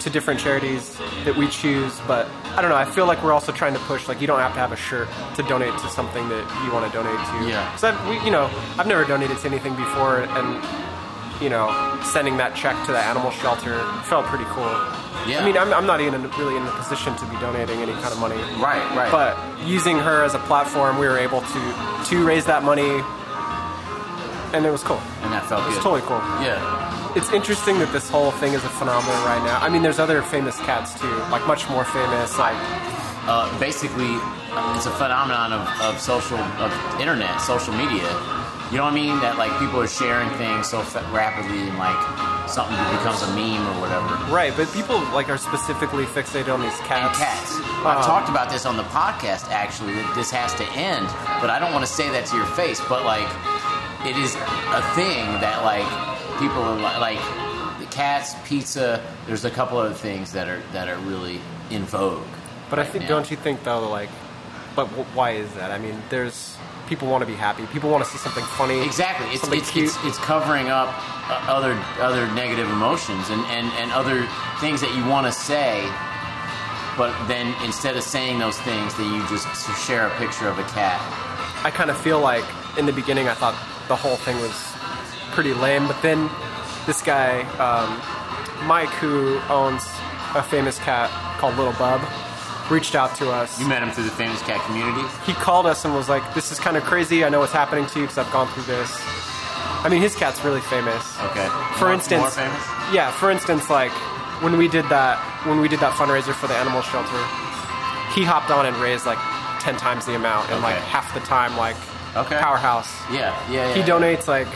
to 0.00 0.10
different 0.10 0.38
charities 0.38 0.96
that 1.24 1.36
we 1.36 1.48
choose. 1.48 1.98
But 2.06 2.28
I 2.56 2.62
don't 2.62 2.70
know. 2.70 2.76
I 2.76 2.84
feel 2.84 3.06
like 3.06 3.22
we're 3.22 3.32
also 3.32 3.52
trying 3.52 3.74
to 3.74 3.80
push 3.80 4.08
like 4.08 4.20
you 4.20 4.26
don't 4.26 4.38
have 4.38 4.52
to 4.54 4.58
have 4.60 4.72
a 4.72 4.76
shirt 4.76 5.08
to 5.36 5.42
donate 5.42 5.76
to 5.78 5.88
something 5.88 6.28
that 6.28 6.64
you 6.64 6.72
want 6.72 6.90
to 6.90 6.92
donate 6.96 7.18
to. 7.18 7.48
Yeah. 7.48 7.68
Because 7.70 7.84
I've 7.84 8.08
we, 8.08 8.24
you 8.24 8.30
know 8.30 8.50
I've 8.78 8.86
never 8.86 9.04
donated 9.04 9.38
to 9.38 9.46
anything 9.48 9.74
before, 9.74 10.20
and 10.20 10.64
you 11.40 11.48
know 11.48 11.68
sending 12.04 12.36
that 12.38 12.54
check 12.56 12.74
to 12.86 12.92
the 12.92 12.98
animal 12.98 13.30
shelter 13.30 13.78
felt 14.04 14.26
pretty 14.26 14.44
cool. 14.50 14.66
Yeah. 15.26 15.40
I 15.42 15.44
mean, 15.44 15.58
I'm, 15.58 15.72
I'm 15.74 15.86
not 15.86 16.00
even 16.00 16.22
really 16.38 16.56
in 16.56 16.64
the 16.64 16.70
position 16.72 17.14
to 17.16 17.24
be 17.26 17.36
donating 17.36 17.80
any 17.80 17.92
kind 17.92 18.12
of 18.12 18.18
money. 18.18 18.36
Right. 18.62 18.80
Right. 18.96 19.10
But 19.10 19.36
using 19.66 19.98
her 19.98 20.22
as 20.24 20.34
a 20.34 20.38
platform, 20.50 20.98
we 20.98 21.06
were 21.06 21.18
able 21.18 21.40
to 21.42 21.60
to 22.10 22.24
raise 22.26 22.46
that 22.46 22.62
money, 22.64 23.02
and 24.54 24.64
it 24.64 24.70
was 24.70 24.82
cool. 24.82 25.00
and 25.22 25.32
that 25.32 25.44
felt 25.46 25.62
It 25.64 25.66
was 25.66 25.74
good. 25.76 25.82
totally 25.82 26.02
cool. 26.08 26.22
Yeah. 26.40 27.14
It's 27.16 27.32
interesting 27.32 27.78
that 27.80 27.92
this 27.92 28.08
whole 28.08 28.30
thing 28.32 28.52
is 28.52 28.62
a 28.64 28.68
phenomenon 28.68 29.20
right 29.24 29.42
now. 29.44 29.58
I 29.60 29.68
mean, 29.68 29.82
there's 29.82 29.98
other 29.98 30.22
famous 30.22 30.56
cats 30.60 30.98
too, 31.00 31.10
like 31.34 31.44
much 31.46 31.68
more 31.68 31.84
famous. 31.84 32.38
Like, 32.38 32.56
Uh, 33.28 33.44
basically, 33.60 34.08
it's 34.76 34.86
a 34.86 34.94
phenomenon 34.96 35.52
of, 35.52 35.60
of 35.84 36.00
social, 36.00 36.38
of 36.64 36.72
internet, 36.98 37.36
social 37.42 37.74
media. 37.74 38.08
You 38.70 38.76
know 38.76 38.84
what 38.84 38.92
I 38.92 38.96
mean? 38.96 39.18
That 39.20 39.38
like 39.38 39.50
people 39.58 39.80
are 39.80 39.88
sharing 39.88 40.28
things 40.36 40.68
so 40.68 40.80
rapidly, 41.10 41.56
and 41.68 41.78
like 41.78 41.96
something 42.48 42.76
becomes 43.00 43.22
a 43.24 43.30
meme 43.32 43.64
or 43.64 43.80
whatever. 43.80 44.08
right, 44.32 44.52
but 44.56 44.70
people 44.72 45.00
like 45.16 45.28
are 45.30 45.38
specifically 45.38 46.04
fixated 46.04 46.52
on 46.52 46.60
these 46.60 46.76
And 46.80 46.86
cats. 46.88 47.18
cats. 47.18 47.54
Um, 47.80 47.86
I've 47.86 48.04
talked 48.04 48.28
about 48.28 48.50
this 48.50 48.66
on 48.66 48.76
the 48.76 48.84
podcast 48.84 49.48
actually 49.50 49.94
that 49.94 50.12
this 50.14 50.30
has 50.30 50.52
to 50.54 50.64
end, 50.76 51.06
but 51.40 51.48
I 51.48 51.58
don't 51.58 51.72
want 51.72 51.84
to 51.86 51.90
say 51.90 52.08
that 52.10 52.26
to 52.26 52.36
your 52.36 52.46
face. 52.60 52.80
But 52.88 53.04
like, 53.04 53.28
it 54.06 54.16
is 54.16 54.34
a 54.36 54.82
thing 54.94 55.24
that 55.40 55.64
like 55.64 55.88
people 56.38 56.60
are 56.62 56.76
li- 56.76 57.00
like 57.00 57.20
the 57.80 57.86
cats, 57.86 58.34
pizza. 58.44 59.00
There's 59.26 59.44
a 59.46 59.50
couple 59.50 59.78
other 59.78 59.94
things 59.94 60.32
that 60.32 60.46
are 60.48 60.62
that 60.72 60.88
are 60.88 60.98
really 61.08 61.40
in 61.70 61.84
vogue. 61.84 62.26
But 62.68 62.78
I 62.78 62.84
think, 62.84 63.04
now. 63.04 63.08
don't 63.16 63.30
you 63.30 63.36
think 63.38 63.64
though, 63.64 63.88
like, 63.88 64.10
but 64.78 64.86
w- 64.90 65.10
why 65.12 65.32
is 65.32 65.52
that? 65.54 65.72
I 65.72 65.78
mean, 65.78 66.00
there's 66.08 66.56
people 66.86 67.08
want 67.08 67.22
to 67.22 67.26
be 67.26 67.34
happy. 67.34 67.66
People 67.66 67.90
want 67.90 68.04
to 68.04 68.10
see 68.10 68.16
something 68.16 68.44
funny. 68.44 68.78
Exactly. 68.84 69.26
It's 69.34 69.42
it's, 69.50 69.74
it's 69.74 69.96
it's 70.04 70.18
covering 70.18 70.68
up 70.68 70.94
uh, 71.28 71.50
other 71.50 71.74
other 71.98 72.30
negative 72.32 72.70
emotions 72.70 73.28
and, 73.28 73.42
and, 73.50 73.66
and 73.82 73.90
other 73.90 74.22
things 74.60 74.80
that 74.80 74.94
you 74.94 75.02
want 75.10 75.26
to 75.26 75.32
say, 75.32 75.82
but 76.96 77.10
then 77.26 77.52
instead 77.66 77.96
of 77.96 78.04
saying 78.04 78.38
those 78.38 78.56
things, 78.60 78.94
then 78.94 79.12
you 79.12 79.20
just 79.26 79.50
share 79.84 80.06
a 80.06 80.14
picture 80.14 80.46
of 80.46 80.60
a 80.60 80.66
cat. 80.70 81.02
I 81.64 81.72
kind 81.74 81.90
of 81.90 81.98
feel 81.98 82.20
like 82.20 82.46
in 82.78 82.86
the 82.86 82.92
beginning 82.92 83.26
I 83.26 83.34
thought 83.34 83.58
the 83.88 83.96
whole 83.96 84.14
thing 84.14 84.38
was 84.38 84.54
pretty 85.34 85.54
lame, 85.54 85.88
but 85.88 86.00
then 86.02 86.30
this 86.86 87.02
guy, 87.02 87.42
um, 87.58 87.90
Mike, 88.68 88.94
who 89.02 89.40
owns 89.50 89.82
a 90.38 90.42
famous 90.42 90.78
cat 90.78 91.10
called 91.40 91.56
Lil 91.58 91.72
Bub, 91.72 92.00
reached 92.70 92.94
out 92.94 93.14
to 93.16 93.30
us. 93.30 93.58
You 93.60 93.66
met 93.68 93.82
him 93.82 93.90
through 93.90 94.04
the 94.04 94.10
famous 94.10 94.40
cat 94.42 94.60
community. 94.66 95.02
He 95.26 95.32
called 95.34 95.66
us 95.66 95.84
and 95.84 95.94
was 95.94 96.08
like, 96.08 96.22
"This 96.34 96.52
is 96.52 96.58
kind 96.60 96.76
of 96.76 96.82
crazy. 96.84 97.24
I 97.24 97.28
know 97.28 97.40
what's 97.40 97.52
happening 97.52 97.86
to 97.86 97.98
you 98.00 98.04
because 98.06 98.18
I've 98.18 98.32
gone 98.32 98.48
through 98.48 98.64
this." 98.64 98.90
I 99.84 99.88
mean, 99.88 100.00
his 100.02 100.14
cat's 100.16 100.42
really 100.44 100.60
famous. 100.62 101.04
Okay. 101.30 101.46
For 101.78 101.84
More- 101.86 101.94
instance, 101.94 102.20
more 102.20 102.30
famous. 102.30 102.62
yeah. 102.92 103.10
For 103.12 103.30
instance, 103.30 103.70
like 103.70 103.92
when 104.42 104.56
we 104.58 104.68
did 104.68 104.84
that 104.88 105.18
when 105.46 105.60
we 105.60 105.68
did 105.68 105.80
that 105.80 105.92
fundraiser 105.94 106.34
for 106.34 106.46
the 106.46 106.54
animal 106.54 106.82
shelter, 106.82 107.18
he 108.14 108.24
hopped 108.24 108.50
on 108.50 108.66
and 108.66 108.76
raised 108.78 109.06
like 109.06 109.18
ten 109.60 109.76
times 109.76 110.04
the 110.06 110.14
amount 110.14 110.50
in 110.50 110.60
like 110.62 110.76
half 110.76 111.12
the 111.14 111.20
time. 111.20 111.56
Like 111.56 111.76
Okay. 112.16 112.38
powerhouse. 112.40 112.90
Yeah, 113.12 113.36
yeah, 113.50 113.68
yeah. 113.68 113.74
He 113.74 113.80
yeah. 113.80 113.86
donates 113.86 114.26
like 114.28 114.48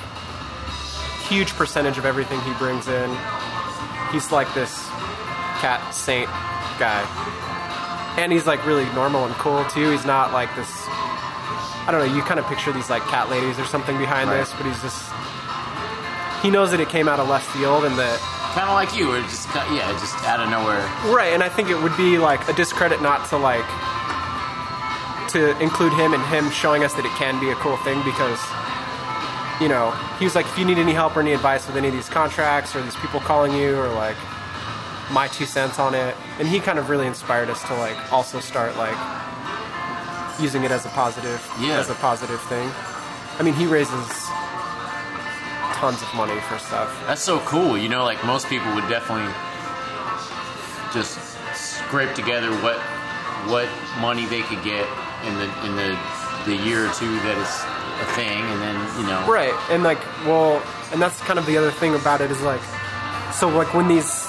huge 1.29 1.53
percentage 1.55 1.99
of 1.99 2.05
everything 2.05 2.41
he 2.41 2.53
brings 2.55 2.89
in. 2.89 3.11
He's 4.11 4.33
like 4.33 4.53
this 4.55 4.87
cat 5.61 5.81
saint 5.95 6.29
guy. 6.79 7.01
And 8.19 8.31
he's 8.33 8.47
like 8.47 8.65
really 8.67 8.85
normal 8.95 9.25
and 9.25 9.35
cool 9.37 9.65
too. 9.67 9.91
He's 9.91 10.05
not 10.05 10.33
like 10.33 10.55
this 10.57 10.71
I 11.85 11.89
don't 11.91 12.07
know, 12.07 12.15
you 12.15 12.23
kind 12.23 12.39
of 12.39 12.47
picture 12.47 12.71
these 12.73 12.89
like 12.91 13.03
cat 13.05 13.29
ladies 13.31 13.59
or 13.59 13.65
something 13.65 13.99
behind 13.99 14.31
Right. 14.31 14.39
this, 14.39 14.53
but 14.53 14.67
he's 14.67 14.81
just 14.83 15.11
he 16.43 16.51
knows 16.51 16.71
that 16.73 16.81
it 16.81 16.89
came 16.89 17.09
out 17.09 17.19
of 17.21 17.29
left 17.29 17.49
field 17.57 17.85
and 17.85 17.97
that 17.99 18.19
Kind 18.53 18.69
of 18.69 18.75
like 18.75 18.95
you, 18.95 19.11
or 19.11 19.19
just 19.23 19.49
yeah, 19.73 19.89
just 19.99 20.15
out 20.29 20.39
of 20.39 20.51
nowhere. 20.51 20.85
Right, 21.09 21.33
and 21.33 21.43
I 21.43 21.49
think 21.49 21.71
it 21.71 21.81
would 21.81 21.97
be 21.97 22.19
like 22.19 22.47
a 22.49 22.53
discredit 22.53 23.01
not 23.01 23.27
to 23.31 23.39
like 23.39 23.65
to 25.31 25.59
include 25.63 25.95
him 25.95 26.13
and 26.13 26.23
him 26.27 26.51
showing 26.51 26.85
us 26.85 26.93
that 26.95 27.07
it 27.07 27.13
can 27.17 27.41
be 27.41 27.49
a 27.51 27.55
cool 27.57 27.79
thing 27.79 27.97
because 28.05 28.39
you 29.61 29.69
know, 29.69 29.91
he 30.19 30.25
was 30.27 30.35
like 30.35 30.45
if 30.47 30.59
you 30.59 30.65
need 30.67 30.77
any 30.79 30.93
help 30.93 31.17
or 31.17 31.21
any 31.21 31.33
advice 31.33 31.67
with 31.67 31.77
any 31.77 31.89
of 31.89 31.95
these 31.95 32.09
contracts 32.11 32.77
or 32.77 32.83
these 32.83 32.97
people 32.97 33.21
calling 33.21 33.55
you 33.57 33.75
or 33.77 33.89
like 33.95 34.17
my 35.13 35.29
two 35.29 35.45
cents 35.47 35.79
on 35.79 35.95
it. 35.95 36.17
And 36.39 36.49
he 36.49 36.59
kind 36.61 36.79
of 36.79 36.89
really 36.89 37.07
inspired 37.07 37.51
us 37.51 37.63
to 37.69 37.75
like 37.77 38.13
also 38.13 38.41
start 38.41 38.77
like 38.77 38.97
using 40.41 40.65
it 40.65 40.71
as 40.71 40.87
a 40.87 40.89
positive 40.91 41.41
Yeah. 41.61 41.79
as 41.79 41.91
a 41.91 41.95
positive 41.95 42.41
thing. 42.43 42.71
I 43.39 43.43
mean 43.43 43.55
he 43.55 43.67
raises 43.67 44.09
tons 45.79 46.01
of 46.03 46.15
money 46.15 46.39
for 46.49 46.59
stuff. 46.59 46.89
That's 47.07 47.23
so 47.23 47.41
cool. 47.41 47.77
You 47.77 47.89
know, 47.89 48.05
like 48.05 48.25
most 48.25 48.49
people 48.49 48.73
would 48.75 48.89
definitely 48.89 49.33
just 50.93 51.19
scrape 51.55 52.15
together 52.15 52.51
what 52.63 52.79
what 53.51 53.69
money 54.01 54.25
they 54.27 54.43
could 54.43 54.63
get 54.63 54.87
in 55.27 55.35
the 55.35 55.49
in 55.67 55.77
the 55.77 55.99
the 56.47 56.57
year 56.57 56.87
or 56.87 56.93
two 56.95 57.11
that 57.27 57.37
it's 57.39 57.63
a 58.03 58.15
thing, 58.15 58.41
and 58.43 58.61
then 58.63 58.75
you 59.01 59.07
know, 59.07 59.25
Right, 59.31 59.55
and 59.71 59.83
like, 59.85 60.01
well, 60.27 60.61
and 60.93 61.01
that's 61.01 61.21
kind 61.21 61.39
of 61.39 61.47
the 61.47 61.57
other 61.57 61.71
thing 61.71 61.95
about 61.95 62.21
it 62.21 62.31
is 62.33 62.41
like, 62.43 62.61
so 63.33 63.49
like 63.49 63.73
when 63.75 63.87
these 63.87 64.27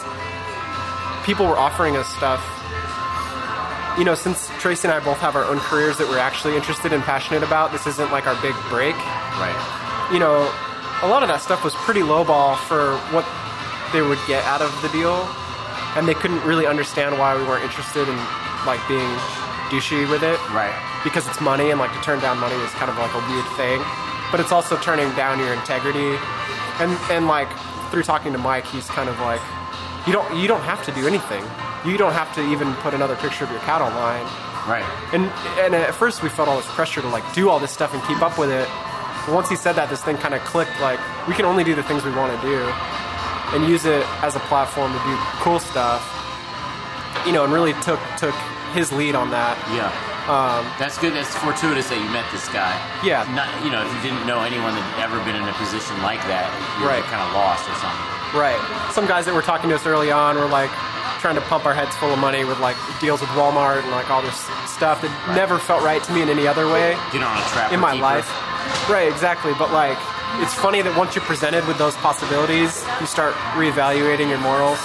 people 1.26 1.46
were 1.48 1.58
offering 1.58 1.96
us 1.98 2.08
stuff, 2.16 2.42
you 3.98 4.04
know, 4.04 4.16
since 4.16 4.50
Tracy 4.60 4.88
and 4.88 4.94
I 4.96 5.00
both 5.04 5.20
have 5.20 5.36
our 5.36 5.46
own 5.46 5.60
careers 5.60 5.98
that 5.98 6.08
we're 6.10 6.18
actually 6.20 6.56
interested 6.56 6.94
and 6.94 7.04
passionate 7.04 7.44
about, 7.44 7.72
this 7.72 7.86
isn't 7.88 8.12
like 8.12 8.26
our 8.28 8.36
big 8.42 8.56
break. 8.70 8.96
right? 9.38 10.10
You 10.12 10.20
know, 10.20 10.50
a 11.02 11.08
lot 11.08 11.22
of 11.24 11.30
that 11.30 11.42
stuff 11.42 11.64
was 11.64 11.74
pretty 11.86 12.02
lowball 12.02 12.58
for 12.66 12.98
what 13.14 13.26
they 13.94 14.02
would 14.02 14.20
get 14.28 14.44
out 14.46 14.62
of 14.62 14.74
the 14.82 14.90
deal, 14.90 15.14
and 15.96 16.08
they 16.08 16.14
couldn't 16.16 16.42
really 16.44 16.66
understand 16.66 17.18
why 17.20 17.38
we 17.38 17.44
weren't 17.46 17.64
interested 17.64 18.08
in 18.10 18.18
like 18.66 18.82
being 18.88 19.06
douchey 19.70 20.10
with 20.10 20.24
it 20.24 20.38
Right. 20.52 20.74
because 21.04 21.28
it's 21.28 21.40
money 21.42 21.70
and 21.72 21.80
like 21.80 21.92
to 21.94 22.02
turn 22.02 22.20
down 22.20 22.40
money 22.40 22.56
is 22.56 22.72
kind 22.72 22.90
of 22.92 22.98
like 22.98 23.14
a 23.14 23.22
weird 23.32 23.46
thing 23.58 23.82
but 24.32 24.40
it's 24.40 24.52
also 24.52 24.78
turning 24.78 25.10
down 25.16 25.40
your 25.40 25.54
integrity 25.54 26.16
and 26.80 26.92
and 27.10 27.28
like 27.28 27.48
through 27.90 28.04
talking 28.04 28.32
to 28.34 28.38
mike 28.38 28.66
he's 28.68 28.86
kind 28.88 29.10
of 29.10 29.18
like 29.22 29.42
you 30.08 30.14
don't 30.14 30.28
you 30.38 30.48
don't 30.48 30.62
have 30.62 30.84
to 30.86 30.92
do 30.94 31.08
anything 31.08 31.44
you 31.86 31.98
don't 31.98 32.14
have 32.14 32.34
to 32.36 32.42
even 32.52 32.74
put 32.76 32.94
another 32.94 33.16
picture 33.18 33.44
of 33.46 33.52
your 33.52 33.60
cat 33.62 33.82
online 33.82 34.26
Right. 34.68 34.86
and 35.14 35.26
and 35.60 35.76
at 35.76 35.94
first 35.94 36.24
we 36.24 36.30
felt 36.30 36.48
all 36.48 36.58
this 36.58 36.68
pressure 36.72 37.02
to 37.02 37.08
like 37.10 37.26
do 37.34 37.50
all 37.50 37.60
this 37.60 37.72
stuff 37.72 37.94
and 37.94 38.02
keep 38.04 38.22
up 38.22 38.38
with 38.38 38.50
it 38.50 38.68
but 39.26 39.34
once 39.36 39.50
he 39.50 39.56
said 39.56 39.74
that 39.74 39.90
this 39.90 40.02
thing 40.04 40.18
kind 40.18 40.34
of 40.34 40.42
clicked 40.44 40.80
like 40.80 41.00
we 41.28 41.34
can 41.34 41.46
only 41.46 41.64
do 41.64 41.76
the 41.76 41.84
things 41.84 42.04
we 42.06 42.12
want 42.12 42.32
to 42.36 42.42
do 42.48 42.60
and 43.56 43.68
use 43.70 43.86
it 43.86 44.04
as 44.24 44.36
a 44.36 44.40
platform 44.52 44.92
to 44.92 45.00
do 45.04 45.16
cool 45.44 45.60
stuff 45.60 46.02
you 47.26 47.32
know 47.32 47.44
and 47.44 47.52
really 47.54 47.74
took 47.84 48.00
took 48.18 48.36
his 48.74 48.92
lead 48.92 49.16
on 49.16 49.30
that 49.30 49.54
Yeah. 49.76 49.92
um, 50.26 50.66
That's 50.80 50.98
good. 50.98 51.14
That's 51.14 51.30
fortuitous 51.38 51.90
that 51.94 52.00
you 52.02 52.10
met 52.10 52.26
this 52.34 52.50
guy. 52.50 52.74
Yeah. 53.06 53.22
Not, 53.38 53.46
you 53.62 53.70
know, 53.70 53.86
if 53.86 53.92
you 53.94 54.02
didn't 54.10 54.26
know 54.26 54.42
anyone 54.42 54.74
that 54.74 54.82
had 54.98 55.06
ever 55.06 55.22
been 55.22 55.38
in 55.38 55.46
a 55.46 55.54
position 55.62 55.94
like 56.02 56.18
that, 56.26 56.50
you're 56.82 56.90
Right. 56.90 57.06
kind 57.06 57.22
of 57.22 57.38
lost 57.38 57.70
or 57.70 57.76
something. 57.78 58.10
Right. 58.34 58.58
Some 58.94 59.06
guys 59.06 59.26
that 59.26 59.34
were 59.36 59.42
talking 59.46 59.70
to 59.70 59.76
us 59.76 59.86
early 59.86 60.12
on 60.12 60.36
were 60.38 60.48
like 60.48 60.70
trying 61.22 61.36
to 61.36 61.42
pump 61.48 61.66
our 61.66 61.74
heads 61.74 61.96
full 61.98 62.12
of 62.12 62.20
money 62.20 62.44
with 62.44 62.60
like 62.60 62.76
deals 63.00 63.22
with 63.22 63.30
Walmart 63.32 63.82
and 63.84 63.92
like 63.92 64.10
all 64.10 64.22
this 64.22 64.36
stuff 64.68 65.02
that 65.02 65.12
never 65.38 65.58
felt 65.60 65.84
right 65.84 66.04
to 66.04 66.12
me 66.12 66.22
in 66.22 66.28
any 66.30 66.48
other 66.48 66.66
way 66.68 66.98
Get 67.14 67.22
on 67.24 67.38
a 67.38 67.46
trap 67.54 67.72
in 67.72 67.80
my 67.80 67.94
life. 67.94 68.28
Right, 68.90 69.08
exactly. 69.08 69.54
But 69.58 69.72
like, 69.72 69.98
it's 70.42 70.54
funny 70.54 70.82
that 70.82 70.98
once 70.98 71.14
you're 71.16 71.24
presented 71.24 71.62
with 71.68 71.78
those 71.78 71.94
possibilities, 72.02 72.82
you 73.00 73.06
start 73.06 73.36
reevaluating 73.56 74.28
your 74.30 74.40
morals. 74.42 74.82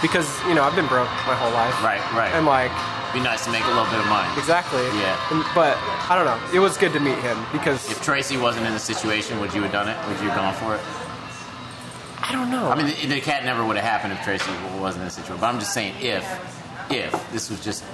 Because 0.00 0.26
you 0.46 0.54
know 0.54 0.62
I've 0.62 0.74
been 0.78 0.86
broke 0.86 1.10
my 1.26 1.34
whole 1.34 1.50
life. 1.52 1.74
Right, 1.82 2.00
right. 2.14 2.30
And 2.32 2.46
like, 2.46 2.70
Be 3.12 3.18
nice 3.20 3.44
to 3.44 3.50
make 3.50 3.66
a 3.66 3.72
little 3.74 3.90
bit 3.90 3.98
of 4.00 4.06
money. 4.06 4.30
exactly. 4.38 4.80
Yeah. 5.02 5.18
And, 5.34 5.44
but 5.54 5.76
I 6.08 6.14
don't 6.16 6.24
know. 6.24 6.38
It 6.54 6.62
was 6.62 6.78
good 6.78 6.92
to 6.94 7.00
meet 7.00 7.18
him 7.18 7.36
because 7.52 7.84
If 7.90 8.00
Tracy 8.02 8.36
wasn't 8.38 8.64
in 8.66 8.72
the 8.72 8.78
situation, 8.80 9.38
would 9.40 9.52
you 9.52 9.62
have 9.62 9.72
done 9.72 9.88
it? 9.90 9.98
Would 10.08 10.18
you 10.22 10.30
have 10.30 10.38
gone 10.38 10.54
for 10.54 10.74
it? 10.78 10.82
I 12.20 12.32
don't 12.32 12.50
know. 12.50 12.70
I 12.70 12.76
mean, 12.76 12.86
the, 12.86 13.06
the 13.14 13.20
cat 13.20 13.44
never 13.44 13.64
would 13.64 13.76
have 13.76 13.84
happened 13.84 14.12
if 14.12 14.22
Tracy 14.22 14.50
wasn't 14.78 15.02
in 15.02 15.06
the 15.06 15.10
situation. 15.10 15.40
But 15.40 15.46
I'm 15.46 15.58
just 15.60 15.72
saying, 15.72 15.94
if, 16.00 16.24
if 16.90 17.32
this 17.32 17.50
was 17.50 17.62
just, 17.64 17.84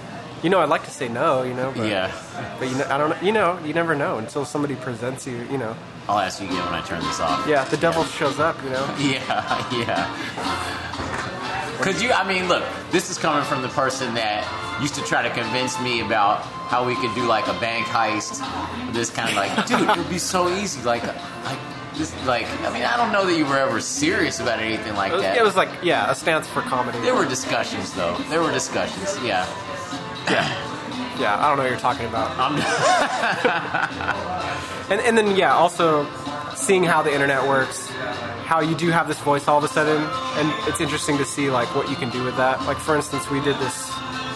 you 0.42 0.50
know, 0.50 0.60
I'd 0.60 0.68
like 0.68 0.84
to 0.84 0.90
say 0.90 1.08
no. 1.08 1.42
You 1.42 1.54
know, 1.54 1.72
but 1.74 1.88
yeah. 1.88 2.12
But 2.58 2.70
you 2.70 2.76
know, 2.76 2.86
I 2.90 2.98
don't 2.98 3.10
know. 3.10 3.16
You 3.22 3.32
know, 3.32 3.58
you 3.64 3.72
never 3.74 3.94
know 3.94 4.18
until 4.18 4.44
somebody 4.44 4.74
presents 4.74 5.26
you. 5.26 5.36
You 5.50 5.58
know. 5.58 5.74
I'll 6.08 6.18
ask 6.18 6.40
you 6.40 6.46
again 6.46 6.64
when 6.66 6.74
I 6.74 6.82
turn 6.82 7.00
this 7.00 7.20
off. 7.20 7.46
Yeah, 7.48 7.64
the 7.64 7.78
devil 7.78 8.04
shows 8.04 8.38
up. 8.40 8.62
You 8.62 8.70
know. 8.70 8.94
Yeah, 9.00 9.72
yeah. 9.72 11.76
Because 11.78 12.02
you, 12.02 12.12
I 12.12 12.26
mean, 12.26 12.48
look, 12.48 12.62
this 12.92 13.10
is 13.10 13.18
coming 13.18 13.44
from 13.44 13.62
the 13.62 13.68
person 13.68 14.14
that 14.14 14.44
used 14.80 14.94
to 14.94 15.02
try 15.02 15.22
to 15.22 15.30
convince 15.30 15.78
me 15.80 16.00
about 16.00 16.40
how 16.42 16.86
we 16.86 16.94
could 16.96 17.14
do 17.14 17.26
like 17.26 17.46
a 17.46 17.58
bank 17.60 17.86
heist. 17.86 18.40
This 18.92 19.10
kind 19.10 19.28
of 19.28 19.36
like, 19.36 19.66
dude, 19.66 19.88
it 19.88 19.96
would 19.96 20.08
be 20.08 20.18
so 20.18 20.48
easy. 20.48 20.82
Like, 20.82 21.04
like 21.44 21.58
this, 21.97 22.12
like. 22.26 22.47
I 22.62 22.72
mean, 22.72 22.84
I 22.84 22.97
don't 22.97 23.12
know 23.12 23.26
that 23.26 23.36
you 23.36 23.47
were 23.47 23.59
ever 23.59 23.80
serious 23.80 24.40
about 24.40 24.61
anything 24.61 24.95
like 24.95 25.12
It 25.12 25.16
was, 25.16 25.22
that. 25.22 25.36
it 25.36 25.45
was 25.45 25.57
like 25.57 25.68
yeah, 25.82 26.11
a 26.11 26.14
stance 26.14 26.47
for 26.49 26.62
comedy. 26.62 26.99
there 27.01 27.14
were 27.14 27.26
discussions, 27.26 27.92
though. 27.95 28.16
There 28.28 28.42
were 28.42 28.53
discussions. 28.53 29.16
Yeah. 29.24 29.47
yeah, 30.30 31.18
Yeah. 31.20 31.36
I 31.38 31.49
don't 31.49 31.57
know 31.57 31.62
what 31.64 31.70
you're 31.70 31.80
talking 31.80 32.07
about. 32.07 32.34
And 34.90 35.01
and 35.01 35.16
then 35.16 35.34
yeah, 35.34 35.55
also 35.55 36.07
seeing 36.55 36.84
how 36.84 37.01
the 37.01 37.11
internet 37.12 37.49
works, 37.49 37.88
how 38.45 38.61
you 38.61 38.74
do 38.74 38.90
have 38.90 39.09
this 39.09 39.18
voice 39.20 39.49
all 39.49 39.57
of 39.57 39.64
a 39.64 39.68
sudden, 39.68 39.97
and 40.36 40.53
it's 40.68 40.78
interesting 40.78 41.16
to 41.18 41.24
see 41.24 41.49
like 41.51 41.74
what 41.74 41.88
you 41.88 41.97
can 41.97 42.11
do 42.11 42.22
with 42.22 42.36
that. 42.36 42.61
Like 42.66 42.76
for 42.76 42.95
instance, 42.95 43.30
we 43.30 43.40
did 43.40 43.57
this 43.61 43.88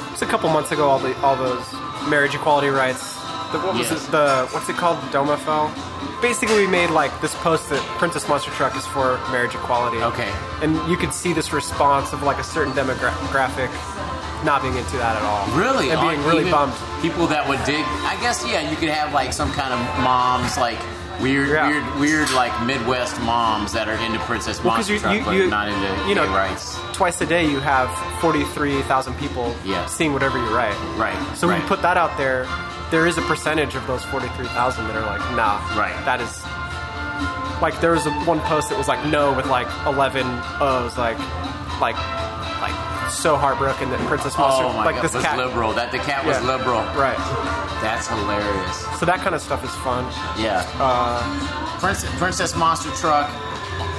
just 0.09 0.23
a 0.23 0.27
couple 0.27 0.49
months 0.49 0.73
ago. 0.73 0.89
All 0.89 0.99
the 0.99 1.15
all 1.21 1.37
those 1.37 1.63
marriage 2.09 2.35
equality 2.35 2.69
rights. 2.69 3.13
The, 3.53 3.59
what 3.61 3.75
was 3.75 3.91
Yes. 3.91 4.09
it? 4.09 4.11
The 4.11 4.49
what's 4.53 4.69
it 4.71 4.77
called? 4.77 4.99
DOMA 5.13 5.37
fell. 5.37 5.69
Basically, 6.21 6.57
we 6.57 6.67
made 6.67 6.91
like 6.91 7.13
this 7.21 7.35
post 7.37 7.69
that 7.71 7.81
Princess 7.99 8.29
Monster 8.29 8.51
Truck 8.53 8.75
is 8.77 8.85
for 8.87 9.19
marriage 9.31 9.55
equality. 9.55 9.99
Okay. 9.99 10.31
And 10.63 10.75
you 10.91 10.97
could 10.97 11.13
see 11.13 11.33
this 11.33 11.53
response 11.53 12.13
of 12.13 12.23
like 12.25 12.39
a 12.39 12.45
certain 12.45 12.73
demographic 12.73 13.71
not 14.45 14.63
being 14.63 14.77
into 14.77 14.97
that 14.99 15.17
at 15.17 15.23
all. 15.23 15.47
Really? 15.57 15.91
And 15.91 16.01
being 16.01 16.21
Uh, 16.21 16.29
really 16.29 16.51
bummed. 16.51 16.73
People 17.03 17.27
that 17.29 17.47
would 17.49 17.63
dig. 17.65 17.85
I 18.05 18.17
guess 18.21 18.45
yeah, 18.47 18.69
you 18.69 18.77
could 18.77 18.89
have 18.89 19.13
like 19.15 19.33
some 19.33 19.53
kind 19.53 19.73
of 19.73 19.79
moms, 20.03 20.57
like 20.59 20.79
weird, 21.21 21.49
Yeah. 21.51 21.69
weird, 21.69 21.85
weird, 21.99 22.31
like 22.33 22.53
Midwest 22.63 23.21
moms 23.21 23.73
that 23.73 23.89
are 23.89 23.95
into 24.05 24.19
Princess 24.21 24.63
Well, 24.63 24.75
Monster 24.75 24.95
you- 24.95 24.99
Truck, 25.01 25.15
you- 25.15 25.25
but 25.25 25.35
you- 25.35 25.47
not 25.47 25.69
into 25.69 25.89
you 26.09 26.15
know, 26.17 26.27
gay 26.27 26.35
rights. 26.35 26.79
Twice 26.93 27.21
a 27.21 27.27
day, 27.27 27.47
you 27.47 27.61
have 27.61 27.91
43,000 28.21 29.15
people 29.19 29.55
Yeah. 29.65 29.87
seeing 29.87 30.13
whatever 30.13 30.39
you 30.39 30.49
write. 30.55 30.75
Right. 30.97 31.15
So 31.37 31.49
right. 31.49 31.61
you 31.61 31.67
put 31.69 31.81
that 31.83 31.97
out 31.97 32.17
there, 32.17 32.47
there 32.91 33.07
is 33.07 33.19
a 33.19 33.23
percentage 33.23 33.75
of 33.75 33.87
those 33.87 34.05
43,000 34.07 34.87
that 34.89 34.97
are 34.97 35.07
like, 35.07 35.21
nah, 35.37 35.59
Right. 35.79 35.95
that 36.05 36.21
is. 36.21 36.43
Like 37.61 37.81
there 37.81 37.91
was 37.93 38.07
a, 38.07 38.13
one 38.25 38.41
post 38.41 38.69
that 38.71 38.79
was 38.79 38.87
like 38.89 39.05
no 39.07 39.33
with 39.35 39.47
like 39.47 39.67
11 39.87 40.25
O's, 40.61 40.97
like, 40.97 41.19
like, 41.81 41.97
like 42.63 43.11
so 43.11 43.37
heartbroken 43.37 43.91
that 43.91 43.99
Princess 44.07 44.39
Monster, 44.39 44.65
Oh 44.65 44.77
like 44.85 44.95
god, 44.97 45.05
this 45.05 45.15
was 45.15 45.25
cat, 45.25 45.37
liberal. 45.39 45.73
That 45.73 45.91
the 45.91 45.99
cat 45.99 46.25
was 46.25 46.37
Yeah. 46.39 46.57
liberal. 46.57 46.81
right? 46.95 47.19
That's 47.83 48.07
hilarious. 48.07 48.87
So 49.01 49.07
that 49.07 49.21
kind 49.21 49.35
of 49.35 49.41
stuff 49.43 49.65
is 49.65 49.75
fun. 49.83 50.05
Yeah. 50.39 50.63
Uh, 50.79 51.21
Princess, 51.81 52.11
Princess 52.19 52.55
Monster 52.57 52.91
Truck. 52.93 53.29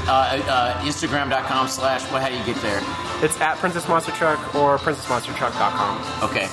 Uh, 0.08 0.40
uh, 0.48 0.74
Instagram.com 0.82 1.68
slash. 1.68 2.02
What? 2.12 2.22
How 2.22 2.30
do 2.30 2.36
you 2.36 2.44
get 2.46 2.56
there? 2.64 2.82
It's 3.22 3.40
at 3.42 3.58
Princess 3.58 3.88
Monster 3.88 4.12
Truck 4.14 4.40
or 4.56 4.78
princessmonstertruck.com. 4.80 6.24
Okay. 6.30 6.48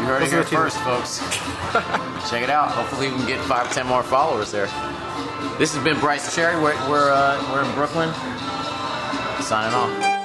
You 0.00 0.06
heard 0.06 0.22
it 0.22 0.30
here 0.30 0.44
first, 0.44 0.78
folks. 0.78 1.18
Check 2.30 2.42
it 2.42 2.48
out. 2.48 2.70
Hopefully, 2.70 3.10
we 3.10 3.16
can 3.16 3.26
get 3.26 3.40
five, 3.44 3.70
ten 3.70 3.86
more 3.86 4.02
followers 4.02 4.50
there. 4.50 4.66
This 5.58 5.74
has 5.74 5.84
been 5.84 6.00
Bryce 6.00 6.34
Cherry. 6.34 6.56
We're 6.56 6.72
we're, 6.88 7.12
uh, 7.12 7.52
we're 7.52 7.62
in 7.62 7.74
Brooklyn. 7.74 8.10
Signing 9.42 9.74
off. 9.74 10.19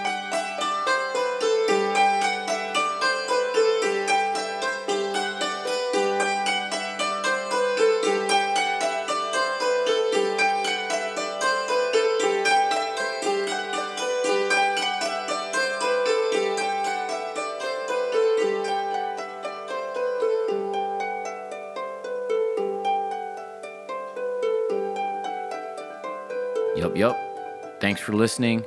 Thanks 27.86 28.02
for 28.02 28.14
listening 28.14 28.66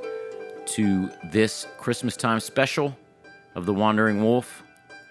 to 0.66 1.10
this 1.24 1.66
Christmas 1.76 2.16
time 2.16 2.38
special 2.38 2.96
of 3.56 3.66
The 3.66 3.74
Wandering 3.74 4.22
Wolf. 4.22 4.62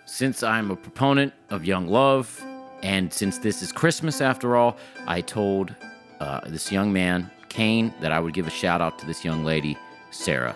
Since 0.06 0.44
I'm 0.44 0.72
a 0.72 0.78
proponent 0.78 1.34
of 1.50 1.66
young 1.66 1.90
love, 1.90 2.42
and 2.82 3.12
since 3.12 3.38
this 3.40 3.62
is 3.62 3.74
Christmas 3.74 4.22
after 4.22 4.56
all, 4.56 4.78
I 5.08 5.20
told 5.20 5.76
uh, 6.22 6.40
this 6.48 6.72
young 6.72 6.94
man, 6.94 7.30
Kane, 7.50 7.94
that 8.00 8.14
I 8.14 8.22
would 8.22 8.34
give 8.34 8.48
a 8.48 8.50
shout 8.50 8.80
out 8.80 8.98
to 9.00 9.06
this 9.06 9.26
young 9.26 9.44
lady, 9.44 9.78
Sarah. 10.12 10.56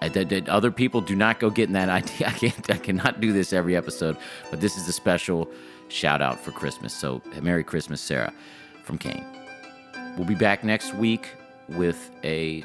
I, 0.00 0.08
that 0.08 0.48
other 0.48 0.70
people 0.70 1.00
do 1.00 1.16
not 1.16 1.40
go 1.40 1.50
getting 1.50 1.72
that 1.72 1.88
idea. 1.98 2.28
I 2.28 2.30
can't. 2.30 2.70
I 2.70 2.78
cannot 2.78 3.20
do 3.20 3.32
this 3.32 3.52
every 3.52 3.74
episode, 3.74 4.16
but 4.48 4.60
this 4.60 4.76
is 4.76 4.86
a 4.86 4.92
special 4.92 5.50
shout 5.88 6.22
out 6.22 6.38
for 6.38 6.52
Christmas. 6.52 6.94
So, 6.94 7.20
Merry 7.42 7.64
Christmas, 7.64 8.00
Sarah, 8.00 8.32
from 8.84 8.96
Kane. 8.96 9.26
We'll 10.16 10.28
be 10.28 10.36
back 10.36 10.62
next 10.62 10.94
week 10.94 11.30
with 11.68 12.12
a 12.22 12.62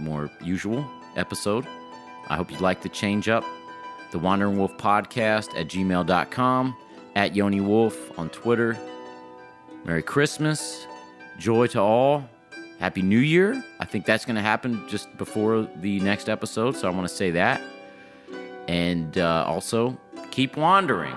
more 0.00 0.30
usual 0.42 0.84
episode. 1.16 1.66
I 2.28 2.36
hope 2.36 2.50
you 2.50 2.58
like 2.58 2.82
the 2.82 2.88
change 2.88 3.28
up. 3.28 3.44
The 4.10 4.18
Wandering 4.18 4.56
Wolf 4.58 4.76
Podcast 4.78 5.58
at 5.58 5.68
gmail.com, 5.68 6.76
at 7.14 7.36
Yoni 7.36 7.60
Wolf 7.60 8.18
on 8.18 8.30
Twitter. 8.30 8.78
Merry 9.84 10.02
Christmas, 10.02 10.86
joy 11.38 11.66
to 11.68 11.80
all, 11.80 12.28
Happy 12.78 13.02
New 13.02 13.18
Year. 13.18 13.62
I 13.80 13.84
think 13.84 14.06
that's 14.06 14.24
going 14.24 14.36
to 14.36 14.42
happen 14.42 14.86
just 14.88 15.14
before 15.18 15.68
the 15.76 16.00
next 16.00 16.28
episode, 16.28 16.76
so 16.76 16.88
I 16.88 16.90
want 16.90 17.08
to 17.08 17.14
say 17.14 17.30
that. 17.32 17.60
And 18.68 19.18
uh, 19.18 19.44
also, 19.46 19.98
keep 20.30 20.56
wandering. 20.56 21.14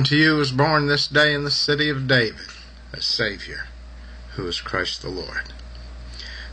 Unto 0.00 0.16
you 0.16 0.34
was 0.34 0.50
born 0.50 0.86
this 0.86 1.06
day 1.06 1.34
in 1.34 1.44
the 1.44 1.50
city 1.50 1.90
of 1.90 2.08
David 2.08 2.48
a 2.90 3.02
Savior, 3.02 3.66
who 4.34 4.46
is 4.46 4.58
Christ 4.58 5.02
the 5.02 5.10
Lord. 5.10 5.52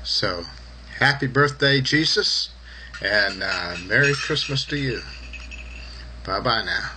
So, 0.03 0.43
happy 0.99 1.27
birthday, 1.27 1.79
Jesus, 1.79 2.49
and 3.01 3.41
uh, 3.41 3.77
Merry 3.85 4.15
Christmas 4.15 4.65
to 4.65 4.75
you. 4.75 5.01
Bye 6.25 6.41
bye 6.41 6.65
now. 6.65 6.89